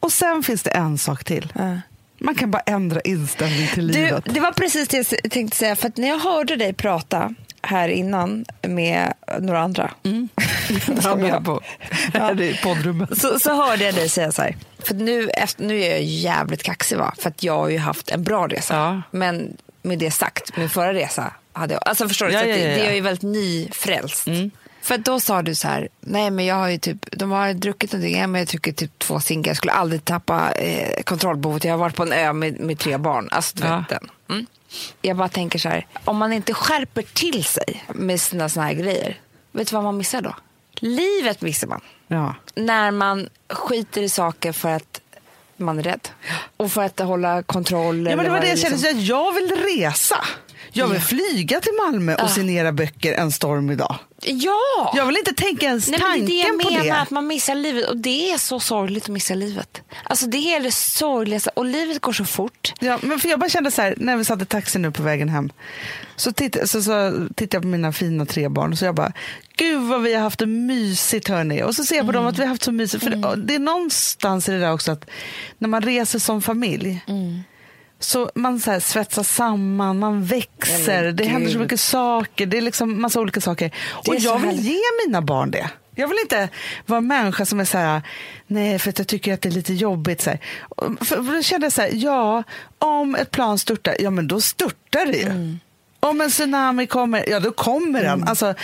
Och 0.00 0.12
sen 0.12 0.42
finns 0.42 0.62
det 0.62 0.70
en 0.70 0.98
sak 0.98 1.24
till. 1.24 1.52
Ja. 1.54 1.76
Man 2.18 2.34
kan 2.34 2.50
bara 2.50 2.62
ändra 2.66 3.00
inställning 3.00 3.68
till 3.68 3.86
Du, 3.86 3.92
livet. 3.92 4.24
det 4.34 4.40
var 4.40 4.52
precis 4.52 4.88
det 4.88 5.12
jag 5.22 5.32
tänkte 5.32 5.56
säga. 5.56 5.76
För 5.76 5.88
att 5.88 5.96
när 5.96 6.08
jag 6.08 6.18
hörde 6.18 6.56
dig 6.56 6.72
prata 6.72 7.34
här 7.62 7.88
innan 7.88 8.44
med 8.62 9.12
några 9.40 9.60
andra. 9.60 9.90
Han 11.02 11.24
är 11.24 11.40
på 11.40 11.60
här 12.14 12.40
i 12.40 12.60
poddrummet. 12.62 13.18
Så, 13.20 13.38
så 13.38 13.54
hörde 13.54 13.84
jag 13.84 13.94
dig 13.94 14.08
säga 14.08 14.32
så 14.32 14.42
här. 14.42 14.56
För 14.78 14.94
nu, 14.94 15.28
efter, 15.28 15.64
nu 15.64 15.82
är 15.82 15.90
jag 15.90 16.02
jävligt 16.02 16.62
kaxig 16.62 16.98
va? 16.98 17.14
För 17.18 17.28
att 17.30 17.42
jag 17.42 17.58
har 17.58 17.68
ju 17.68 17.78
haft 17.78 18.10
en 18.10 18.22
bra 18.22 18.46
resa. 18.48 18.74
Ja. 18.76 19.02
Men 19.10 19.56
med 19.82 19.98
det 19.98 20.10
sagt, 20.10 20.56
min 20.56 20.68
förra 20.68 20.94
resa 20.94 21.32
hade 21.52 21.74
jag, 21.74 21.82
alltså 21.88 22.08
förstår 22.08 22.26
du, 22.26 22.32
Ja, 22.32 22.40
ja, 22.44 22.46
det, 22.56 22.60
ja, 22.60 22.68
det 22.76 22.78
ja. 22.84 22.90
är 22.90 22.94
ju 22.94 23.00
väldigt 23.00 23.22
nyfrälst. 23.22 24.24
För 24.82 24.94
att 24.94 25.04
då 25.04 25.20
sa 25.20 25.42
du 25.42 25.54
så 25.54 25.68
här, 25.68 25.88
nej 26.00 26.30
men 26.30 26.44
jag 26.44 26.54
har 26.54 26.68
ju 26.68 26.78
typ, 26.78 26.98
de 27.12 27.30
har 27.30 27.52
druckit 27.52 27.92
någonting, 27.92 28.18
ja, 28.20 28.26
men 28.26 28.38
jag 28.38 28.48
tycker 28.48 28.72
typ 28.72 28.98
två 28.98 29.20
cinkar, 29.20 29.50
jag 29.50 29.56
skulle 29.56 29.72
aldrig 29.72 30.04
tappa 30.04 30.52
eh, 30.52 31.02
kontrollbehovet, 31.02 31.64
jag 31.64 31.72
har 31.72 31.78
varit 31.78 31.96
på 31.96 32.02
en 32.02 32.12
ö 32.12 32.32
med, 32.32 32.60
med 32.60 32.78
tre 32.78 32.96
barn, 32.98 33.28
alltså 33.30 33.56
du 33.56 33.62
vet 33.62 33.88
den. 33.88 34.10
Mm. 34.30 34.46
Jag 35.02 35.16
bara 35.16 35.28
tänker 35.28 35.58
så 35.58 35.68
här, 35.68 35.86
om 36.04 36.16
man 36.16 36.32
inte 36.32 36.54
skärper 36.54 37.02
till 37.02 37.44
sig 37.44 37.84
med 37.94 38.20
sina 38.20 38.48
såna 38.48 38.66
här 38.66 38.74
grejer, 38.74 39.20
vet 39.52 39.68
du 39.68 39.74
vad 39.74 39.84
man 39.84 39.96
missar 39.96 40.20
då? 40.20 40.34
Livet 40.74 41.40
missar 41.40 41.66
man 41.66 41.80
Ja. 42.08 42.34
när 42.54 42.90
man 42.90 43.28
skiter 43.50 44.02
i 44.02 44.08
saker 44.08 44.52
för 44.52 44.68
att 44.68 45.00
man 45.56 45.78
är 45.78 45.82
rädd. 45.82 46.08
Och 46.56 46.72
för 46.72 46.82
att 46.82 46.98
hålla 46.98 47.42
kontroll. 47.42 48.06
Ja, 48.06 48.16
men 48.16 48.24
det 48.24 48.30
var 48.30 48.40
det 48.40 48.48
jag 48.48 48.58
liksom- 48.58 48.78
kände, 48.78 49.02
jag 49.02 49.32
vill 49.32 49.50
resa. 49.78 50.24
Jag 50.72 50.88
vill 50.88 51.00
flyga 51.00 51.60
till 51.60 51.72
Malmö 51.86 52.14
och 52.14 52.30
signera 52.30 52.72
böcker 52.72 53.12
en 53.12 53.32
storm 53.32 53.70
idag. 53.70 53.98
Ja! 54.24 54.92
Jag 54.94 55.06
vill 55.06 55.16
inte 55.16 55.34
tänka 55.34 55.66
ens 55.66 55.88
Nej, 55.88 56.00
men 56.00 56.26
det 56.26 56.26
är 56.26 56.26
det 56.26 56.48
jag 56.48 56.60
tanken 56.60 56.82
menar, 56.86 57.02
att 57.02 57.10
man 57.10 57.26
missar 57.26 57.54
livet. 57.54 57.88
Och 57.88 57.96
det 57.96 58.30
är 58.30 58.38
så 58.38 58.60
sorgligt 58.60 59.02
att 59.04 59.08
missa 59.08 59.34
livet. 59.34 59.82
Alltså 60.04 60.26
det 60.26 60.36
är 60.36 60.60
det 60.60 60.72
sorgligaste. 60.72 61.50
Och 61.54 61.64
livet 61.64 62.00
går 62.00 62.12
så 62.12 62.24
fort. 62.24 62.72
Ja, 62.80 62.98
men 63.02 63.18
för 63.18 63.28
jag 63.28 63.40
bara 63.40 63.50
kände 63.50 63.70
så 63.70 63.82
här, 63.82 63.94
när 63.96 64.16
vi 64.16 64.24
satt 64.24 64.42
i 64.42 64.44
taxin 64.44 64.82
nu 64.82 64.90
på 64.90 65.02
vägen 65.02 65.28
hem, 65.28 65.52
så 66.16 66.32
tittade, 66.32 66.68
så, 66.68 66.82
så 66.82 67.12
tittade 67.36 67.56
jag 67.56 67.62
på 67.62 67.68
mina 67.68 67.92
fina 67.92 68.26
tre 68.26 68.48
barn 68.48 68.76
så 68.76 68.84
jag 68.84 68.94
bara, 68.94 69.12
gud 69.56 69.82
vad 69.82 70.02
vi 70.02 70.14
har 70.14 70.22
haft 70.22 70.38
det 70.38 70.46
mysigt 70.46 71.28
hörni. 71.28 71.62
Och 71.62 71.74
så 71.74 71.84
ser 71.84 71.96
jag 71.96 72.06
på 72.06 72.12
dem 72.12 72.26
att 72.26 72.38
vi 72.38 72.42
har 72.42 72.48
haft 72.48 72.62
så 72.62 72.72
mysigt. 72.72 73.04
För 73.04 73.10
det, 73.10 73.36
det 73.36 73.54
är 73.54 73.58
någonstans 73.58 74.48
i 74.48 74.52
det 74.52 74.58
där 74.58 74.72
också 74.72 74.92
att 74.92 75.10
när 75.58 75.68
man 75.68 75.82
reser 75.82 76.18
som 76.18 76.42
familj, 76.42 77.00
så 78.04 78.30
man 78.34 78.60
så 78.60 78.80
svetsar 78.80 79.22
samman, 79.22 79.98
man 79.98 80.24
växer, 80.24 81.04
men 81.04 81.16
det 81.16 81.24
händer 81.24 81.50
så 81.50 81.58
mycket 81.58 81.80
saker, 81.80 82.46
det 82.46 82.56
är 82.56 82.62
liksom 82.62 83.02
massa 83.02 83.20
olika 83.20 83.40
saker. 83.40 83.70
Och 84.08 84.14
jag 84.14 84.38
vill 84.38 84.48
härligt. 84.48 84.64
ge 84.64 84.80
mina 85.06 85.22
barn 85.22 85.50
det. 85.50 85.70
Jag 85.94 86.08
vill 86.08 86.18
inte 86.22 86.48
vara 86.86 86.98
en 86.98 87.06
människa 87.06 87.46
som 87.46 87.60
är 87.60 87.64
så 87.64 87.78
här, 87.78 88.02
nej 88.46 88.78
för 88.78 88.90
att 88.90 88.98
jag 88.98 89.08
tycker 89.08 89.34
att 89.34 89.42
det 89.42 89.48
är 89.48 89.50
lite 89.50 89.74
jobbigt. 89.74 90.20
Så 90.20 90.30
här. 90.30 90.38
För, 91.04 91.34
då 91.34 91.42
kände 91.42 91.64
jag 91.64 91.72
så 91.72 91.82
här, 91.82 91.90
ja, 91.92 92.42
om 92.78 93.14
ett 93.14 93.30
plan 93.30 93.58
störtar, 93.58 93.96
ja 93.98 94.10
men 94.10 94.28
då 94.28 94.40
störtar 94.40 95.06
det 95.06 95.18
ju. 95.18 95.28
Mm. 95.28 95.60
Om 96.00 96.20
en 96.20 96.30
tsunami 96.30 96.86
kommer, 96.86 97.28
ja 97.28 97.40
då 97.40 97.52
kommer 97.52 98.02
den. 98.02 98.24
Alltså, 98.28 98.54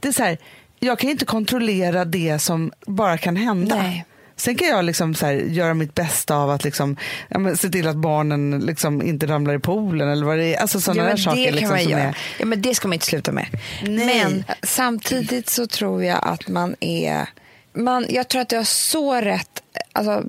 det 0.00 0.08
är 0.08 0.12
så 0.12 0.22
här, 0.22 0.38
jag 0.80 0.98
kan 0.98 1.10
inte 1.10 1.24
kontrollera 1.24 2.04
det 2.04 2.38
som 2.38 2.72
bara 2.86 3.18
kan 3.18 3.36
hända. 3.36 3.76
Nej. 3.76 4.04
Sen 4.38 4.56
kan 4.56 4.68
jag 4.68 4.84
liksom 4.84 5.14
så 5.14 5.26
här, 5.26 5.32
göra 5.34 5.74
mitt 5.74 5.94
bästa 5.94 6.36
av 6.36 6.50
att 6.50 6.64
liksom, 6.64 6.96
ja, 7.28 7.56
se 7.56 7.68
till 7.68 7.88
att 7.88 7.96
barnen 7.96 8.60
liksom 8.66 9.02
inte 9.02 9.26
ramlar 9.26 9.54
i 9.54 9.58
poolen 9.58 10.08
eller 10.08 10.26
vad 10.26 10.38
det 10.38 10.54
är. 10.54 10.60
Alltså 10.60 10.80
sådana 10.80 11.02
Ja, 11.02 11.08
där 11.08 11.16
saker. 11.16 11.38
det 11.40 11.46
kan 11.46 11.54
liksom, 11.54 11.92
man 11.92 12.00
är, 12.00 12.16
Ja, 12.38 12.46
men 12.46 12.62
det 12.62 12.74
ska 12.74 12.88
man 12.88 12.92
inte 12.92 13.06
sluta 13.06 13.32
med. 13.32 13.46
Nej. 13.82 14.24
Men 14.24 14.44
samtidigt 14.62 15.48
så 15.48 15.66
tror 15.66 16.04
jag 16.04 16.18
att 16.22 16.48
man 16.48 16.76
är... 16.80 17.28
Man, 17.72 18.06
jag 18.08 18.28
tror 18.28 18.42
att 18.42 18.48
du 18.48 18.56
har 18.56 18.64
så 18.64 19.14
rätt 19.14 19.62
alltså, 19.92 20.24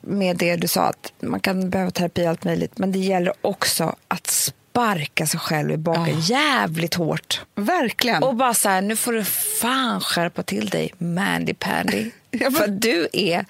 med 0.00 0.36
det 0.36 0.56
du 0.56 0.68
sa, 0.68 0.82
att 0.82 1.12
man 1.20 1.40
kan 1.40 1.70
behöva 1.70 1.90
terapi 1.90 2.24
och 2.24 2.28
allt 2.30 2.44
möjligt. 2.44 2.78
Men 2.78 2.92
det 2.92 2.98
gäller 2.98 3.32
också 3.40 3.96
att 4.08 4.26
sparka 4.26 5.26
sig 5.26 5.40
själv 5.40 5.72
i 5.72 5.76
baken 5.76 6.20
jävligt 6.20 6.94
hårt. 6.94 7.40
verkligen. 7.54 8.22
Och 8.22 8.36
bara 8.36 8.54
så 8.54 8.68
här, 8.68 8.80
nu 8.82 8.96
får 8.96 9.12
du 9.12 9.24
fan 9.60 10.00
skärpa 10.00 10.42
till 10.42 10.68
dig, 10.68 10.92
Mandy 10.98 11.54
Pandy. 11.54 12.10
Ja, 12.40 12.50
men- 12.50 12.52
För 12.52 12.68
du 12.68 13.08
är 13.12 13.44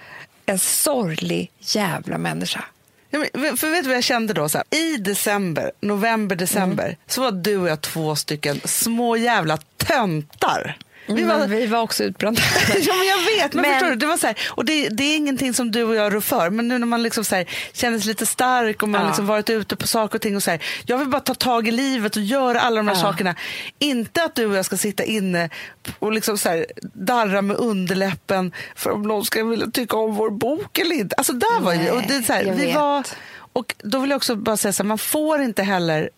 en 0.47 0.59
sorglig 0.59 1.51
jävla 1.61 2.18
människa. 2.18 2.64
Ja, 3.11 3.24
men, 3.35 3.57
för 3.57 3.70
vet 3.70 3.82
du 3.85 3.89
vad 3.89 3.97
jag 3.97 4.05
kände 4.05 4.32
då? 4.35 4.49
Så 4.49 4.59
här, 4.59 4.78
I 4.78 4.97
december, 4.97 5.72
november, 5.80 6.37
december 6.37 6.85
Mm. 6.85 6.97
så 7.07 7.20
var 7.20 7.32
du 7.32 7.57
och 7.57 7.68
jag 7.68 7.80
två 7.80 8.16
stycken 8.16 8.61
små 8.64 9.16
jävla 9.16 9.57
töntar 9.76 10.76
Vi 11.07 11.14
Vi 11.14 11.22
var, 11.22 11.46
vi 11.46 11.66
var 11.66 11.80
också 11.80 12.05
utbrända. 12.05 12.42
ja, 12.68 12.94
men 12.94 13.07
jag 13.07 13.42
vet, 13.42 13.52
men, 13.55 13.62
Men- 13.62 13.72
förstår 13.72 13.90
du, 13.90 13.96
det 13.96 14.07
var 14.07 14.16
så 14.16 14.26
här, 14.26 14.36
och 14.48 14.64
det, 14.64 14.88
det 14.88 15.05
är 15.05 15.16
ingenting 15.16 15.55
som 15.55 15.70
du 15.70 15.82
och 15.82 15.94
jag 15.94 16.14
rår 16.14 16.20
för, 16.20 16.50
men 16.50 16.68
nu 16.68 16.78
när 16.78 16.86
man 16.86 17.02
liksom 17.02 17.24
så 17.24 17.34
här, 17.36 17.46
känner 17.72 17.98
sig 17.98 18.09
lite 18.09 18.26
stark 18.26 18.82
och 18.82 18.88
man 18.88 19.00
Ja. 19.00 19.07
liksom 19.07 19.26
varit 19.26 19.50
ute 19.50 19.76
på 19.76 19.86
saker 19.86 20.18
och 20.18 20.22
ting 20.22 20.36
och 20.36 20.42
så 20.42 20.50
här, 20.50 20.62
jag 20.86 20.98
vill 20.98 21.09
bara 21.09 21.20
ta 21.20 21.34
tag 21.34 21.68
i 21.68 21.70
livet 21.70 22.16
och 22.16 22.22
göra 22.22 22.61
alla 22.61 22.76
de 22.76 22.88
här 22.88 22.94
Ja. 22.94 23.00
sakerna. 23.00 23.34
Inte 23.78 24.22
att 24.24 24.34
du 24.34 24.46
och 24.46 24.57
jag 24.57 24.64
ska 24.64 24.76
sitta 24.76 25.05
inne 25.05 25.50
och 25.98 26.12
liksom 26.12 26.38
så 26.38 26.48
här, 26.48 26.66
darra 26.82 27.42
med 27.42 27.57
underläppen 27.57 28.52
för 28.76 28.90
om 28.90 29.02
någon 29.02 29.24
ska 29.24 29.44
vilja 29.44 29.66
tycka 29.66 29.96
om 29.96 30.14
vår 30.14 30.30
bok 30.30 30.78
eller 30.78 30.96
inte. 30.96 31.14
Alltså 31.16 31.32
där 31.32 31.61
var 31.61 31.72
ju, 31.72 31.78
Nej, 31.78 31.90
och 31.90 32.02
det 32.09 32.22
så 32.22 32.32
här, 32.32 32.44
vi 32.44 32.66
vet. 32.66 32.74
var, 32.74 33.05
och 33.52 33.74
då 33.78 33.98
vill 33.98 34.11
jag 34.11 34.16
också 34.16 34.36
bara 34.36 34.57
säga 34.57 34.72
så 34.72 34.82
här, 34.82 34.88
man 34.88 34.98
får 34.98 35.42
inte 35.42 35.62
heller 35.62 36.11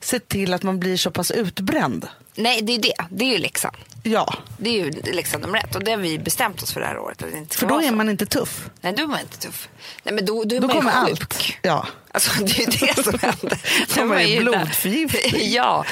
se 0.00 0.18
till 0.18 0.54
att 0.54 0.62
man 0.62 0.80
blir 0.80 0.96
så 0.96 1.10
pass 1.10 1.30
utbränd. 1.30 2.08
Nej, 2.34 2.62
det 2.62 2.72
är 2.74 2.78
det. 2.78 2.92
Det 3.10 3.24
är 3.24 3.28
ju 3.32 3.38
läxan. 3.38 3.74
Ja, 4.02 4.34
Det 4.58 4.70
är 4.70 4.84
ju 4.84 4.90
läxan 5.12 5.40
nummer 5.40 5.58
ett. 5.58 5.74
Och 5.76 5.84
det 5.84 5.90
har 5.90 5.98
vi 5.98 6.18
bestämt 6.18 6.62
oss 6.62 6.72
för 6.72 6.80
det 6.80 6.86
här 6.86 6.98
året. 6.98 7.22
Att 7.22 7.32
det 7.32 7.38
inte 7.38 7.54
ska 7.54 7.60
för 7.60 7.66
då 7.66 7.74
vara 7.74 7.84
är 7.84 7.88
så. 7.88 7.94
man 7.94 8.08
inte 8.08 8.26
tuff. 8.26 8.70
Nej, 8.80 8.92
då 8.96 9.02
är 9.02 9.06
man 9.06 9.20
inte 9.20 9.38
tuff. 9.38 9.68
Nej, 10.02 10.14
men 10.14 10.26
då, 10.26 10.44
då 10.44 10.56
är 10.56 10.60
Då 10.60 10.66
man 10.66 10.76
ju 10.76 10.82
kommer 10.82 11.06
sjuk. 11.06 11.10
allt. 11.20 11.44
Ja. 11.62 11.86
Alltså, 12.10 12.44
det 12.44 12.58
är 12.58 12.60
ju 12.60 12.86
det 12.86 13.02
som 13.04 13.18
hände. 13.18 13.56
Får 13.88 14.04
man 14.04 14.28
ju 14.28 14.40
blodförgiftning. 14.40 15.32
ja, 15.52 15.84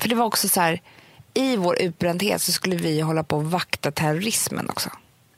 för 0.00 0.08
det 0.08 0.14
var 0.14 0.24
också 0.24 0.48
så 0.48 0.60
här. 0.60 0.80
I 1.34 1.56
vår 1.56 1.82
utbrändhet 1.82 2.42
så 2.42 2.52
skulle 2.52 2.76
vi 2.76 3.00
hålla 3.00 3.24
på 3.24 3.36
och 3.36 3.50
vakta 3.50 3.90
terrorismen 3.90 4.70
också. 4.70 4.90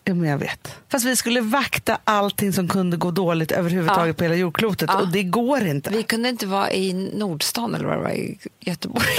Ja, 0.05 0.15
men 0.15 0.31
jag 0.31 0.39
vet. 0.39 0.75
Fast 0.89 1.05
vi 1.05 1.17
skulle 1.17 1.41
vakta 1.41 1.99
allting 2.05 2.53
som 2.53 2.69
kunde 2.69 2.97
gå 2.97 3.11
dåligt 3.11 3.53
överhuvudtaget 3.53 4.07
Ja. 4.09 4.15
på 4.15 4.25
hela 4.25 4.35
jordklotet 4.37 4.91
Ja. 4.93 5.01
och 5.01 5.09
det 5.09 5.23
går 5.23 5.67
inte. 5.67 5.91
Vi 5.91 6.03
kunde 6.03 6.29
inte 6.29 6.47
vara 6.47 6.73
i 6.73 6.93
Nordstan 6.93 7.75
eller 7.75 7.85
vad 7.85 7.97
det 7.97 8.03
var 8.03 8.11
i 8.11 8.39
Göteborg. 8.61 9.07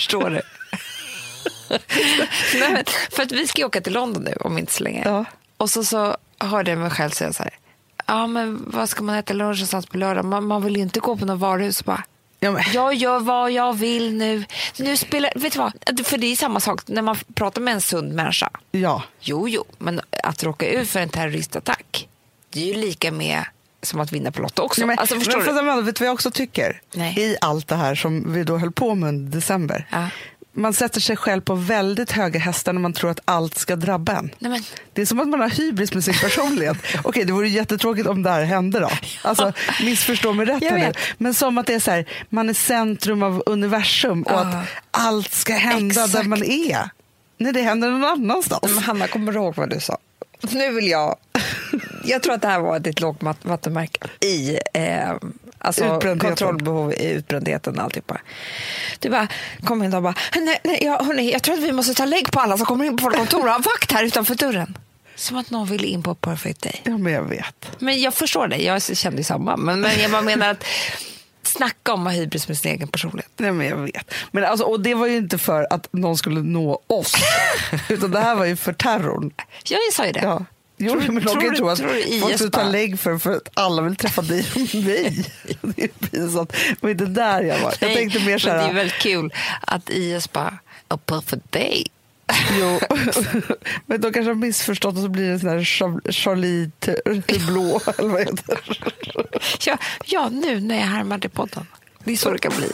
Förstår 0.00 0.30
du? 0.30 0.42
Nej, 2.60 2.72
men, 2.72 2.84
för 3.10 3.22
att 3.22 3.32
vi 3.32 3.46
ska 3.46 3.60
ju 3.60 3.66
åka 3.66 3.80
till 3.80 3.92
London 3.92 4.22
nu 4.24 4.32
om 4.40 4.58
inte 4.58 4.72
så 4.72 4.84
länge. 4.84 5.02
Ja. 5.04 5.24
Och 5.56 5.70
så, 5.70 5.84
så 5.84 6.16
hörde 6.38 6.70
jag 6.70 6.78
mig 6.78 6.90
själv 6.90 7.10
säga 7.10 7.32
så 7.32 7.42
här. 7.42 7.52
Ja, 8.06 8.26
men 8.26 8.64
vad 8.70 8.88
ska 8.88 9.02
man 9.02 9.14
äta 9.16 9.32
lunch 9.34 9.56
någonstans 9.56 9.86
på 9.86 9.98
lördag? 9.98 10.24
Man, 10.24 10.46
man 10.46 10.64
vill 10.64 10.76
ju 10.76 10.82
inte 10.82 11.00
gå 11.00 11.16
på 11.16 11.24
något 11.26 11.38
varuhus 11.40 11.80
och 11.80 11.86
bara. 11.86 12.04
Ja, 12.40 12.50
men, 12.50 12.62
Jag 12.74 12.94
gör 12.94 13.20
vad 13.20 13.50
jag 13.50 13.72
vill 13.72 14.14
nu. 14.14 14.44
nu 14.78 14.96
spelar, 14.96 15.32
vet 15.36 15.52
du 15.52 15.58
vad? 15.58 15.72
För 16.04 16.18
det 16.18 16.26
är 16.26 16.36
samma 16.36 16.60
sak 16.60 16.80
när 16.88 17.02
man 17.02 17.16
pratar 17.34 17.60
med 17.60 17.74
en 17.74 17.80
sund 17.80 18.12
människa. 18.14 18.50
ja. 18.70 19.02
Jo, 19.20 19.48
jo, 19.48 19.64
men 19.78 20.00
att 20.24 20.42
råka 20.42 20.68
ut 20.68 20.88
för 20.88 21.00
en 21.00 21.08
terroristattack, 21.08 22.08
det 22.50 22.60
är 22.62 22.66
ju 22.66 22.74
lika 22.74 23.12
med 23.12 23.44
som 23.82 24.00
att 24.00 24.12
vinna 24.12 24.32
på 24.32 24.42
Lotto 24.42 24.62
också. 24.62 24.80
Ja, 24.80 24.86
men, 24.86 24.98
alltså, 24.98 25.14
förstår 25.14 25.32
men, 25.32 25.40
du? 25.40 25.46
fast 25.46 25.58
Amanda, 25.60 25.82
vet 25.82 25.96
du 25.96 26.04
vad 26.04 26.08
jag 26.08 26.14
också 26.14 26.30
tycker? 26.30 26.80
Nej. 26.94 27.14
I 27.20 27.36
allt 27.40 27.68
det 27.68 27.76
här 27.76 27.94
som 27.94 28.32
vi 28.32 28.44
då 28.44 28.58
höll 28.58 28.72
på 28.72 28.94
med 28.94 29.08
under 29.08 29.32
december. 29.36 29.86
Ja. 29.90 30.08
Man 30.52 30.72
sätter 30.72 31.00
sig 31.00 31.16
själv 31.16 31.40
på 31.40 31.54
väldigt 31.54 32.12
höga 32.12 32.40
hästar 32.40 32.72
när 32.72 32.80
man 32.80 32.92
tror 32.92 33.10
att 33.10 33.20
allt 33.24 33.58
ska 33.58 33.76
drabba 33.76 34.12
en. 34.12 34.30
Nej, 34.38 34.50
men, 34.50 34.62
Det 34.92 35.02
är 35.02 35.06
som 35.06 35.20
att 35.20 35.28
man 35.28 35.40
har 35.40 35.48
hybris 35.48 35.94
med 35.94 36.04
sin 36.04 36.14
personlighet. 36.14 36.76
Okej, 37.04 37.24
det 37.24 37.32
vore 37.32 37.48
jättetråkigt 37.48 38.06
om 38.08 38.22
det 38.22 38.30
här 38.30 38.42
hände 38.44 38.80
då. 38.80 38.90
Alltså, 39.22 39.52
missförstå 39.82 40.32
mig 40.32 40.46
rätt 40.46 40.60
nu. 40.60 40.92
Men 41.18 41.34
som 41.34 41.58
att 41.58 41.66
det 41.66 41.74
är 41.74 41.80
så 41.80 41.90
här, 41.90 42.04
man 42.28 42.48
är 42.48 42.54
centrum 42.54 43.22
av 43.22 43.42
universum 43.46 44.22
och 44.22 44.32
Ja. 44.32 44.38
att 44.38 44.66
allt 44.90 45.32
ska 45.32 45.54
hända 45.54 45.86
Exakt. 45.94 46.12
där 46.12 46.22
man 46.22 46.42
är. 46.44 46.90
Nej, 47.38 47.52
det 47.52 47.62
händer 47.62 47.90
någon 47.90 48.04
annanstans. 48.04 48.74
men 48.74 48.82
Hanna, 48.82 49.08
kommer 49.08 49.32
du 49.32 49.38
ihåg 49.38 49.56
vad 49.56 49.70
du 49.70 49.80
sa? 49.80 49.98
Nu 50.50 50.70
vill 50.72 50.88
jag... 50.88 51.16
Jag 52.10 52.22
tror 52.22 52.34
att 52.34 52.42
det 52.42 52.48
här 52.48 52.60
var 52.60 52.78
ditt 52.78 53.00
lågvattenmärke 53.00 54.08
i 54.20 54.58
eh, 54.74 55.14
alltså 55.58 56.00
kontrollbehov 56.00 56.92
i 56.92 57.10
utbrändheten 57.10 57.78
och 57.78 57.84
alltihopa. 57.84 58.20
Du 58.98 59.10
bara 59.10 59.28
kom 59.64 59.82
in 59.82 59.94
och 59.94 60.02
bara, 60.02 60.14
nej, 60.34 60.60
nej, 60.64 60.84
jag, 60.84 61.04
hörni, 61.04 61.32
jag 61.32 61.42
tror 61.42 61.54
att 61.54 61.60
vi 61.60 61.72
måste 61.72 61.94
ta 61.94 62.04
lägg 62.04 62.32
på 62.32 62.40
alla 62.40 62.56
som 62.56 62.66
kommer 62.66 62.84
in 62.84 62.96
på 62.96 63.04
vårt 63.04 63.16
kontor 63.16 63.44
och 63.44 63.52
ha 63.52 63.58
vakt 63.58 63.92
här 63.92 64.04
utanför 64.04 64.34
dörren. 64.34 64.78
Som 65.14 65.36
att 65.36 65.50
någon 65.50 65.66
ville 65.66 65.86
in 65.86 66.02
på 66.02 66.14
Perfect 66.14 66.62
Day. 66.62 66.80
Ja, 66.84 66.98
men 66.98 67.12
jag 67.12 67.22
vet. 67.22 67.70
Men 67.78 68.00
jag 68.00 68.14
förstår 68.14 68.48
dig, 68.48 68.64
jag 68.64 68.82
kände 68.82 69.24
samma. 69.24 69.56
Men, 69.56 69.80
men 69.80 70.00
jag 70.00 70.24
menar 70.24 70.50
att 70.50 70.64
snacka 71.42 71.92
om 71.92 72.06
att 72.06 72.12
ha 72.12 72.20
hybris 72.20 72.48
med 72.48 72.58
sin 72.58 72.70
egen 72.72 72.88
personlighet. 72.88 73.32
Nej, 73.36 73.52
men 73.52 73.66
jag 73.66 73.76
vet. 73.76 74.14
Men 74.30 74.44
alltså, 74.44 74.64
och 74.64 74.80
det 74.80 74.94
var 74.94 75.06
ju 75.06 75.16
inte 75.16 75.38
för 75.38 75.66
att 75.70 75.88
någon 75.92 76.16
skulle 76.16 76.40
nå 76.40 76.82
oss. 76.86 77.14
Utan 77.88 78.10
det 78.10 78.20
här 78.20 78.34
var 78.34 78.44
ju 78.44 78.56
för 78.56 78.72
terrorn. 78.72 79.30
Jag 79.64 79.80
sa 79.92 80.06
ju 80.06 80.12
det. 80.12 80.20
Ja. 80.20 80.44
Jo, 80.82 80.92
Tror 80.92 81.12
men 81.12 81.22
tror 81.22 81.34
kan 81.34 81.44
ju 81.44 81.50
du- 81.50 81.56
tro 81.56 81.68
att 81.68 81.78
tror 81.78 81.88
du 81.88 82.20
folk 82.20 82.34
skulle 82.34 82.50
ta 82.50 82.62
lägg 82.62 82.98
för, 83.00 83.18
för 83.18 83.32
att 83.36 83.48
alla 83.54 83.82
vill 83.82 83.96
träffa 83.96 84.22
dig 84.22 84.46
och 84.54 84.74
mig. 84.84 85.26
Det 85.62 85.82
är 85.84 85.88
pinsamt. 85.88 86.52
Var 86.80 86.90
inte 86.90 87.04
där 87.06 87.42
jag 87.42 87.58
var. 87.58 87.74
Jag 87.80 87.94
tänkte 87.94 88.20
mer 88.24 88.38
så 88.38 88.48
men 88.48 88.56
det 88.56 88.62
är 88.62 88.66
här. 88.66 88.74
väldigt 88.74 88.98
kul 88.98 89.32
att 89.60 89.90
IS 89.90 90.32
bara, 90.32 90.58
a 90.88 90.98
perfect 91.06 91.52
day. 91.52 91.86
Jo, 92.60 92.80
men 93.86 94.00
de 94.00 94.12
kanske 94.12 94.30
har 94.30 94.34
missförstått 94.34 94.94
och 94.96 95.02
så 95.02 95.08
blir 95.08 95.26
det 95.26 95.32
en 95.32 95.40
sån 95.40 95.48
här 95.48 95.58
Char- 95.58 96.12
Charlie 96.12 96.70
Blå 97.46 97.80
eller 97.98 98.08
vad 98.08 98.20
heter? 98.20 98.58
Ja, 99.66 99.78
ja, 100.04 100.28
nu 100.28 100.60
när 100.60 100.76
jag 100.76 100.86
härmade 100.86 101.28
podden. 101.28 101.66
Det 102.04 102.12
är 102.12 102.16
så 102.16 102.30
det 102.30 102.38
kan 102.38 102.52
bli. 102.56 102.68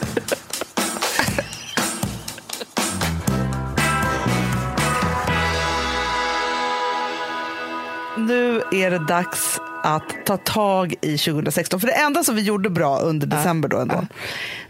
Nu 8.17 8.61
är 8.71 8.91
det 8.91 9.05
dags 9.07 9.59
att 9.83 10.25
ta 10.25 10.37
tag 10.37 10.93
i 11.01 11.17
2016. 11.17 11.79
För 11.79 11.87
det 11.87 11.93
enda 11.93 12.23
som 12.23 12.35
vi 12.35 12.41
gjorde 12.41 12.69
bra 12.69 12.99
under 12.99 13.27
december 13.27 13.69
då 13.69 13.77
ändå, 13.77 14.07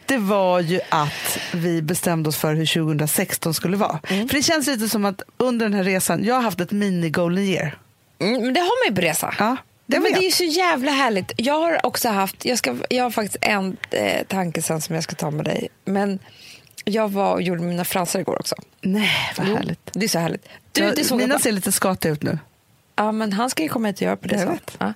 det 0.05 0.17
var 0.17 0.59
ju 0.59 0.79
att 0.89 1.37
vi 1.53 1.81
bestämde 1.81 2.29
oss 2.29 2.37
för 2.37 2.53
hur 2.53 2.65
2016 2.65 3.53
skulle 3.53 3.77
vara. 3.77 3.99
Mm. 4.09 4.27
För 4.27 4.35
det 4.35 4.43
känns 4.43 4.67
lite 4.67 4.89
som 4.89 5.05
att 5.05 5.21
under 5.37 5.65
den 5.65 5.73
här 5.73 5.83
resan, 5.83 6.23
jag 6.23 6.35
har 6.35 6.41
haft 6.41 6.59
ett 6.61 6.71
mini-golden 6.71 7.43
year. 7.43 7.77
Mm, 8.19 8.41
men 8.41 8.53
det 8.53 8.59
har 8.59 8.87
man 8.87 8.95
ju 8.95 9.01
på 9.01 9.07
resa. 9.07 9.33
Ja, 9.39 9.57
det 9.85 9.99
men 9.99 10.11
det 10.13 10.27
är 10.27 10.31
så 10.31 10.43
jävla 10.43 10.91
härligt. 10.91 11.31
Jag 11.37 11.53
har 11.53 11.85
också 11.85 12.09
haft, 12.09 12.45
jag, 12.45 12.57
ska, 12.57 12.75
jag 12.89 13.03
har 13.03 13.11
faktiskt 13.11 13.37
en 13.41 13.77
eh, 13.91 14.23
tanke 14.27 14.61
sen 14.61 14.81
som 14.81 14.95
jag 14.95 15.03
ska 15.03 15.15
ta 15.15 15.31
med 15.31 15.45
dig. 15.45 15.67
Men 15.85 16.19
jag 16.85 17.11
var 17.11 17.33
och 17.33 17.41
gjorde 17.41 17.61
mina 17.61 17.85
fransar 17.85 18.19
igår 18.19 18.39
också. 18.39 18.55
Nej, 18.81 19.33
vad 19.37 19.47
Jo, 19.47 19.55
härligt. 19.55 19.89
Det 19.93 20.05
är 20.05 20.09
så 20.09 20.19
härligt. 20.19 20.47
Du, 20.71 20.91
det 20.91 21.03
såg 21.03 21.17
Mina 21.17 21.33
bara- 21.33 21.39
ser 21.39 21.51
lite 21.51 21.71
skatiga 21.71 22.11
ut 22.13 22.23
nu. 22.23 22.39
Ja, 22.97 23.11
men 23.11 23.33
han 23.33 23.49
ska 23.49 23.63
ju 23.63 23.69
komma 23.69 23.87
hit 23.87 23.95
och 23.95 24.01
göra 24.01 24.15
på 24.15 24.27
det. 24.27 24.45
Vet. 24.45 24.77
Ja. 24.79 24.93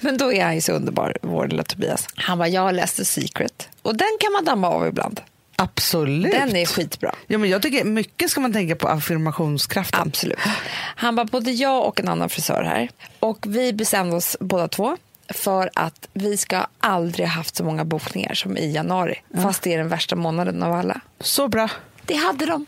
Men 0.00 0.18
då 0.18 0.32
är 0.32 0.44
han 0.44 0.54
ju 0.54 0.60
så 0.60 0.72
underbar, 0.72 1.16
vår 1.22 1.48
lilla 1.48 1.62
Tobias. 1.62 2.06
Han 2.14 2.38
bara, 2.38 2.48
jag 2.48 2.60
har 2.60 2.72
läst 2.72 2.96
The 2.96 3.04
Secret. 3.04 3.68
Och 3.82 3.96
den 3.96 4.08
kan 4.20 4.32
man 4.32 4.44
damma 4.44 4.68
av 4.68 4.86
ibland. 4.86 5.20
Absolut. 5.56 6.32
Den 6.32 6.56
är 6.56 6.66
skitbra. 6.66 7.14
Ja, 7.26 7.38
men 7.38 7.50
jag 7.50 7.62
tycker 7.62 7.84
mycket 7.84 8.30
ska 8.30 8.40
man 8.40 8.52
tänka 8.52 8.76
på 8.76 8.88
affirmationskraften. 8.88 10.00
Absolut. 10.00 10.38
Han 10.96 11.16
bara, 11.16 11.26
både 11.26 11.50
jag 11.50 11.84
och 11.86 12.00
en 12.00 12.08
annan 12.08 12.28
frisör 12.28 12.62
här. 12.62 12.88
Och 13.20 13.44
vi 13.48 13.72
bestämde 13.72 14.16
oss 14.16 14.36
båda 14.40 14.68
två 14.68 14.96
för 15.28 15.70
att 15.74 16.08
vi 16.12 16.36
ska 16.36 16.66
aldrig 16.78 17.26
haft 17.26 17.56
så 17.56 17.64
många 17.64 17.84
bokningar 17.84 18.34
som 18.34 18.56
i 18.56 18.72
januari. 18.72 19.22
Fast 19.42 19.62
det 19.62 19.74
är 19.74 19.78
den 19.78 19.88
värsta 19.88 20.16
månaden 20.16 20.62
av 20.62 20.72
alla. 20.72 21.00
Så 21.20 21.48
bra. 21.48 21.68
Det 22.04 22.14
hade 22.14 22.46
de. 22.46 22.66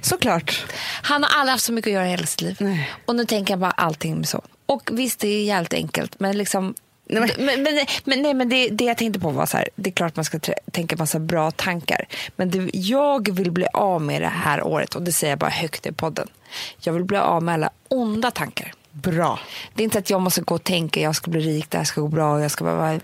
Såklart. 0.00 0.64
Han 1.02 1.22
har 1.22 1.30
aldrig 1.40 1.52
haft 1.52 1.64
så 1.64 1.72
mycket 1.72 1.90
att 1.90 1.94
göra 1.94 2.06
i 2.06 2.10
hela 2.10 2.26
sitt 2.26 2.40
liv. 2.40 2.56
Nej. 2.60 2.90
Och 3.06 3.16
nu 3.16 3.24
tänker 3.24 3.52
jag 3.52 3.60
bara 3.60 3.70
allting 3.70 4.26
så. 4.26 4.42
Och 4.66 4.90
visst, 4.92 5.20
det 5.20 5.28
är 5.28 5.44
jävligt 5.44 5.74
enkelt, 5.74 6.20
men 6.20 6.38
liksom... 6.38 6.74
Nej, 7.10 7.20
men- 7.36 7.46
men, 7.46 7.62
men, 7.62 7.86
men, 8.04 8.22
nej, 8.22 8.34
men 8.34 8.48
det, 8.48 8.68
det 8.68 8.84
jag 8.84 8.96
tänkte 8.98 9.20
på 9.20 9.30
var 9.30 9.46
så 9.46 9.56
här, 9.56 9.68
det 9.74 9.90
är 9.90 9.94
klart 9.94 10.16
man 10.16 10.24
ska 10.24 10.38
tänka 10.72 10.96
massa 10.96 11.18
bra 11.18 11.50
tankar. 11.50 12.04
Men 12.36 12.50
det, 12.50 12.70
jag 12.72 13.30
vill 13.34 13.50
bli 13.50 13.66
av 13.72 14.02
med 14.02 14.22
det 14.22 14.28
här 14.28 14.62
året, 14.62 14.94
och 14.94 15.02
det 15.02 15.12
säger 15.12 15.30
jag 15.32 15.38
bara 15.38 15.50
högt 15.50 15.86
i 15.86 15.92
podden. 15.92 16.28
Jag 16.80 16.92
vill 16.92 17.04
bli 17.04 17.18
av 17.18 17.42
med 17.42 17.54
alla 17.54 17.70
onda 17.88 18.30
tankar. 18.30 18.72
Bra. 19.02 19.38
Det 19.74 19.82
är 19.82 19.84
inte 19.84 19.98
att 19.98 20.10
jag 20.10 20.20
måste 20.22 20.40
gå 20.40 20.54
och 20.54 20.64
tänka, 20.64 21.00
jag 21.00 21.16
ska 21.16 21.30
bli 21.30 21.40
rik, 21.40 21.70
det 21.70 21.78
här 21.78 21.84
ska 21.84 22.00
gå 22.00 22.08
bra, 22.08 22.40
jag 22.42 22.50
ska 22.50 22.64
bara... 22.64 23.00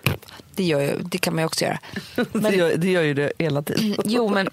Det, 0.54 0.64
gör 0.64 0.80
jag, 0.80 1.06
det 1.08 1.18
kan 1.18 1.34
man 1.34 1.42
ju 1.42 1.46
också 1.46 1.64
göra. 1.64 1.78
Det, 2.32 2.56
gör, 2.56 2.76
det 2.76 2.90
gör 2.90 3.02
ju 3.02 3.14
det 3.14 3.32
hela 3.38 3.62
tiden. 3.62 3.96
Jo, 4.04 4.28
men 4.28 4.48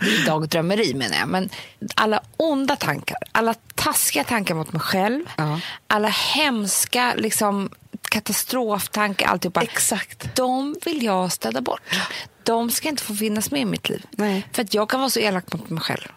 det 0.00 0.06
är 0.06 0.26
dagdrömmeri 0.26 0.94
menar 0.94 1.16
jag. 1.16 1.28
Men 1.28 1.48
alla 1.94 2.20
onda 2.36 2.76
tankar, 2.76 3.16
alla 3.32 3.54
taskiga 3.74 4.24
tankar 4.24 4.54
mot 4.54 4.72
mig 4.72 4.80
själv, 4.82 5.24
Ja. 5.36 5.60
alla 5.86 6.08
hemska 6.08 7.14
liksom, 7.16 7.70
katastroftankar, 8.10 9.26
alltihopa. 9.26 9.62
Exakt. 9.62 10.36
De 10.36 10.76
vill 10.84 11.02
jag 11.02 11.32
städa 11.32 11.60
bort. 11.60 11.80
De 12.42 12.70
ska 12.70 12.88
inte 12.88 13.02
få 13.02 13.14
finnas 13.14 13.50
med 13.50 13.60
i 13.60 13.64
mitt 13.64 13.88
liv. 13.88 14.06
Nej. 14.10 14.46
För 14.52 14.62
att 14.62 14.74
jag 14.74 14.88
kan 14.90 15.00
vara 15.00 15.10
så 15.10 15.20
elak 15.20 15.52
mot 15.52 15.70
mig 15.70 15.80
själv. 15.82 16.08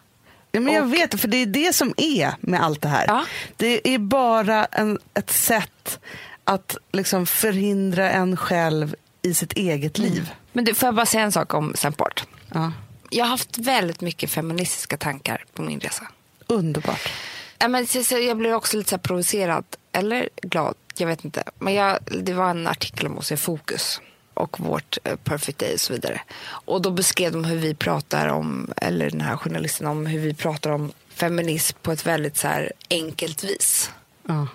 Ja, 0.51 0.59
men 0.59 0.73
jag 0.73 0.83
Och- 0.83 0.93
vet, 0.93 1.21
för 1.21 1.27
det 1.27 1.37
är 1.37 1.45
det 1.45 1.75
som 1.75 1.93
är 1.97 2.33
med 2.39 2.63
allt 2.63 2.81
det 2.81 2.87
här. 2.87 3.05
Ja. 3.07 3.25
Det 3.57 3.93
är 3.93 3.97
bara 3.99 4.65
en, 4.65 4.99
ett 5.13 5.29
sätt 5.31 5.99
att 6.43 6.77
liksom 6.91 7.25
förhindra 7.25 8.11
en 8.11 8.37
själv 8.37 8.95
i 9.21 9.33
sitt 9.33 9.53
eget 9.53 9.97
liv. 9.97 10.31
Men 10.53 10.65
du, 10.65 10.73
får 10.73 10.87
jag 10.87 10.95
bara 10.95 11.05
säga 11.05 11.23
en 11.23 11.31
sak 11.31 11.53
om 11.53 11.73
Semport? 11.75 12.23
Ja. 12.53 12.71
Jag 13.09 13.25
har 13.25 13.29
haft 13.29 13.57
väldigt 13.57 14.01
mycket 14.01 14.31
feministiska 14.31 14.97
tankar 14.97 15.45
på 15.53 15.61
min 15.61 15.79
resa. 15.79 16.07
Underbart. 16.47 17.11
Ja, 17.59 17.67
men, 17.67 17.87
så, 17.87 18.17
jag 18.17 18.37
blev 18.37 18.53
också 18.53 18.77
lite 18.77 18.89
så 18.89 18.97
provocerad, 18.97 19.65
eller 19.91 20.29
glad, 20.41 20.75
jag 20.97 21.07
vet 21.07 21.25
inte. 21.25 21.43
Men 21.59 21.73
jag, 21.73 21.99
det 22.21 22.33
var 22.33 22.49
en 22.49 22.67
artikel 22.67 23.07
om 23.07 23.17
oss 23.17 23.31
i 23.31 23.37
Fokus 23.37 24.01
och 24.41 24.59
vårt 24.59 24.97
eh, 25.03 25.15
Perfect 25.15 25.59
Day 25.59 25.73
och 25.73 25.79
så 25.79 25.93
vidare. 25.93 26.21
Och 26.45 26.81
då 26.81 26.91
beskrev 26.91 27.31
de 27.31 27.43
hur 27.43 27.57
vi 27.57 27.73
pratar 27.73 28.27
om, 28.27 28.73
eller 28.77 29.09
den 29.09 29.21
här 29.21 29.37
journalisten 29.37 29.87
om 29.87 30.05
hur 30.05 30.19
vi 30.19 30.33
pratar 30.33 30.69
om 30.69 30.91
feminism 31.13 31.77
på 31.81 31.91
ett 31.91 32.05
väldigt 32.05 32.37
så 32.37 32.47
här 32.47 32.71
enkelt 32.89 33.43
vis. 33.43 33.91
Ja. 34.27 34.47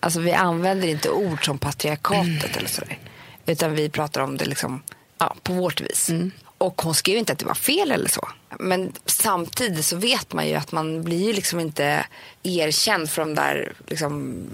Alltså 0.00 0.20
vi 0.20 0.32
använder 0.32 0.88
inte 0.88 1.10
ord 1.10 1.44
som 1.44 1.58
patriarkatet 1.58 2.56
eller 2.56 2.68
sådär. 2.68 2.98
Utan 3.46 3.74
vi 3.74 3.88
pratar 3.88 4.20
om 4.20 4.36
det 4.36 4.44
liksom, 4.44 4.82
ja, 5.18 5.36
på 5.42 5.52
vårt 5.52 5.80
vis. 5.80 6.10
Och 6.58 6.82
hon 6.82 6.94
skrev 6.94 7.18
inte 7.18 7.32
att 7.32 7.38
det 7.38 7.46
var 7.46 7.54
fel 7.54 7.90
eller 7.90 8.08
så. 8.08 8.28
Men 8.58 8.92
samtidigt 9.06 9.84
så 9.84 9.96
vet 9.96 10.32
man 10.32 10.48
ju 10.48 10.54
att 10.54 10.72
man 10.72 11.02
blir 11.02 11.26
ju 11.26 11.32
liksom 11.32 11.60
inte 11.60 12.06
erkänd 12.42 13.10
för 13.10 13.22
de 13.22 13.34
där 13.34 13.72
liksom, 13.86 14.44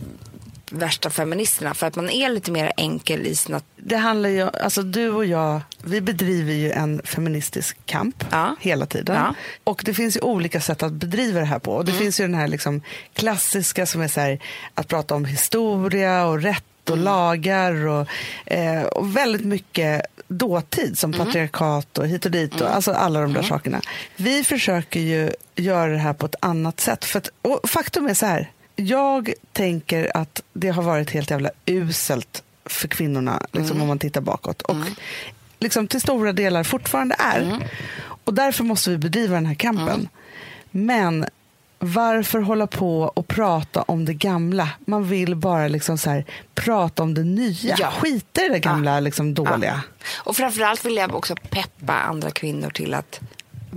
värsta 0.70 1.10
feministerna. 1.10 1.74
För 1.74 1.86
att 1.86 1.96
man 1.96 2.10
är 2.10 2.28
lite 2.28 2.50
mer 2.50 2.72
enkel 2.76 3.26
i 3.26 3.36
sina... 3.36 3.60
Det 3.76 3.96
handlar 3.96 4.28
ju, 4.28 4.42
alltså 4.42 4.82
du 4.82 5.10
och 5.10 5.24
jag, 5.24 5.60
vi 5.84 6.00
bedriver 6.00 6.52
ju 6.52 6.70
en 6.70 7.02
feministisk 7.04 7.76
kamp 7.86 8.24
Ja. 8.30 8.56
hela 8.60 8.86
tiden. 8.86 9.16
Ja. 9.16 9.34
Och 9.64 9.82
det 9.84 9.94
finns 9.94 10.16
ju 10.16 10.20
olika 10.20 10.60
sätt 10.60 10.82
att 10.82 10.92
bedriva 10.92 11.40
det 11.40 11.46
här 11.46 11.58
på. 11.58 11.72
Och 11.72 11.84
det 11.84 11.92
finns 11.92 12.20
ju 12.20 12.24
den 12.24 12.34
här 12.34 12.48
liksom 12.48 12.82
klassiska 13.12 13.86
som 13.86 14.00
är 14.00 14.08
så 14.08 14.20
här, 14.20 14.38
att 14.74 14.88
prata 14.88 15.14
om 15.14 15.24
historia 15.24 16.26
och 16.26 16.42
rätt 16.42 16.90
och 16.90 16.96
lagar 16.96 17.86
och, 17.86 18.08
eh, 18.46 18.82
och 18.82 19.16
väldigt 19.16 19.44
mycket 19.44 20.02
dåtid 20.28 20.98
som 20.98 21.12
patriarkat 21.12 21.98
och 21.98 22.06
hit 22.06 22.24
och 22.24 22.30
dit 22.30 22.60
och 22.60 22.74
alltså 22.74 22.92
alla 22.92 23.20
de 23.20 23.32
där 23.32 23.42
sakerna. 23.42 23.80
Vi 24.16 24.44
försöker 24.44 25.00
ju 25.00 25.30
göra 25.56 25.92
det 25.92 25.98
här 25.98 26.12
på 26.12 26.26
ett 26.26 26.34
annat 26.40 26.80
sätt. 26.80 27.04
För 27.04 27.18
att, 27.18 27.30
faktum 27.70 28.06
är 28.06 28.14
så 28.14 28.26
här, 28.26 28.50
jag 28.76 29.32
tänker 29.52 30.16
att 30.16 30.42
det 30.52 30.68
har 30.68 30.82
varit 30.82 31.10
helt 31.10 31.30
jävla 31.30 31.50
uselt 31.66 32.42
för 32.64 32.88
kvinnorna 32.88 33.42
liksom, 33.52 33.82
om 33.82 33.88
man 33.88 33.98
tittar 33.98 34.20
bakåt. 34.20 34.62
Och 34.62 34.76
liksom 35.58 35.86
till 35.88 36.00
stora 36.00 36.32
delar 36.32 36.64
fortfarande 36.64 37.16
är. 37.18 37.70
Och 38.24 38.34
därför 38.34 38.64
måste 38.64 38.90
vi 38.90 38.98
bedriva 38.98 39.34
den 39.34 39.46
här 39.46 39.54
kampen. 39.54 40.08
Men 40.70 41.26
varför 41.78 42.40
hålla 42.40 42.66
på 42.66 43.00
och 43.02 43.28
prata 43.28 43.82
om 43.82 44.04
det 44.04 44.14
gamla? 44.14 44.68
Man 44.84 45.08
vill 45.08 45.34
bara 45.34 45.68
liksom 45.68 45.98
så 45.98 46.10
här, 46.10 46.24
prata 46.54 47.02
om 47.02 47.14
det 47.14 47.24
nya. 47.24 47.76
Ja. 47.78 47.90
Skita 47.90 48.46
i 48.46 48.48
det 48.48 48.58
gamla 48.58 49.00
liksom 49.00 49.34
dåliga. 49.34 49.82
Och 50.16 50.36
framförallt 50.36 50.84
vill 50.84 50.96
jag 50.96 51.14
också 51.14 51.34
peppa 51.50 51.92
andra 51.92 52.30
kvinnor 52.30 52.70
till 52.70 52.94
att 52.94 53.20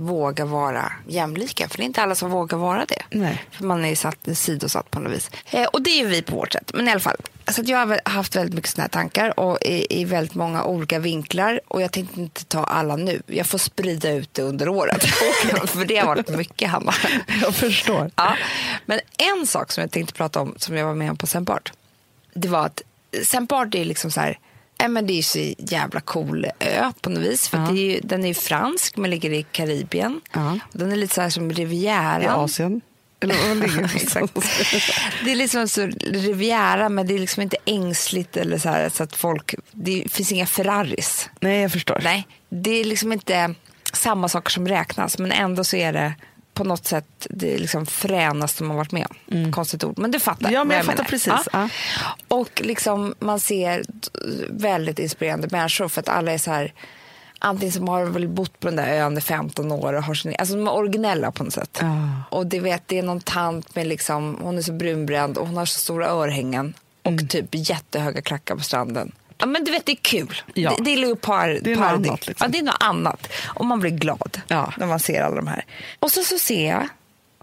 våga 0.00 0.44
vara 0.44 0.92
jämlika. 1.06 1.68
För 1.68 1.76
det 1.76 1.82
är 1.82 1.86
inte 1.86 2.02
alla 2.02 2.14
som 2.14 2.30
vågar 2.30 2.58
vara 2.58 2.86
det. 2.86 3.02
Nej. 3.10 3.44
För 3.50 3.64
man 3.64 3.84
är 3.84 3.94
satt, 3.94 4.28
sidosatt 4.34 4.90
på 4.90 5.00
något 5.00 5.12
vis. 5.12 5.30
Eh, 5.50 5.64
och 5.64 5.82
det 5.82 5.90
är 6.00 6.06
vi 6.06 6.22
på 6.22 6.36
vårt 6.36 6.52
sätt. 6.52 6.70
Men 6.74 6.88
i 6.88 6.90
alla 6.90 7.00
fall. 7.00 7.16
Så 7.48 7.60
att 7.60 7.68
jag 7.68 7.86
har 7.86 8.00
haft 8.04 8.36
väldigt 8.36 8.54
mycket 8.54 8.70
såna 8.70 8.82
här 8.82 8.88
tankar 8.88 9.40
och 9.40 9.58
i, 9.62 10.00
i 10.00 10.04
väldigt 10.04 10.34
många 10.34 10.64
olika 10.64 10.98
vinklar. 10.98 11.60
Och 11.68 11.82
jag 11.82 11.92
tänkte 11.92 12.20
inte 12.20 12.44
ta 12.44 12.64
alla 12.64 12.96
nu. 12.96 13.22
Jag 13.26 13.46
får 13.46 13.58
sprida 13.58 14.10
ut 14.10 14.34
det 14.34 14.42
under 14.42 14.68
året. 14.68 15.04
för 15.66 15.84
det 15.84 15.96
har 15.96 16.06
varit 16.06 16.28
mycket, 16.28 16.70
Hanna. 16.70 16.92
Jag 17.42 17.54
förstår. 17.54 18.10
Ja. 18.16 18.36
Men 18.86 19.00
en 19.18 19.46
sak 19.46 19.72
som 19.72 19.80
jag 19.80 19.90
tänkte 19.90 20.14
prata 20.14 20.40
om 20.40 20.54
som 20.56 20.76
jag 20.76 20.86
var 20.86 20.94
med 20.94 21.10
om 21.10 21.16
på 21.16 21.26
St. 21.26 21.40
Bart. 21.40 21.72
Det 22.34 22.48
var 22.48 22.66
att 22.66 22.82
St. 23.12 23.40
Bart 23.40 23.74
är 23.74 23.84
liksom 23.84 24.10
så 24.10 24.20
här. 24.20 24.38
Ja, 24.80 24.88
men 24.88 25.06
det 25.06 25.12
är 25.12 25.16
ju 25.16 25.22
så 25.22 25.54
jävla 25.58 26.00
cool 26.00 26.46
ö 26.58 26.92
på 27.00 27.10
något 27.10 27.22
vis. 27.22 27.48
För 27.48 27.58
att 27.58 27.68
det 27.68 27.80
är 27.80 27.94
ju, 27.94 28.00
den 28.02 28.24
är 28.24 28.28
ju 28.28 28.34
fransk 28.34 28.96
men 28.96 29.10
ligger 29.10 29.32
i 29.32 29.42
Karibien. 29.42 30.20
Ja. 30.32 30.58
Och 30.72 30.78
den 30.78 30.92
är 30.92 30.96
lite 30.96 31.14
så 31.14 31.20
här 31.20 31.30
som 31.30 31.52
Rivieran. 31.52 32.22
I 32.22 32.26
Asien. 32.26 32.80
Eller 33.20 33.48
vad 33.48 33.56
ligger 33.56 33.82
det? 33.88 33.94
Exakt. 33.96 34.34
Det 35.24 35.30
är 35.32 35.36
liksom 35.36 35.68
så 35.68 35.86
Riviera 36.00 36.88
men 36.88 37.06
det 37.06 37.14
är 37.14 37.18
liksom 37.18 37.42
inte 37.42 37.56
ängsligt 37.64 38.36
eller 38.36 38.58
så 38.58 38.68
här 38.68 38.88
så 38.88 39.02
att 39.02 39.16
folk, 39.16 39.54
det 39.72 40.04
finns 40.12 40.32
inga 40.32 40.46
Ferraris. 40.46 41.30
Nej, 41.40 41.62
jag 41.62 41.72
förstår. 41.72 42.00
Nej, 42.04 42.26
det 42.48 42.70
är 42.70 42.84
liksom 42.84 43.12
inte 43.12 43.54
samma 43.92 44.28
saker 44.28 44.50
som 44.50 44.68
räknas 44.68 45.18
men 45.18 45.32
ändå 45.32 45.64
så 45.64 45.76
är 45.76 45.92
det 45.92 46.14
på 46.60 46.64
något 46.64 46.86
sätt 46.86 47.26
det 47.30 47.58
liksom 47.58 47.86
fränaste 47.86 48.62
man 48.62 48.76
varit 48.76 48.92
med 48.92 49.06
om. 49.28 49.52
Konstigt 49.52 49.84
ord, 49.84 49.98
men 49.98 50.10
du 50.10 50.20
fattar. 50.20 50.40
Mm. 50.48 50.52
Ja, 50.54 50.64
men 50.64 50.68
vad 50.68 50.76
jag 50.76 50.84
fattar 50.84 50.96
menar. 50.98 51.10
precis. 51.10 51.48
Ja. 51.52 51.68
Och 52.28 52.62
liksom 52.64 53.14
man 53.18 53.40
ser 53.40 53.82
väldigt 54.50 54.98
inspirerande 54.98 55.48
människor 55.50 55.88
för 55.88 56.00
att 56.00 56.08
alla 56.08 56.32
är 56.32 56.38
så 56.38 56.50
här 56.50 56.72
Antingen 57.42 57.72
som 57.72 57.88
har 57.88 58.04
väl 58.04 58.28
bott 58.28 58.60
på 58.60 58.66
den 58.66 58.76
där 58.76 58.86
ön 58.88 59.18
i 59.18 59.20
15 59.20 59.72
år 59.72 59.92
och 59.92 60.02
har 60.02 60.14
sin, 60.14 60.34
alltså 60.38 60.54
de 60.54 60.66
är 60.66 60.72
originella 60.74 61.30
på 61.32 61.44
något 61.44 61.52
sätt. 61.52 61.78
Ja. 61.80 62.08
Och 62.30 62.46
det 62.46 62.60
vet, 62.60 62.82
det 62.86 62.98
är 62.98 63.02
någon 63.02 63.20
tant 63.20 63.74
med 63.74 63.86
liksom, 63.86 64.38
hon 64.42 64.58
är 64.58 64.62
så 64.62 64.72
brunbränd 64.72 65.38
och 65.38 65.46
hon 65.46 65.56
har 65.56 65.66
så 65.66 65.78
stora 65.78 66.06
örhängen 66.06 66.74
och 67.02 67.10
Mm. 67.12 67.28
typ 67.28 67.46
jättehöga 67.52 68.22
klackar 68.22 68.56
på 68.56 68.62
stranden. 68.62 69.12
Ja 69.40 69.46
men 69.46 69.64
du 69.64 69.70
vet 69.70 69.86
det 69.86 69.92
är 69.92 69.96
kul. 69.96 70.42
Ja. 70.54 70.74
Det, 70.78 70.84
det 70.84 70.90
är 70.92 70.96
leopard. 70.96 71.58
Det 71.62 71.72
är 71.72 71.76
party. 71.76 72.08
annat, 72.08 72.26
liksom. 72.26 72.44
Ja 72.44 72.52
det 72.52 72.58
är 72.58 72.62
något 72.62 72.76
annat. 72.80 73.32
Och 73.46 73.66
man 73.66 73.80
blir 73.80 73.90
glad 73.90 74.40
Ja. 74.48 74.72
när 74.78 74.86
man 74.86 75.00
ser 75.00 75.22
alla 75.22 75.36
de 75.36 75.46
här. 75.46 75.64
Och 75.98 76.10
så, 76.10 76.22
så 76.22 76.38
ser 76.38 76.68
jag 76.68 76.88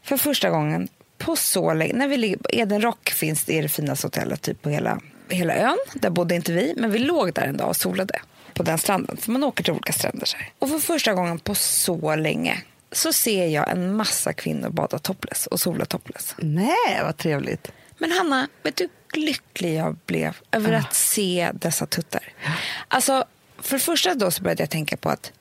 för 0.03 0.17
första 0.17 0.49
gången 0.49 0.87
på 1.17 1.35
så 1.35 1.73
länge, 1.73 1.93
när 1.93 2.07
vi 2.07 2.17
ligger 2.17 2.37
på 2.37 2.49
Eden 2.53 2.81
Rock 2.81 3.09
finns 3.09 3.43
det, 3.43 3.57
är 3.57 3.61
det 3.61 3.69
finaste 3.69 4.07
hotellet 4.07 4.41
typ 4.41 4.61
på 4.61 4.69
hela, 4.69 4.99
hela 5.29 5.55
ön. 5.55 5.77
Där 5.93 6.09
bodde 6.09 6.35
inte 6.35 6.53
vi, 6.53 6.73
men 6.77 6.91
vi 6.91 6.99
låg 6.99 7.33
där 7.33 7.41
en 7.47 7.57
dag 7.57 7.69
och 7.69 7.75
solade 7.75 8.19
på 8.53 8.63
den 8.63 8.77
stranden. 8.77 9.17
För 9.17 9.31
man 9.31 9.43
åker 9.43 9.63
till 9.63 9.73
olika 9.73 9.93
stränder 9.93 10.25
så 10.25 10.37
här. 10.37 10.49
Och 10.59 10.69
för 10.69 10.79
första 10.79 11.13
gången 11.13 11.39
på 11.39 11.55
så 11.55 12.15
länge 12.15 12.61
så 12.91 13.13
ser 13.13 13.47
jag 13.47 13.69
en 13.71 13.95
massa 13.95 14.33
kvinnor 14.33 14.69
bada 14.69 14.99
topless 14.99 15.47
och 15.47 15.59
sola 15.59 15.85
topless. 15.85 16.35
Nej, 16.37 16.99
vad 17.03 17.17
trevligt. 17.17 17.71
Men 17.97 18.11
Hanna, 18.11 18.47
vet 18.63 18.75
du 18.75 18.89
lycklig 19.13 19.75
jag 19.75 19.95
blev 20.05 20.37
över 20.51 20.73
att 20.73 20.93
se 20.95 21.51
dessa 21.53 21.85
tuttar? 21.85 22.23
Alltså, 22.87 23.25
för 23.59 23.73
det 23.75 23.79
första 23.83 24.13
då 24.13 24.31
så 24.31 24.43
började 24.43 24.63
jag 24.63 24.69
tänka 24.69 24.97
på 24.97 25.09
att 25.09 25.31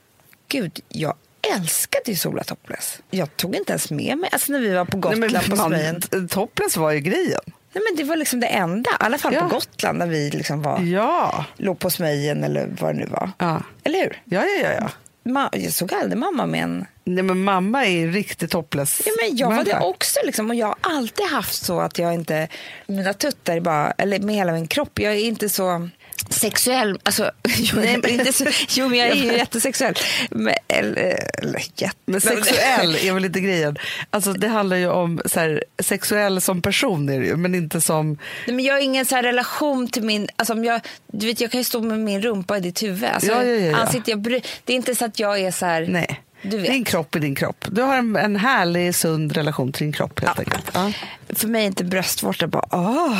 gud, 0.49 0.81
jag 0.89 1.15
älskade 1.57 2.03
ju 2.11 2.17
sola 2.17 2.45
topless. 2.45 2.99
Jag 3.11 3.37
tog 3.37 3.57
inte 3.57 3.73
ens 3.73 3.91
med 3.91 4.19
mig, 4.19 4.31
alltså 4.33 4.53
när 4.53 4.61
vi 4.61 4.75
var 4.75 4.85
på 4.85 4.97
Gotland 4.99 5.73
Nej, 5.73 5.95
på 5.95 6.01
t- 6.01 6.29
Topless 6.29 6.77
var 6.77 6.91
ju 6.93 7.01
grejen. 7.01 7.41
Nej, 7.73 7.85
men 7.91 7.97
det 7.97 8.05
var 8.05 8.17
liksom 8.17 8.41
det 8.41 8.47
enda, 8.47 8.91
i 8.91 8.95
alla 8.99 9.19
fall 9.19 9.35
Ja. 9.35 9.41
på 9.41 9.49
Gotland 9.49 9.99
när 9.99 10.07
vi 10.07 10.31
liksom 10.31 10.63
var, 10.63 10.81
Ja. 10.81 11.45
låg 11.57 11.79
på 11.79 11.91
Smögen 11.91 12.45
eller 12.45 12.67
vad 12.81 12.95
det 12.95 12.99
nu 12.99 13.07
var. 13.07 13.31
Ja. 13.39 13.63
Eller 13.85 13.99
hur? 13.99 14.23
Ja, 14.25 14.45
ja, 14.45 14.63
ja. 14.63 14.73
ja. 14.81 14.91
Ma- 15.31 15.49
jag 15.59 15.73
såg 15.73 15.95
aldrig 15.95 16.19
mamma 16.19 16.47
med 16.47 16.63
en... 16.63 16.87
Nej, 17.09 17.23
men 17.23 17.45
mamma 17.45 17.87
är 17.87 18.09
riktigt 18.09 18.51
topless. 18.51 19.03
Ja, 19.07 19.13
men 19.23 19.37
jag 19.37 19.57
var 19.57 19.65
det 19.65 19.81
också. 19.81 20.21
Liksom, 20.25 20.51
och 20.51 20.55
jag 20.57 20.67
har 20.67 20.77
alltid 20.81 21.27
haft 21.27 21.65
så 21.65 21.81
att 21.81 21.99
jag 21.99 22.15
inte... 22.15 22.49
Mina 22.87 23.13
tuttar 23.13 23.61
bara... 23.61 23.91
Eller 23.91 24.19
med 24.19 24.35
hela 24.35 24.53
min 24.53 24.67
kropp. 24.67 24.99
Jag 24.99 25.13
är 25.13 25.17
inte 25.19 25.49
så 25.49 25.89
sexuell. 26.31 26.99
Alltså, 27.03 27.31
jag 27.59 27.85
är 27.85 28.09
inte 28.09 28.33
så, 28.33 28.45
jo, 28.69 28.89
men 28.89 28.99
jag 28.99 29.09
är 29.09 29.15
ju 29.15 29.33
jättesexuell. 29.37 29.95
Men, 30.31 30.55
eller, 30.69 31.19
eller 31.43 31.63
jätte... 31.75 31.97
Men 32.05 32.21
sexuell 32.21 32.95
är 33.03 33.13
väl 33.13 33.25
inte 33.25 33.41
grejen. 33.41 33.79
Alltså, 34.11 34.33
det 34.33 34.49
handlar 34.49 34.77
ju 34.77 34.89
om 34.89 35.23
så 35.25 35.41
här, 35.41 35.65
sexuell 35.79 36.41
som 36.41 36.63
person, 36.63 37.09
är 37.09 37.21
det 37.21 37.27
ju, 37.27 37.37
men 37.37 37.55
inte 37.55 37.81
som... 37.81 38.19
Nej, 38.47 38.57
men 38.57 38.65
jag 38.65 38.75
har 38.75 38.81
ingen 38.81 39.07
så 39.07 39.17
relation 39.17 39.89
till 39.89 40.03
min... 40.03 40.29
Alltså, 40.37 40.53
om 40.53 40.65
jag, 40.65 40.81
du 41.13 41.27
vet, 41.27 41.41
jag 41.41 41.51
kan 41.51 41.61
ju 41.61 41.65
stå 41.65 41.81
med 41.81 41.99
min 41.99 42.23
rumpa 42.23 42.57
i 42.57 42.61
ditt 42.61 42.83
huvud. 42.83 43.11
Alltså, 43.11 43.33
Ja, 43.33 43.45
ja, 43.45 43.55
ja, 43.55 43.71
ja. 43.71 43.77
Ansikte, 43.77 44.11
jag 44.11 44.21
bry, 44.21 44.43
det 44.65 44.73
är 44.73 44.77
inte 44.77 44.95
så 44.95 45.05
att 45.05 45.19
jag 45.19 45.41
är 45.41 45.51
så 45.51 45.67
här... 45.67 45.87
Nej. 45.89 46.23
Din 46.43 46.85
kropp 46.85 47.15
är 47.15 47.21
din 47.21 47.35
kropp. 47.35 47.65
Du 47.71 47.83
har 47.83 47.97
en, 47.97 48.17
en 48.17 48.37
härlig, 48.37 48.95
sund 48.95 49.33
relation 49.33 49.73
till 49.73 49.87
din 49.87 49.93
kropp 49.93 50.21
helt 50.21 50.39
enkelt. 50.39 50.71
Ja. 50.75 50.93
För 51.29 51.49
mig 51.49 51.63
är 51.63 51.67
inte 51.67 51.85
bröstvårta 51.85 52.47
bara... 52.47 52.65
Åh, 52.71 53.19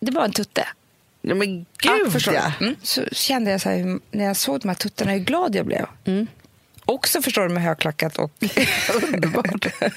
det 0.00 0.08
är 0.08 0.12
bara 0.12 0.24
en 0.24 0.32
tutte. 0.32 0.64
ja, 1.22 1.34
men 1.34 1.56
gud 1.56 1.66
Ja, 2.04 2.10
förstår 2.10 2.34
ja. 2.34 2.52
Mm. 2.60 2.76
Så 2.82 3.02
kände 3.12 3.50
jag 3.50 3.60
så 3.60 3.68
här, 3.68 3.98
när 4.10 4.24
jag 4.24 4.36
såg 4.36 4.60
de 4.60 4.68
här 4.68 4.74
tuttarna, 4.74 5.10
hur 5.12 5.18
glad 5.18 5.54
jag 5.54 5.66
blev. 5.66 5.86
Mm. 6.04 6.26
Också 6.84 7.22
förstår 7.22 7.42
du 7.42 7.48
med 7.48 7.62
högklackat 7.62 8.16
och 8.18 8.32
Underbart. 9.12 9.66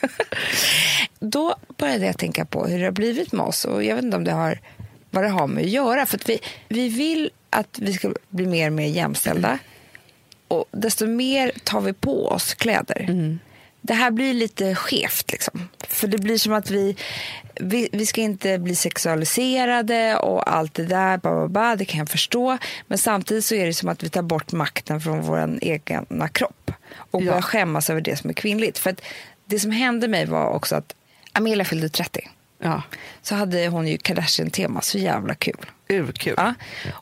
Då 1.20 1.56
började 1.78 2.06
jag 2.06 2.18
tänka 2.18 2.46
på 2.46 2.66
hur 2.68 2.80
det 2.80 2.86
har 2.86 2.92
blivit 2.92 3.32
med 3.32 3.46
oss 3.46 3.66
och 3.66 3.84
jag 3.84 3.96
vet 3.96 4.04
inte 4.04 4.18
om 4.18 4.24
det 4.24 4.32
har 4.32 4.60
vad 5.12 5.24
det 5.24 5.30
har 5.30 5.48
med 5.48 5.64
att 5.64 5.70
göra. 5.70 6.06
För 6.06 6.18
att 6.18 6.30
vi, 6.30 6.40
vi 6.70 6.90
vill 6.90 7.30
att 7.50 7.80
vi 7.80 7.94
ska 7.94 8.14
bli 8.30 8.46
mer 8.46 8.68
och 8.68 8.74
mer 8.74 8.88
jämställda. 8.88 9.60
Och 10.54 10.66
desto 10.72 11.08
mer 11.08 11.52
tar 11.64 11.82
vi 11.82 11.94
på 11.94 12.28
oss 12.28 12.54
kläder. 12.54 13.38
Det 13.82 13.94
här 13.94 14.12
blir 14.12 14.34
lite 14.34 14.76
skevt. 14.76 15.32
Liksom. 15.32 15.70
För 15.88 16.08
det 16.08 16.18
blir 16.18 16.38
som 16.38 16.54
att 16.54 16.70
vi, 16.72 16.96
vi, 17.56 17.90
vi 17.92 18.06
ska 18.06 18.22
inte 18.22 18.58
bli 18.60 18.76
sexualiserade 18.76 20.18
och 20.18 20.54
allt 20.56 20.74
det 20.74 20.86
där. 20.86 21.18
Ba, 21.18 21.30
ba, 21.30 21.48
ba, 21.48 21.76
det 21.76 21.86
kan 21.86 22.00
jag 22.00 22.10
förstå. 22.10 22.58
Men 22.88 22.98
samtidigt 22.98 23.46
så 23.46 23.56
är 23.56 23.66
det 23.66 23.74
som 23.74 23.90
att 23.90 24.04
vi 24.04 24.10
tar 24.10 24.22
bort 24.22 24.52
makten 24.52 25.02
från 25.02 25.22
vår 25.22 25.58
egna 25.62 26.28
kropp. 26.28 26.72
Och 26.96 27.22
Ja. 27.22 27.26
börjar 27.26 27.42
skämmas 27.42 27.90
över 27.90 28.02
det 28.02 28.16
som 28.16 28.30
är 28.30 28.34
kvinnligt. 28.34 28.78
För 28.78 28.90
att 28.90 29.02
det 29.46 29.60
som 29.60 29.72
hände 29.72 30.08
mig 30.08 30.26
var 30.26 30.46
också 30.50 30.76
att 30.76 30.96
Amelia 31.34 31.66
fyllde 31.66 31.90
30. 31.90 32.30
Ja, 32.64 32.82
Så 33.22 33.36
hade 33.36 33.68
hon 33.68 33.88
ju 33.88 33.98
Kardashian-tema, 33.98 34.82
så 34.82 34.98
jävla 34.98 35.36
kul. 35.36 35.66
urkul. 35.90 36.34
Ja. 36.38 36.54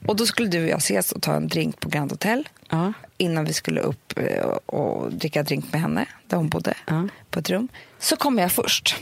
Och 0.07 0.16
då 0.16 0.26
skulle 0.26 0.47
du 0.49 0.64
och 0.64 0.70
jag 0.70 0.78
ses 0.78 1.12
och 1.12 1.22
ta 1.22 1.34
en 1.34 1.47
drink 1.47 1.80
på 1.80 1.89
Grand 1.89 2.12
Hotel. 2.12 2.49
Ja. 2.70 2.93
Innan 3.18 3.45
vi 3.45 3.53
skulle 3.53 3.82
upp 3.82 4.14
eh, 4.18 4.43
och 4.66 5.14
dricka 5.14 5.43
drink 5.43 5.72
med 5.72 5.82
henne, 5.82 6.05
där 6.28 6.38
hon 6.38 6.49
bodde, 6.49 6.74
Ja. 6.88 7.07
på 7.30 7.39
ett 7.39 7.49
rum. 7.49 7.68
Så 7.99 8.16
kom 8.16 8.38
jag 8.38 8.51
först. 8.51 8.95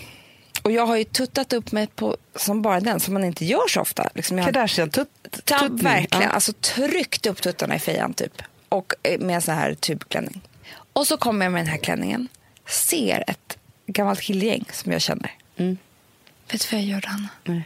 Och 0.63 0.71
jag 0.71 0.85
har 0.85 0.95
ju 0.97 1.03
tuttat 1.03 1.53
upp 1.53 1.71
mig 1.71 1.87
på, 1.87 2.17
som 2.35 2.61
bara 2.61 2.79
den, 2.79 2.99
som 2.99 3.13
man 3.13 3.23
inte 3.23 3.45
gör 3.45 3.67
så 3.69 3.81
ofta. 3.81 4.09
Liksom 4.15 4.37
jag 4.37 4.45
har 4.45 4.51
Kardashian, 4.53 4.89
tut, 4.89 5.07
Ta, 5.45 5.59
tuttning. 5.59 5.83
verkligen. 5.83 6.23
Ja. 6.23 6.29
Alltså 6.29 6.53
tryckt 6.53 7.25
upp 7.25 7.41
tuttarna 7.41 7.75
i 7.75 7.79
fejan 7.79 8.13
typ. 8.13 8.41
Och 8.69 8.93
eh, 9.03 9.19
med 9.19 9.35
en 9.35 9.41
sån 9.41 9.55
här 9.55 9.73
tubklänning. 9.73 10.41
Och 10.93 11.07
så 11.07 11.17
kommer 11.17 11.45
jag 11.45 11.51
med 11.51 11.61
den 11.61 11.67
här 11.71 11.77
klänningen. 11.77 12.27
Ser 12.67 13.23
ett 13.29 13.57
gammalt 13.87 14.21
killgäng 14.21 14.65
som 14.71 14.91
jag 14.91 15.01
känner. 15.01 15.31
Mm. 15.57 15.77
Vet 16.51 16.61
du 16.69 16.75
vad 16.75 16.81
jag 16.83 16.89
gjorde, 16.89 17.07
Anna? 17.07 17.29
Nej. 17.43 17.63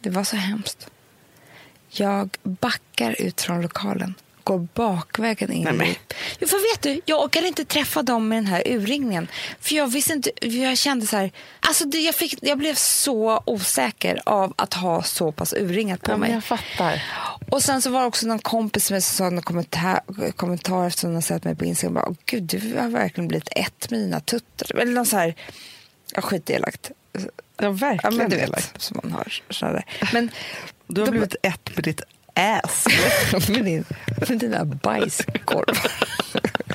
Det 0.00 0.10
var 0.10 0.24
så 0.24 0.36
hemskt. 0.36 0.86
Jag 1.88 2.36
backar 2.42 3.20
ut 3.22 3.40
från 3.40 3.62
lokalen, 3.62 4.14
går 4.44 4.68
bakvägen 4.74 5.52
in. 5.52 5.64
Nej, 5.64 5.72
men. 5.72 5.94
Jo, 6.40 6.48
för 6.48 6.72
vet 6.74 6.82
du, 6.82 7.00
jag 7.04 7.22
orkade 7.24 7.46
inte 7.48 7.64
träffa 7.64 8.02
dem 8.02 8.28
med 8.28 8.38
den 8.38 8.46
här 8.46 8.62
urringningen. 8.66 9.28
För 9.60 9.74
jag 9.74 9.86
visste 9.92 10.12
inte, 10.12 10.30
jag 10.46 10.78
kände 10.78 11.06
så 11.06 11.16
här, 11.16 11.32
alltså 11.60 11.84
det, 11.84 11.98
jag, 11.98 12.14
fick, 12.14 12.38
jag 12.42 12.58
blev 12.58 12.74
så 12.74 13.42
osäker 13.46 14.22
av 14.26 14.54
att 14.56 14.74
ha 14.74 15.02
så 15.02 15.32
pass 15.32 15.52
urringat 15.52 16.02
på 16.02 16.10
Ja, 16.12 16.16
mig. 16.16 16.32
jag 16.32 16.44
fattar. 16.44 17.02
Och 17.50 17.62
sen 17.62 17.82
så 17.82 17.90
var 17.90 18.00
det 18.00 18.06
också 18.06 18.26
någon 18.26 18.38
kompis 18.38 18.86
som 18.86 19.00
sa 19.00 19.26
en 19.26 19.42
kommentar, 19.42 20.00
kommentar 20.36 20.86
efter 20.86 21.08
att 21.08 21.12
hon 21.14 21.22
sett 21.22 21.44
mig 21.44 21.54
på 21.56 21.64
Instagram. 21.64 21.94
Bara, 21.94 22.14
Gud, 22.26 22.42
du 22.42 22.78
har 22.78 22.88
verkligen 22.88 23.28
blivit 23.28 23.48
ett 23.56 23.90
med 23.90 24.00
dina 24.00 24.20
tuttar. 24.20 24.76
Eller 24.80 24.92
någon 24.92 25.06
så 25.06 25.16
här, 25.16 25.34
ja, 26.14 26.20
skitelakt. 26.22 26.90
Ja, 27.58 27.64
Ja, 27.64 27.70
verkligen. 27.70 28.16
men 28.16 28.30
du 28.30 28.36
vet, 28.36 28.48
elakt. 28.48 28.80
som 28.82 29.00
man 29.02 29.12
har. 29.12 29.32
Så 29.50 29.66
där. 29.66 29.84
Men 30.12 30.30
Du 30.86 31.00
har 31.00 31.06
Då- 31.06 31.10
blivit 31.10 31.36
ett 31.42 31.70
med 31.76 31.84
ditt 31.84 32.00
ass. 32.34 32.86
med, 33.48 33.64
din, 33.64 33.84
med 34.28 34.38
dina 34.38 34.64
bajskorvar. 34.64 35.76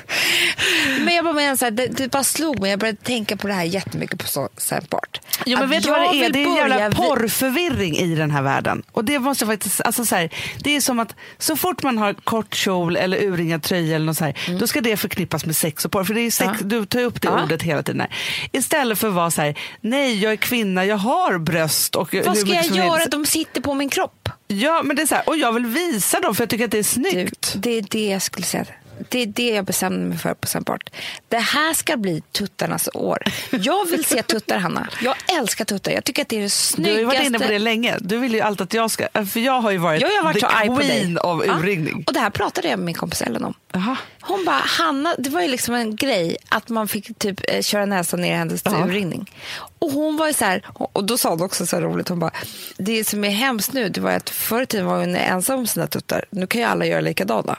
men 1.04 1.14
jag 1.14 1.24
bara 1.24 1.34
menar 1.34 1.56
så 1.56 1.64
här, 1.64 1.70
det, 1.72 1.86
det 1.86 2.10
bara 2.10 2.24
slog 2.24 2.60
mig. 2.60 2.70
Jag 2.70 2.78
började 2.78 2.98
tänka 3.02 3.36
på 3.36 3.46
det 3.48 3.52
här 3.54 3.64
jättemycket 3.64 4.18
på 4.18 4.26
så, 4.26 4.48
sen 4.56 4.84
bort. 4.90 5.20
Ja, 5.46 5.56
men 5.56 5.64
Att 5.64 5.70
vet 5.70 5.82
du 5.82 5.90
vad 5.90 6.00
det 6.14 6.24
är? 6.24 6.30
Det 6.30 6.42
är 6.42 6.46
en 6.46 6.54
jävla 6.56 6.88
vi- 6.88 6.94
porrförvirring 6.94 7.96
i 7.96 8.14
den 8.14 8.30
här 8.30 8.42
världen. 8.42 8.82
Och 8.92 9.04
det 9.04 9.18
måste 9.18 9.46
faktiskt, 9.46 9.80
alltså 9.80 10.04
så 10.04 10.16
här, 10.16 10.30
det 10.64 10.76
är 10.76 10.80
som 10.80 10.98
att 10.98 11.14
så 11.38 11.56
fort 11.56 11.82
man 11.82 11.98
har 11.98 12.14
kort 12.14 12.54
kjol 12.54 12.96
eller 12.96 13.24
urringad 13.24 13.62
tröja 13.62 13.96
eller 13.96 14.06
något 14.06 14.16
så 14.16 14.24
här, 14.24 14.56
då 14.60 14.66
ska 14.66 14.80
det 14.80 14.96
förknippas 14.96 15.46
med 15.46 15.56
sex 15.56 15.84
och 15.84 15.92
porr. 15.92 16.04
För 16.04 16.14
det 16.14 16.20
är 16.20 16.30
sex, 16.30 16.48
Mm. 16.48 16.56
Ja. 16.60 16.66
du 16.78 16.86
tar 16.86 17.00
upp 17.00 17.20
det 17.22 17.28
Ja. 17.28 17.42
ordet 17.44 17.62
hela 17.62 17.82
tiden. 17.82 18.00
Här. 18.00 18.10
Istället 18.52 18.98
för 18.98 19.08
att 19.08 19.14
vara 19.14 19.30
så 19.30 19.42
här, 19.42 19.58
nej 19.80 20.22
jag 20.22 20.32
är 20.32 20.36
kvinna, 20.36 20.84
jag 20.84 20.96
har 20.96 21.38
bröst. 21.38 21.96
Och 21.96 22.14
Vad 22.26 22.38
ska 22.38 22.50
jag 22.54 22.64
göra? 22.66 23.06
De 23.06 23.26
sitter 23.26 23.60
på 23.60 23.74
min 23.74 23.88
kropp. 23.88 24.28
Ja, 24.48 24.82
men 24.84 24.96
det 24.96 25.02
är 25.02 25.06
så 25.06 25.14
här, 25.14 25.28
och 25.28 25.36
jag 25.36 25.52
vill 25.52 25.66
visa 25.66 26.20
dem 26.20 26.34
för 26.34 26.42
jag 26.42 26.50
tycker 26.50 26.64
att 26.64 26.70
det 26.70 26.78
är 26.78 27.00
Du, 27.02 27.10
snyggt. 27.10 27.52
det 27.56 27.70
är 27.78 27.82
det 27.90 28.06
jag 28.06 28.22
skulle 28.22 28.46
säga. 28.46 28.64
Det 29.08 29.22
är 29.22 29.26
det 29.26 29.48
jag 29.50 29.64
bestämde 29.64 29.98
mig 30.08 30.18
för 30.18 30.34
på 30.34 30.46
Sen 30.46 30.62
bort. 30.62 30.90
Det 31.28 31.38
här 31.38 31.74
ska 31.74 31.96
bli 31.96 32.22
tuttarnas 32.32 32.88
år. 32.94 33.18
Jag 33.50 33.84
vill 33.90 34.04
se 34.04 34.22
tuttar, 34.22 34.58
Hanna. 34.58 34.88
Jag 35.02 35.14
älskar 35.38 35.64
tuttar. 35.64 35.92
Jag 35.92 36.04
tycker 36.04 36.22
att 36.22 36.28
det 36.28 36.36
är 36.36 36.40
det 36.40 36.44
Du 36.46 36.50
snyggaste. 36.50 36.92
har 36.94 36.98
ju 37.00 37.04
varit 37.04 37.26
inne 37.26 37.38
på 37.38 37.48
det 37.48 37.58
länge. 37.58 37.96
Du 38.00 38.18
vill 38.18 38.34
ju 38.34 38.40
alltid 38.40 38.62
att 38.64 38.74
jag 38.74 38.90
ska, 38.90 39.08
för 39.32 39.40
jag 39.40 39.60
har 39.60 39.70
ju 39.70 39.78
varit, 39.78 40.00
Jag 40.02 40.08
har 40.08 40.22
varit 40.24 40.40
the 40.80 40.86
queen 40.86 41.18
av 41.18 41.44
Ja. 41.46 41.58
urringning. 41.58 42.04
Och 42.06 42.12
det 42.12 42.20
här 42.20 42.30
pratade 42.30 42.68
jag 42.68 42.78
med 42.78 42.86
min 42.86 42.94
kompis 42.94 43.22
Ellen 43.22 43.44
om. 43.44 43.54
Jaha. 43.72 43.96
Hon 44.20 44.44
bara, 44.44 44.56
Hanna, 44.78 45.14
det 45.18 45.30
var 45.30 45.42
ju 45.42 45.48
liksom 45.48 45.74
en 45.74 45.96
grej 45.96 46.36
att 46.48 46.68
man 46.68 46.88
fick 46.88 47.18
typ 47.18 47.40
eh, 47.48 47.62
köra 47.62 47.86
näsan 47.86 48.20
ner 48.20 48.32
i 48.32 48.36
hennes 48.36 48.62
Ja. 48.64 48.84
urringning. 48.86 49.30
Och 49.78 49.90
hon 49.90 50.16
var 50.16 50.26
ju 50.26 50.32
så 50.32 50.44
här, 50.44 50.62
och 50.74 51.04
då 51.04 51.18
sa 51.18 51.30
hon 51.30 51.42
också 51.42 51.66
så 51.66 51.80
roligt, 51.80 52.08
hon 52.08 52.18
bara, 52.18 52.30
det 52.76 53.04
som 53.04 53.24
är 53.24 53.30
hemskt 53.30 53.72
nu, 53.72 53.88
det 53.88 54.00
var 54.00 54.10
att 54.10 54.30
förr 54.30 54.62
i 54.62 54.66
tiden 54.66 54.86
var 54.86 54.98
hon 55.00 55.16
ensam 55.16 55.58
om 55.58 55.66
sina 55.66 55.86
tuttar. 55.86 56.24
Nu 56.30 56.46
kan 56.46 56.60
ju 56.60 56.66
alla 56.66 56.86
göra 56.86 57.00
likadana. 57.00 57.56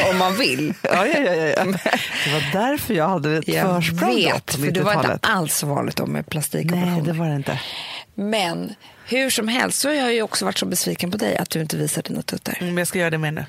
om 0.10 0.18
man 0.18 0.36
vill. 0.36 0.74
Ja, 0.82 1.06
ja, 1.06 1.18
ja, 1.20 1.34
ja. 1.34 1.64
Det 1.64 2.32
var 2.32 2.52
därför 2.52 2.94
jag 2.94 3.08
hade 3.08 3.36
ett 3.38 3.48
Jag 3.48 3.84
försprång 3.84 4.14
vet, 4.14 4.54
för 4.54 4.70
det 4.70 4.80
var 4.80 4.92
inte 4.92 5.02
90-talet. 5.06 5.20
alls 5.26 5.62
vanligt 5.62 5.96
då 5.96 6.06
med 6.06 6.26
plastikoperationer. 6.28 6.92
Nej, 6.92 7.02
det 7.02 7.12
var 7.12 7.26
det 7.28 7.36
inte. 7.36 7.60
Men 8.14 8.74
hur 9.06 9.30
som 9.30 9.48
helst 9.48 9.78
så 9.80 9.88
har 9.88 9.94
jag 9.94 10.14
ju 10.14 10.22
också 10.22 10.44
varit 10.44 10.58
så 10.58 10.66
besviken 10.66 11.10
på 11.10 11.16
dig 11.16 11.36
att 11.36 11.50
du 11.50 11.60
inte 11.60 11.76
visar 11.76 12.02
dina 12.02 12.22
tuttar. 12.22 12.56
Mm, 12.60 12.74
Men 12.74 12.78
jag 12.80 12.88
ska 12.88 12.98
göra 12.98 13.10
det 13.10 13.18
med 13.18 13.34
nu. 13.34 13.44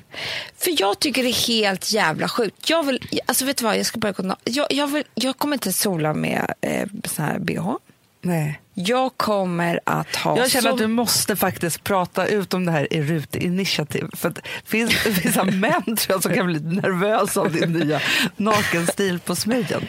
För 0.58 0.80
jag 0.80 0.98
tycker 0.98 1.22
det 1.22 1.28
är 1.28 1.48
helt 1.48 1.92
jävla 1.92 2.28
sjukt. 2.28 2.70
Jag 2.70 2.82
vill, 2.86 3.20
alltså 3.26 3.44
vet 3.44 3.56
du 3.56 3.64
vad, 3.64 3.78
jag 3.78 3.86
ska 3.86 3.98
börja 3.98 4.12
gå 4.12 4.36
jag, 4.44 4.66
jag, 4.72 4.86
vill, 4.86 5.04
jag 5.14 5.38
kommer 5.38 5.54
inte 5.54 5.72
sola 5.72 6.14
med 6.14 6.54
eh, 6.60 6.86
sån 7.04 7.24
här 7.24 7.38
bh. 7.38 7.74
Nej. 8.24 8.60
Jag 8.74 9.16
kommer 9.16 9.80
att 9.84 10.16
ha 10.16 10.38
Jag 10.38 10.50
känner 10.50 10.62
så... 10.62 10.74
att 10.74 10.78
du 10.78 10.86
måste 10.86 11.36
faktiskt 11.36 11.84
prata 11.84 12.26
ut 12.26 12.54
om 12.54 12.64
det 12.64 12.72
här 12.72 12.92
i 12.92 13.02
RUT 13.02 13.36
Initiative. 13.36 14.08
För 14.12 14.28
att 14.28 14.34
det 14.34 14.42
finns 14.64 15.06
vissa 15.06 15.44
män 15.44 15.82
tror 15.84 15.98
jag, 16.08 16.22
som 16.22 16.34
kan 16.34 16.46
bli 16.46 16.60
nervösa 16.60 17.40
av 17.40 17.52
din 17.52 17.72
nya 17.72 18.00
nakenstil 18.36 19.18
på 19.20 19.36
smygen. 19.36 19.88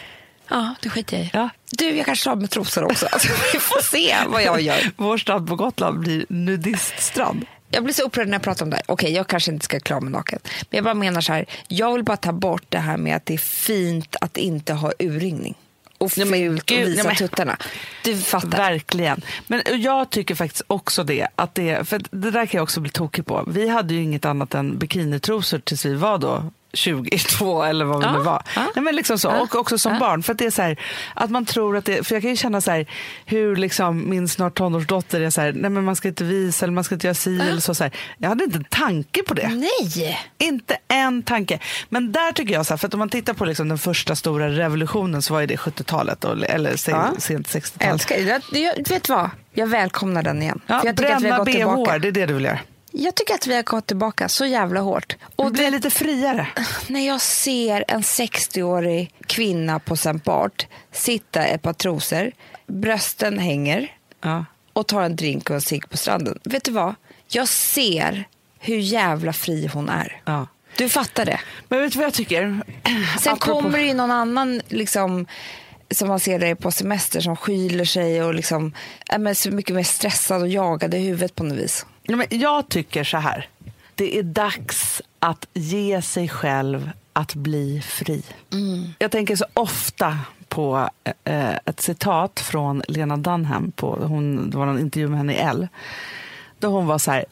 Ja, 0.49 0.75
det 0.81 0.89
skiter 0.89 1.17
jag 1.17 1.25
i. 1.25 1.29
Ja. 1.33 1.49
Du, 1.71 1.89
jag 1.89 2.05
kanske 2.05 2.29
har 2.29 2.35
med 2.35 2.49
trosor 2.49 2.83
också. 2.83 3.07
Alltså, 3.11 3.27
vi 3.53 3.59
får 3.59 3.81
se 3.81 4.15
vad 4.27 4.43
jag 4.43 4.61
gör. 4.61 4.91
Vår 4.97 5.17
strand 5.17 5.47
på 5.47 5.55
Gotland 5.55 5.99
blir 5.99 6.25
nudiststrand. 6.29 7.45
Jag 7.69 7.83
blir 7.83 7.93
så 7.93 8.03
upprörd 8.03 8.27
när 8.27 8.33
jag 8.33 8.41
pratar 8.41 8.65
om 8.65 8.69
det 8.69 8.75
här. 8.75 8.83
Okej, 8.87 9.13
jag 9.13 9.27
kanske 9.27 9.51
inte 9.51 9.65
ska 9.65 9.79
klä 9.79 9.99
mig 9.99 10.11
naken. 10.11 10.39
Men 10.43 10.77
jag 10.77 10.83
bara 10.83 10.93
menar 10.93 11.21
så 11.21 11.33
här. 11.33 11.45
Jag 11.67 11.93
vill 11.93 12.03
bara 12.03 12.17
ta 12.17 12.31
bort 12.31 12.65
det 12.69 12.77
här 12.77 12.97
med 12.97 13.15
att 13.15 13.25
det 13.25 13.33
är 13.33 13.37
fint 13.37 14.15
att 14.21 14.37
inte 14.37 14.73
ha 14.73 14.91
urringning. 14.99 15.55
Och 15.97 16.11
fult 16.11 16.71
att 16.71 16.71
visa 16.71 17.07
nej, 17.07 17.15
tuttarna. 17.15 17.57
Du 18.03 18.17
fattar. 18.17 18.57
Verkligen. 18.57 19.21
Men 19.47 19.61
jag 19.81 20.09
tycker 20.09 20.35
faktiskt 20.35 20.63
också 20.67 21.03
det. 21.03 21.27
Att 21.35 21.55
det, 21.55 21.87
för 21.87 22.01
det 22.11 22.31
där 22.31 22.45
kan 22.45 22.57
jag 22.57 22.63
också 22.63 22.81
bli 22.81 22.91
tokig 22.91 23.25
på. 23.25 23.43
Vi 23.47 23.69
hade 23.69 23.93
ju 23.93 24.03
inget 24.03 24.25
annat 24.25 24.55
än 24.55 24.77
bikinitrosor 24.77 25.59
tills 25.59 25.85
vi 25.85 25.93
var 25.93 26.17
då 26.17 26.51
22 26.75 27.63
eller 27.63 27.85
vad 27.85 28.03
Ja, 28.03 28.11
nu 28.11 28.19
var. 28.19 28.41
ja. 28.55 28.61
Nej, 28.75 28.83
men 28.83 28.95
liksom 28.95 29.19
så. 29.19 29.27
Ja, 29.27 29.41
Och 29.41 29.55
också 29.55 29.77
som 29.77 29.93
ja. 29.93 29.99
barn. 29.99 30.23
För 30.23 30.31
att 30.33 30.37
det 30.39 30.45
är 30.45 30.51
så 30.51 30.61
här, 30.61 30.79
att 31.13 31.29
man 31.29 31.45
tror 31.45 31.77
att 31.77 31.85
det, 31.85 32.07
för 32.07 32.15
jag 32.15 32.21
kan 32.21 32.29
ju 32.31 32.37
känna 32.37 32.61
så 32.61 32.71
här, 32.71 32.85
hur 33.25 33.55
liksom 33.55 34.09
min 34.09 34.27
snart 34.27 34.55
tonårsdotter 34.57 35.21
är 35.21 35.29
så 35.29 35.41
här, 35.41 35.53
nej 35.53 35.69
men 35.69 35.83
man 35.83 35.95
ska 35.95 36.07
inte 36.07 36.23
visa 36.23 36.65
eller 36.65 36.73
man 36.73 36.83
ska 36.83 36.95
inte 36.95 37.07
göra 37.07 37.15
si 37.15 37.39
eller 37.39 37.61
så, 37.61 37.75
så 37.75 37.83
här. 37.83 37.93
Jag 38.17 38.29
hade 38.29 38.43
inte 38.43 38.57
en 38.57 38.63
tanke 38.63 39.23
på 39.23 39.33
det. 39.33 39.47
Nej! 39.47 40.19
Inte 40.37 40.77
en 40.87 41.23
tanke. 41.23 41.59
Men 41.89 42.11
där 42.11 42.31
tycker 42.31 42.53
jag, 42.53 42.65
så 42.65 42.73
här, 42.73 42.77
för 42.77 42.87
att 42.87 42.93
om 42.93 42.99
man 42.99 43.09
tittar 43.09 43.33
på 43.33 43.45
liksom 43.45 43.69
den 43.69 43.77
första 43.77 44.15
stora 44.15 44.49
revolutionen 44.49 45.21
så 45.21 45.33
var 45.33 45.41
ju 45.41 45.47
det 45.47 45.55
70-talet 45.57 46.23
och- 46.23 46.43
eller 46.43 46.75
se, 46.77 46.91
Ja. 46.91 47.13
sent 47.17 47.47
60-tal. 47.47 47.89
Älskar. 47.89 48.15
Jag, 48.51 48.89
vet 48.89 49.09
vad? 49.09 49.29
Jag 49.53 49.67
välkomnar 49.67 50.23
den 50.23 50.41
igen. 50.41 50.61
Ja, 50.67 50.79
För 50.79 50.87
jag 50.87 50.95
bränna 50.95 51.43
bh, 51.43 51.97
det 52.01 52.07
är 52.07 52.11
det 52.11 52.25
du 52.25 52.33
vill 52.33 52.43
göra. 52.45 52.59
Jag 52.97 53.15
tycker 53.15 53.33
att 53.33 53.47
vi 53.47 53.55
har 53.55 53.63
gått 53.63 53.87
tillbaka 53.87 54.29
så 54.29 54.45
jävla 54.45 54.79
hårt. 54.79 55.15
Och 55.35 55.45
Och 55.45 55.51
bli 55.51 55.63
det, 55.63 55.69
lite 55.71 55.89
friare. 55.89 56.47
när 56.87 57.07
jag 57.07 57.21
ser 57.21 57.85
en 57.87 58.01
60-årig 58.01 59.13
kvinna 59.27 59.79
på 59.79 59.93
St. 59.93 60.13
Bart 60.13 60.67
sitta 60.91 61.47
i 61.47 61.51
ett 61.51 61.61
par 61.61 61.73
trosor, 61.73 62.31
brösten 62.67 63.39
hänger 63.39 63.91
Ja. 64.23 64.45
och 64.73 64.87
tar 64.87 65.01
en 65.01 65.15
drink 65.15 65.49
och 65.49 65.55
en 65.55 65.61
cigg 65.61 65.89
på 65.89 65.97
stranden. 65.97 66.39
Vet 66.43 66.63
du 66.63 66.71
vad? 66.71 66.95
Jag 67.27 67.47
ser 67.47 68.27
hur 68.59 68.77
jävla 68.77 69.33
fri 69.33 69.67
hon 69.73 69.89
är. 69.89 70.21
Ja. 70.25 70.47
Du 70.77 70.89
fattar 70.89 71.25
det. 71.25 71.39
Men 71.69 71.81
vet 71.81 71.91
du 71.93 71.97
vad 71.99 72.05
jag 72.05 72.13
tycker? 72.13 72.61
Sen 73.21 73.33
Apropå- 73.33 73.61
kommer 73.61 73.79
det 73.79 73.85
ju 73.85 73.93
någon 73.93 74.11
annan 74.11 74.61
liksom, 74.67 75.25
som 75.91 76.07
man 76.07 76.19
ser 76.19 76.39
det 76.39 76.55
på 76.55 76.71
semester 76.71 77.21
som 77.21 77.35
skyler 77.35 77.85
sig 77.85 78.23
och 78.23 78.33
liksom, 78.35 78.73
är 79.09 79.33
så 79.33 79.51
mycket 79.51 79.75
mer 79.75 79.83
stressad 79.83 80.41
och 80.41 80.47
jagad 80.47 80.93
i 80.93 80.97
huvudet 80.97 81.35
på 81.35 81.43
något 81.43 81.57
vis. 81.57 81.85
Ja, 82.07 82.15
men 82.15 82.27
jag 82.29 82.69
tycker 82.69 83.03
så 83.03 83.17
här. 83.17 83.49
Det 83.95 84.17
är 84.19 84.23
dags 84.23 85.01
att 85.19 85.47
ge 85.53 86.01
sig 86.01 86.29
själv 86.29 86.91
att 87.13 87.33
bli 87.35 87.81
fri. 87.81 88.23
Jag 88.99 89.11
tänker 89.11 89.35
så 89.35 89.45
ofta 89.53 90.19
på 90.49 90.89
eh, 91.23 91.55
ett 91.65 91.81
citat 91.81 92.39
från 92.39 92.83
Lena 92.87 93.17
Dunham. 93.17 93.71
På, 93.71 93.95
hon, 93.95 94.49
det 94.49 94.57
var 94.57 94.67
en 94.67 94.79
intervju 94.79 95.07
med 95.07 95.17
henne 95.17 95.33
i 95.33 95.37
L. 95.37 95.67
Då 96.59 96.67
hon 96.67 96.87
var 96.87 96.97
så 96.97 97.11
här. 97.11 97.25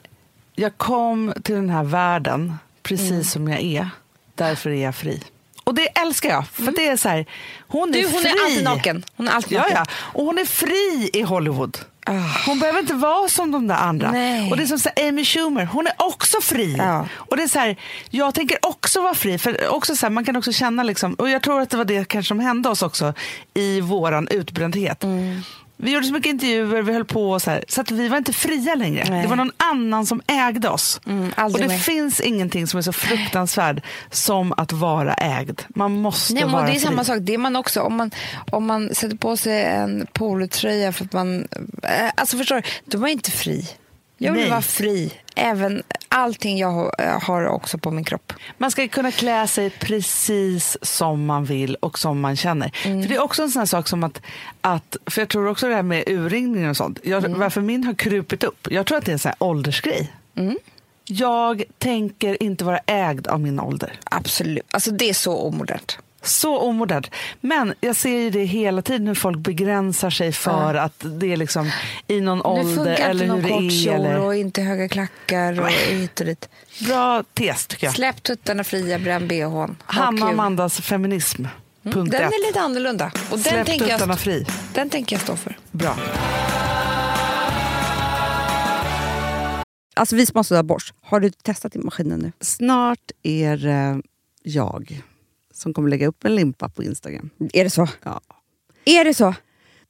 Jag 0.55 0.77
kom 0.77 1.33
till 1.43 1.55
den 1.55 1.69
här 1.69 1.83
världen 1.83 2.53
precis 2.83 3.31
som 3.31 3.47
jag 3.47 3.61
är. 3.61 3.89
Därför 4.35 4.69
är 4.69 4.83
jag 4.83 4.95
fri. 4.95 5.21
Och 5.63 5.75
det 5.75 5.87
älskar 5.87 6.29
jag. 6.29 6.47
För 6.47 6.71
det 6.71 6.87
är 6.87 6.97
så 6.97 7.09
här, 7.09 7.25
hon 7.67 7.89
är 7.89 7.93
Du, 7.93 8.03
hon 8.03 8.21
fri. 8.21 8.29
är 8.29 8.45
alltid 8.45 8.63
naken. 8.63 9.05
Hon 9.15 9.27
är 9.27 9.31
alltid 9.31 9.57
Ja, 9.57 9.61
naken. 9.61 9.75
ja. 9.77 9.85
Och 10.13 10.25
hon 10.25 10.37
är 10.37 10.45
fri 10.45 11.09
i 11.13 11.21
Hollywood. 11.21 11.77
Ah. 12.05 12.11
Hon 12.45 12.59
behöver 12.59 12.79
inte 12.79 12.93
vara 12.93 13.29
som 13.29 13.51
de 13.51 13.67
där 13.67 13.75
andra. 13.75 14.11
Nej. 14.11 14.51
Och 14.51 14.57
det 14.57 14.63
är 14.63 14.67
som 14.67 14.79
så 14.79 14.89
Amy 15.07 15.25
Schumer, 15.25 15.65
hon 15.65 15.87
är 15.87 15.93
också 15.97 16.41
fri. 16.41 16.75
Ja. 16.77 17.07
Och 17.15 17.37
det 17.37 17.43
är 17.43 17.47
så 17.47 17.59
här, 17.59 17.75
jag 18.09 18.33
tänker 18.33 18.57
också 18.61 19.01
vara 19.01 19.13
fri. 19.15 19.37
För 19.37 19.67
också 19.69 19.95
så 19.95 20.05
här, 20.05 20.11
man 20.11 20.25
kan 20.25 20.35
också 20.35 20.51
känna, 20.51 20.83
liksom, 20.83 21.13
och 21.13 21.29
jag 21.29 21.41
tror 21.41 21.61
att 21.61 21.69
det 21.69 21.77
var 21.77 21.85
det 21.85 22.07
kanske 22.07 22.27
som 22.27 22.39
hände 22.39 22.69
oss 22.69 22.81
också 22.81 23.13
i 23.53 23.81
våran 23.81 24.27
utbrändhet. 24.27 25.03
Mm. 25.03 25.41
Vi 25.83 25.91
gjorde 25.91 26.05
så 26.05 26.13
mycket 26.13 26.29
intervjuer, 26.29 26.81
vi 26.81 26.93
höll 26.93 27.05
på 27.05 27.39
så 27.39 27.51
här, 27.51 27.63
så 27.67 27.81
att 27.81 27.91
vi 27.91 28.07
var 28.07 28.17
inte 28.17 28.33
fria 28.33 28.75
längre. 28.75 29.05
Nej. 29.09 29.21
Det 29.21 29.27
var 29.27 29.35
någon 29.35 29.51
annan 29.57 30.05
som 30.05 30.21
ägde 30.27 30.69
oss. 30.69 31.01
Mm, 31.05 31.31
och 31.37 31.59
det 31.59 31.67
mer. 31.67 31.77
finns 31.77 32.19
ingenting 32.19 32.67
som 32.67 32.77
är 32.77 32.81
så 32.81 32.93
fruktansvärd 32.93 33.81
som 34.11 34.53
att 34.57 34.71
vara 34.71 35.13
ägd. 35.13 35.61
Man 35.69 35.91
måste 35.91 36.33
Nej, 36.33 36.43
men 36.43 36.51
vara 36.53 36.63
det 36.65 36.69
är 36.71 36.73
fri. 36.73 36.79
samma 36.79 37.03
sak. 37.03 37.17
Det 37.21 37.33
är 37.33 37.37
man 37.37 37.55
också. 37.55 37.81
Om 37.81 37.95
man, 37.95 38.11
om 38.51 38.65
man 38.65 38.95
sätter 38.95 39.17
på 39.17 39.37
sig 39.37 39.63
en 39.63 40.07
polotröja 40.13 40.93
för 40.93 41.05
att 41.05 41.13
man... 41.13 41.47
eh, 41.83 42.11
Alltså 42.15 42.37
förstår 42.37 42.55
du? 42.55 42.61
Då 42.85 42.97
är 42.97 43.01
man 43.01 43.09
inte 43.09 43.31
fri. 43.31 43.67
Jag 44.17 44.31
vill 44.33 44.41
Nej. 44.41 44.49
vara 44.49 44.61
fri. 44.61 45.13
Även 45.35 45.83
allting 46.09 46.57
jag 46.57 46.71
har- 46.71 47.19
har 47.21 47.47
också 47.47 47.77
på 47.77 47.91
min 47.91 48.03
kropp. 48.03 48.33
Man 48.57 48.71
ska 48.71 48.87
kunna 48.87 49.11
klä 49.11 49.47
sig 49.47 49.69
precis 49.69 50.77
som 50.81 51.25
man 51.25 51.45
vill 51.45 51.75
och 51.75 51.99
som 51.99 52.19
man 52.19 52.35
känner. 52.35 52.71
Mm. 52.85 53.01
För 53.01 53.09
Det 53.09 53.15
är 53.15 53.21
också 53.21 53.43
en 53.43 53.51
sån 53.51 53.59
här 53.59 53.65
sak 53.65 53.87
som 53.87 54.03
att, 54.03 54.21
att 54.61 54.97
för 55.05 55.21
jag 55.21 55.29
tror 55.29 55.47
också 55.47 55.67
det 55.67 55.75
här 55.75 55.83
med 55.83 56.03
urringning 56.07 56.69
och 56.69 56.77
sånt, 56.77 56.99
jag, 57.03 57.25
Mm. 57.25 57.39
varför 57.39 57.61
min 57.61 57.83
har 57.83 57.93
krupit 57.93 58.43
upp, 58.43 58.67
jag 58.71 58.85
tror 58.85 58.97
att 58.97 59.05
det 59.05 59.11
är 59.11 59.13
en 59.13 59.19
sån 59.19 59.29
här 59.29 59.47
åldersgrej. 59.47 60.13
Mm. 60.37 60.57
Jag 61.05 61.63
tänker 61.77 62.43
inte 62.43 62.63
vara 62.65 62.77
ägd 62.85 63.27
av 63.27 63.39
min 63.39 63.59
ålder. 63.59 63.99
Absolut. 64.03 64.65
Alltså 64.71 64.91
det 64.91 65.09
är 65.09 65.13
så 65.13 65.37
omodernt. 65.37 65.97
Så 66.23 66.57
omodernt. 66.59 67.11
Men 67.41 67.73
jag 67.79 67.95
ser 67.95 68.17
ju 68.19 68.29
det 68.29 68.43
hela 68.43 68.81
tiden 68.81 69.07
hur 69.07 69.15
folk 69.15 69.37
begränsar 69.37 70.09
sig 70.09 70.31
för 70.31 70.75
att 70.75 71.05
det 71.19 71.33
är 71.33 71.37
liksom 71.37 71.71
i 72.07 72.21
någon 72.21 72.37
Nu 72.37 72.43
ålder 72.43 72.75
funkar 72.75 72.91
inte 72.91 73.03
eller 73.03 73.25
hur 73.25 73.31
någon 73.33 73.41
det 73.41 73.67
är. 73.67 73.69
kjol 73.83 73.95
Eller... 73.95 74.19
och 74.19 74.35
inte 74.35 74.61
höga 74.61 74.87
klackar 74.89 75.61
och 75.61 75.69
hit 75.69 76.19
och 76.19 76.25
dit. 76.25 76.49
Bra 76.87 77.23
tes 77.33 77.67
tycker 77.67 77.87
jag. 77.87 77.95
Släpp 77.95 78.23
tuttarna 78.23 78.63
fria, 78.63 78.99
bränn 78.99 79.27
bhn. 79.27 79.49
Ha 79.49 79.75
Hanna. 79.85 80.25
Amandas 80.29 80.81
feminism. 80.81 81.45
Punkt 81.83 82.11
Den 82.11 82.21
ett. 82.23 82.33
är 82.33 82.47
lite 82.47 82.59
annorlunda. 82.59 83.05
Och 83.15 83.37
den 83.37 83.39
Släpp 83.39 83.65
tänker, 83.65 83.85
tuttarna 83.85 84.13
jag, 84.13 84.19
fri. 84.19 84.45
den 84.73 84.89
tänker 84.89 85.15
jag 85.15 85.21
stå 85.23 85.35
för. 85.35 85.57
Bra. 85.71 85.95
Alltså 89.95 90.15
vi 90.15 90.25
sponsrar 90.25 90.57
av 90.57 90.63
Bosch. 90.63 90.93
Har 91.01 91.19
du 91.19 91.29
testat 91.31 91.75
i 91.75 91.79
maskinen 91.79 92.19
nu? 92.19 92.31
Snart 92.41 93.11
är 93.23 93.57
det 93.57 94.01
jag 94.43 95.01
som 95.63 95.73
kommer 95.73 95.89
lägga 95.89 96.07
upp 96.07 96.25
en 96.25 96.35
limpa 96.35 96.69
på 96.69 96.83
Instagram. 96.83 97.29
Är 97.53 97.63
det 97.63 97.69
så? 97.69 97.87
Ja. 98.03 98.21
Är 98.85 99.05
det 99.05 99.13
så? 99.13 99.35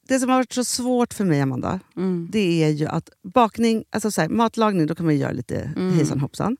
Det 0.08 0.20
som 0.20 0.28
har 0.28 0.36
varit 0.36 0.52
så 0.52 0.64
svårt 0.64 1.14
för 1.14 1.24
mig, 1.24 1.40
Amanda, 1.40 1.80
det 2.30 2.64
är 2.64 2.68
ju 2.68 2.86
att 2.86 3.08
bakning, 3.22 3.84
alltså 3.90 4.10
så 4.10 4.20
här, 4.20 4.28
matlagning, 4.28 4.86
då 4.86 4.94
kan 4.94 5.06
man 5.06 5.14
ju 5.14 5.20
göra 5.20 5.32
lite 5.32 5.72
hejsan 5.96 6.20
hoppsan. 6.20 6.56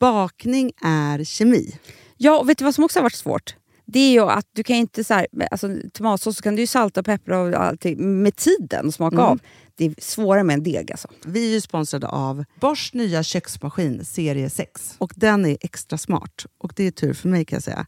Bakning 0.00 0.72
är 0.82 1.24
kemi. 1.24 1.78
Ja, 2.16 2.38
och 2.38 2.48
vet 2.48 2.58
du 2.58 2.64
vad 2.64 2.74
som 2.74 2.84
också 2.84 2.98
har 2.98 3.02
varit 3.02 3.14
svårt? 3.14 3.54
Det 3.86 3.98
är 3.98 4.12
ju 4.12 4.20
att 4.20 4.46
du 4.52 4.62
kan 4.62 4.76
inte 4.76 5.04
så 5.04 5.14
här, 5.14 5.26
alltså, 5.50 5.76
tomatsås 5.92 6.36
så 6.36 6.42
kan 6.42 6.56
du 6.56 6.62
ju 6.62 6.66
salta 6.66 7.00
och 7.00 7.06
peppra 7.06 7.40
och 7.40 7.54
allting 7.54 8.22
med 8.22 8.36
tiden 8.36 8.86
och 8.86 8.94
smaka 8.94 9.18
av. 9.18 9.40
Det 9.76 9.84
är 9.84 9.94
svårare 9.98 10.44
med 10.44 10.54
en 10.54 10.62
deg 10.62 10.92
alltså. 10.92 11.08
Vi 11.24 11.48
är 11.48 11.50
ju 11.54 11.60
sponsrade 11.60 12.08
av 12.08 12.44
Bosch 12.60 12.90
nya 12.94 13.22
köksmaskin 13.22 14.04
serie 14.04 14.50
6. 14.50 14.94
Och 14.98 15.12
den 15.16 15.46
är 15.46 15.56
extra 15.60 15.98
smart. 15.98 16.46
Och 16.58 16.72
det 16.76 16.86
är 16.86 16.90
tur 16.90 17.14
för 17.14 17.28
mig 17.28 17.44
kan 17.44 17.56
jag 17.56 17.62
säga. 17.62 17.86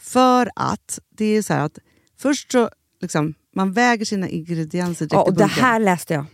För 0.00 0.50
att 0.56 0.98
det 1.16 1.24
är 1.24 1.42
så 1.42 1.52
här 1.54 1.64
att 1.64 1.78
först 2.18 2.52
så 2.52 2.70
liksom, 3.00 3.34
man 3.54 3.72
väger 3.72 4.04
sina 4.04 4.28
ingredienser 4.28 5.06
direkt 5.06 5.12
Ja, 5.12 5.26
i 5.26 5.30
och 5.30 5.34
det 5.34 5.38
bunken. 5.38 5.64
här 5.64 5.80
läste 5.80 6.14
jag 6.14 6.24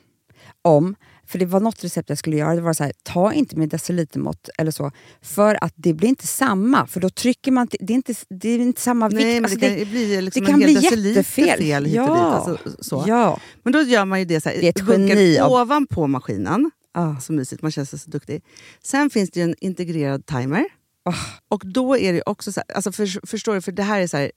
om. 0.62 0.94
För 1.28 1.38
det 1.38 1.46
var 1.46 1.60
något 1.60 1.84
recept 1.84 2.08
jag 2.08 2.18
skulle 2.18 2.36
göra. 2.36 2.54
Det 2.54 2.60
var 2.60 2.72
så 2.72 2.84
här, 2.84 2.92
ta 3.02 3.32
inte 3.32 3.56
med 3.56 3.68
decilitermått 3.68 4.48
eller 4.58 4.70
så. 4.70 4.90
För 5.22 5.64
att 5.64 5.72
det 5.76 5.94
blir 5.94 6.08
inte 6.08 6.26
samma. 6.26 6.86
För 6.86 7.00
då 7.00 7.10
trycker 7.10 7.52
man... 7.52 7.68
Det 7.80 7.92
är 7.92 7.94
inte, 7.94 8.14
det 8.28 8.48
är 8.48 8.58
inte 8.58 8.80
samma 8.80 9.08
vikt. 9.08 9.20
Nej, 9.20 9.34
men 9.34 9.44
Alltså, 9.44 9.58
det 9.58 9.76
kan 9.78 9.90
bli 9.90 10.20
liksom 10.22 10.44
det 10.44 10.50
kan 10.50 10.58
bli 10.60 10.72
jättefel. 10.72 11.58
fel 11.58 11.92
Ja. 11.92 12.02
dit. 12.02 12.10
Alltså, 12.10 12.58
så. 12.84 13.04
Ja. 13.06 13.40
Men 13.62 13.72
då 13.72 13.82
gör 13.82 14.04
man 14.04 14.18
ju 14.18 14.24
det 14.24 14.40
så 14.40 14.48
här, 14.48 14.56
Det 14.60 14.66
är 14.66 14.92
ett 14.92 15.08
geni 15.08 15.38
av- 15.38 15.52
ovanpå 15.52 16.06
maskinen. 16.06 16.70
Ah. 16.94 17.16
Så 17.20 17.32
mysigt, 17.32 17.62
man 17.62 17.70
känns 17.72 18.02
så 18.02 18.10
duktig. 18.10 18.42
Sen 18.82 19.10
finns 19.10 19.30
det 19.30 19.40
ju 19.40 19.44
en 19.44 19.54
integrerad 19.60 20.26
timer. 20.26 20.64
Ah. 21.06 21.14
Och 21.48 21.62
då 21.66 21.96
är 21.96 22.12
det 22.12 22.22
också 22.26 22.52
så 22.52 22.60
här, 22.60 22.76
alltså 22.76 22.92
för, 22.92 23.26
förstår 23.26 23.54
du, 23.54 23.60
för 23.60 23.72
det 23.72 23.82
här 23.82 24.00
är 24.00 24.06
så 24.06 24.16
här, 24.16 24.32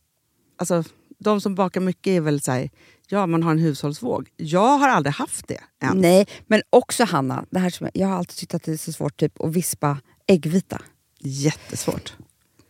alltså 0.57 0.83
de 1.19 1.41
som 1.41 1.55
bakar 1.55 1.81
mycket 1.81 2.11
är 2.11 2.21
väl 2.21 2.41
så 2.41 2.51
här, 2.51 2.69
ja 3.07 3.27
man 3.27 3.43
har 3.43 3.51
en 3.51 3.59
hushållsvåg. 3.59 4.29
Jag 4.37 4.77
har 4.77 4.89
aldrig 4.89 5.13
haft 5.13 5.47
det 5.47 5.59
än. 5.81 5.97
Nej, 5.97 6.27
men 6.47 6.61
också 6.69 7.03
Hanna, 7.03 7.45
det 7.49 7.59
här 7.59 7.69
som 7.69 7.89
jag, 7.93 8.03
jag 8.03 8.07
har 8.07 8.15
alltid 8.15 8.37
tyckt 8.37 8.53
att 8.53 8.63
det 8.63 8.71
är 8.71 8.77
så 8.77 8.93
svårt 8.93 9.17
typ, 9.17 9.41
att 9.41 9.53
vispa 9.53 9.97
äggvita. 10.27 10.81
Jättesvårt. 11.19 12.13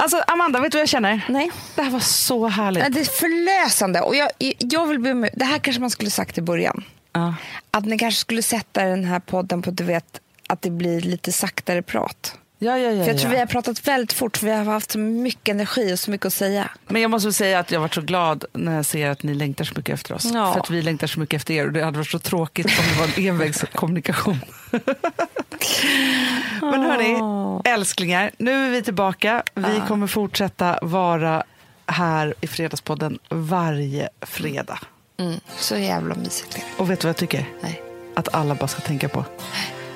Alltså 0.00 0.22
Amanda, 0.26 0.60
vet 0.60 0.72
du 0.72 0.78
vad 0.78 0.82
jag 0.82 0.88
känner? 0.88 1.26
Nej. 1.28 1.50
Det 1.74 1.82
här 1.82 1.90
var 1.90 2.00
så 2.00 2.48
härligt. 2.48 2.94
Det 2.94 3.00
är 3.00 3.04
förlösande. 3.04 4.00
Och 4.00 4.16
jag, 4.16 4.30
jag 4.58 4.86
vill 4.86 4.98
be 4.98 5.30
det 5.32 5.44
här 5.44 5.58
kanske 5.58 5.80
man 5.80 5.90
skulle 5.90 6.10
sagt 6.10 6.38
i 6.38 6.40
början. 6.40 6.84
Ja. 7.12 7.34
Att 7.70 7.84
ni 7.84 7.98
kanske 7.98 8.20
skulle 8.20 8.42
sätta 8.42 8.84
den 8.84 9.04
här 9.04 9.20
podden 9.20 9.62
på 9.62 9.70
du 9.70 9.84
vet, 9.84 10.20
att 10.48 10.62
det 10.62 10.70
blir 10.70 11.00
lite 11.00 11.32
saktare 11.32 11.82
prat. 11.82 12.34
Ja, 12.58 12.78
ja, 12.78 12.90
ja, 12.90 13.04
För 13.04 13.10
jag 13.12 13.20
tror 13.20 13.30
vi 13.30 13.38
har 13.38 13.46
pratat 13.46 13.88
väldigt 13.88 14.12
fort 14.12 14.36
för 14.36 14.46
vi 14.46 14.52
har 14.52 14.64
haft 14.64 14.90
så 14.90 14.98
mycket 14.98 15.48
energi 15.48 15.94
och 15.94 15.98
så 15.98 16.10
mycket 16.10 16.26
att 16.26 16.32
säga. 16.32 16.70
Men 16.86 17.02
jag 17.02 17.10
måste 17.10 17.32
säga 17.32 17.58
att 17.58 17.70
jag 17.70 17.80
varit 17.80 17.94
så 17.94 18.00
glad 18.00 18.44
när 18.52 18.76
jag 18.76 18.86
ser 18.86 19.10
att 19.10 19.22
ni 19.22 19.34
längtar 19.34 19.64
så 19.64 19.74
mycket 19.76 19.94
efter 19.94 20.14
oss. 20.14 20.32
För 20.32 20.60
att 20.60 20.70
vi 20.70 20.82
längtar 20.82 21.06
så 21.06 21.20
mycket 21.20 21.36
efter 21.36 21.54
er 21.54 21.66
och 21.66 21.72
det 21.72 21.84
hade 21.84 21.98
varit 21.98 22.10
så 22.10 22.18
tråkigt 22.18 22.66
om 22.66 22.84
det 22.92 23.00
var 23.00 23.18
en 23.18 23.34
envägskommunikation. 23.34 24.38
Men 26.60 26.82
hörni, 26.82 27.20
älsklingar, 27.64 28.30
nu 28.38 28.66
är 28.66 28.70
vi 28.70 28.82
tillbaka. 28.82 29.42
Vi 29.54 29.82
kommer 29.88 30.06
fortsätta 30.06 30.78
vara 30.82 31.42
här 31.86 32.34
i 32.40 32.46
Fredagspodden 32.46 33.18
varje 33.28 34.08
fredag. 34.20 34.78
Mm. 35.18 35.40
Så 35.56 35.76
jävla 35.76 36.14
mysigt. 36.14 36.58
Och 36.76 36.90
vet 36.90 37.00
du 37.00 37.06
vad 37.06 37.10
jag 37.10 37.16
tycker? 37.16 37.48
Nej. 37.60 37.82
Att 38.14 38.34
alla 38.34 38.54
bara 38.54 38.68
ska 38.68 38.80
tänka 38.80 39.08
på 39.08 39.24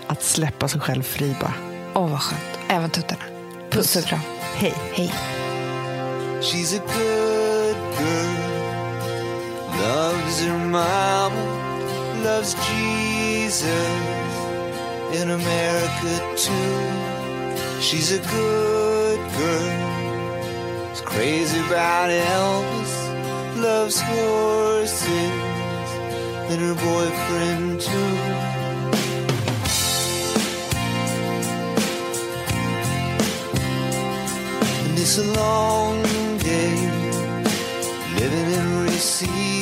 att 0.07 0.23
släppa 0.23 0.69
sig 0.69 0.81
själv 0.81 1.03
fri 1.03 1.37
bara. 1.41 1.55
Åh, 1.95 2.11
vad 2.11 2.21
skönt. 2.21 2.59
Även 2.69 2.91
tuttarna. 2.91 3.23
Puss 3.71 3.97
och 3.97 4.05
kram. 4.05 4.21
Hej! 4.55 4.75
Hej. 4.93 5.15
She's 6.41 6.77
a 6.77 6.83
good 6.95 7.77
girl, 7.99 8.35
loves 9.79 10.41
her 10.41 10.59
mama, 10.59 11.45
loves 12.25 12.57
Jesus 12.69 14.32
in 15.15 15.31
America 15.31 16.15
too. 16.37 17.81
She's 17.81 18.13
a 18.13 18.19
good 18.19 19.19
girl, 19.37 20.93
is 20.93 21.01
crazy 21.03 21.59
about 21.67 22.09
Elvis, 22.11 22.93
loves 23.63 24.01
horses 24.01 25.09
and 26.51 26.61
her 26.61 26.75
boyfriend 26.75 27.81
too. 27.81 28.17
And 34.85 34.99
it's 34.99 35.19
a 35.19 35.25
long 35.33 36.03
day 36.39 36.77
living 38.17 38.53
in 38.59 38.85
Reseda. 38.85 39.62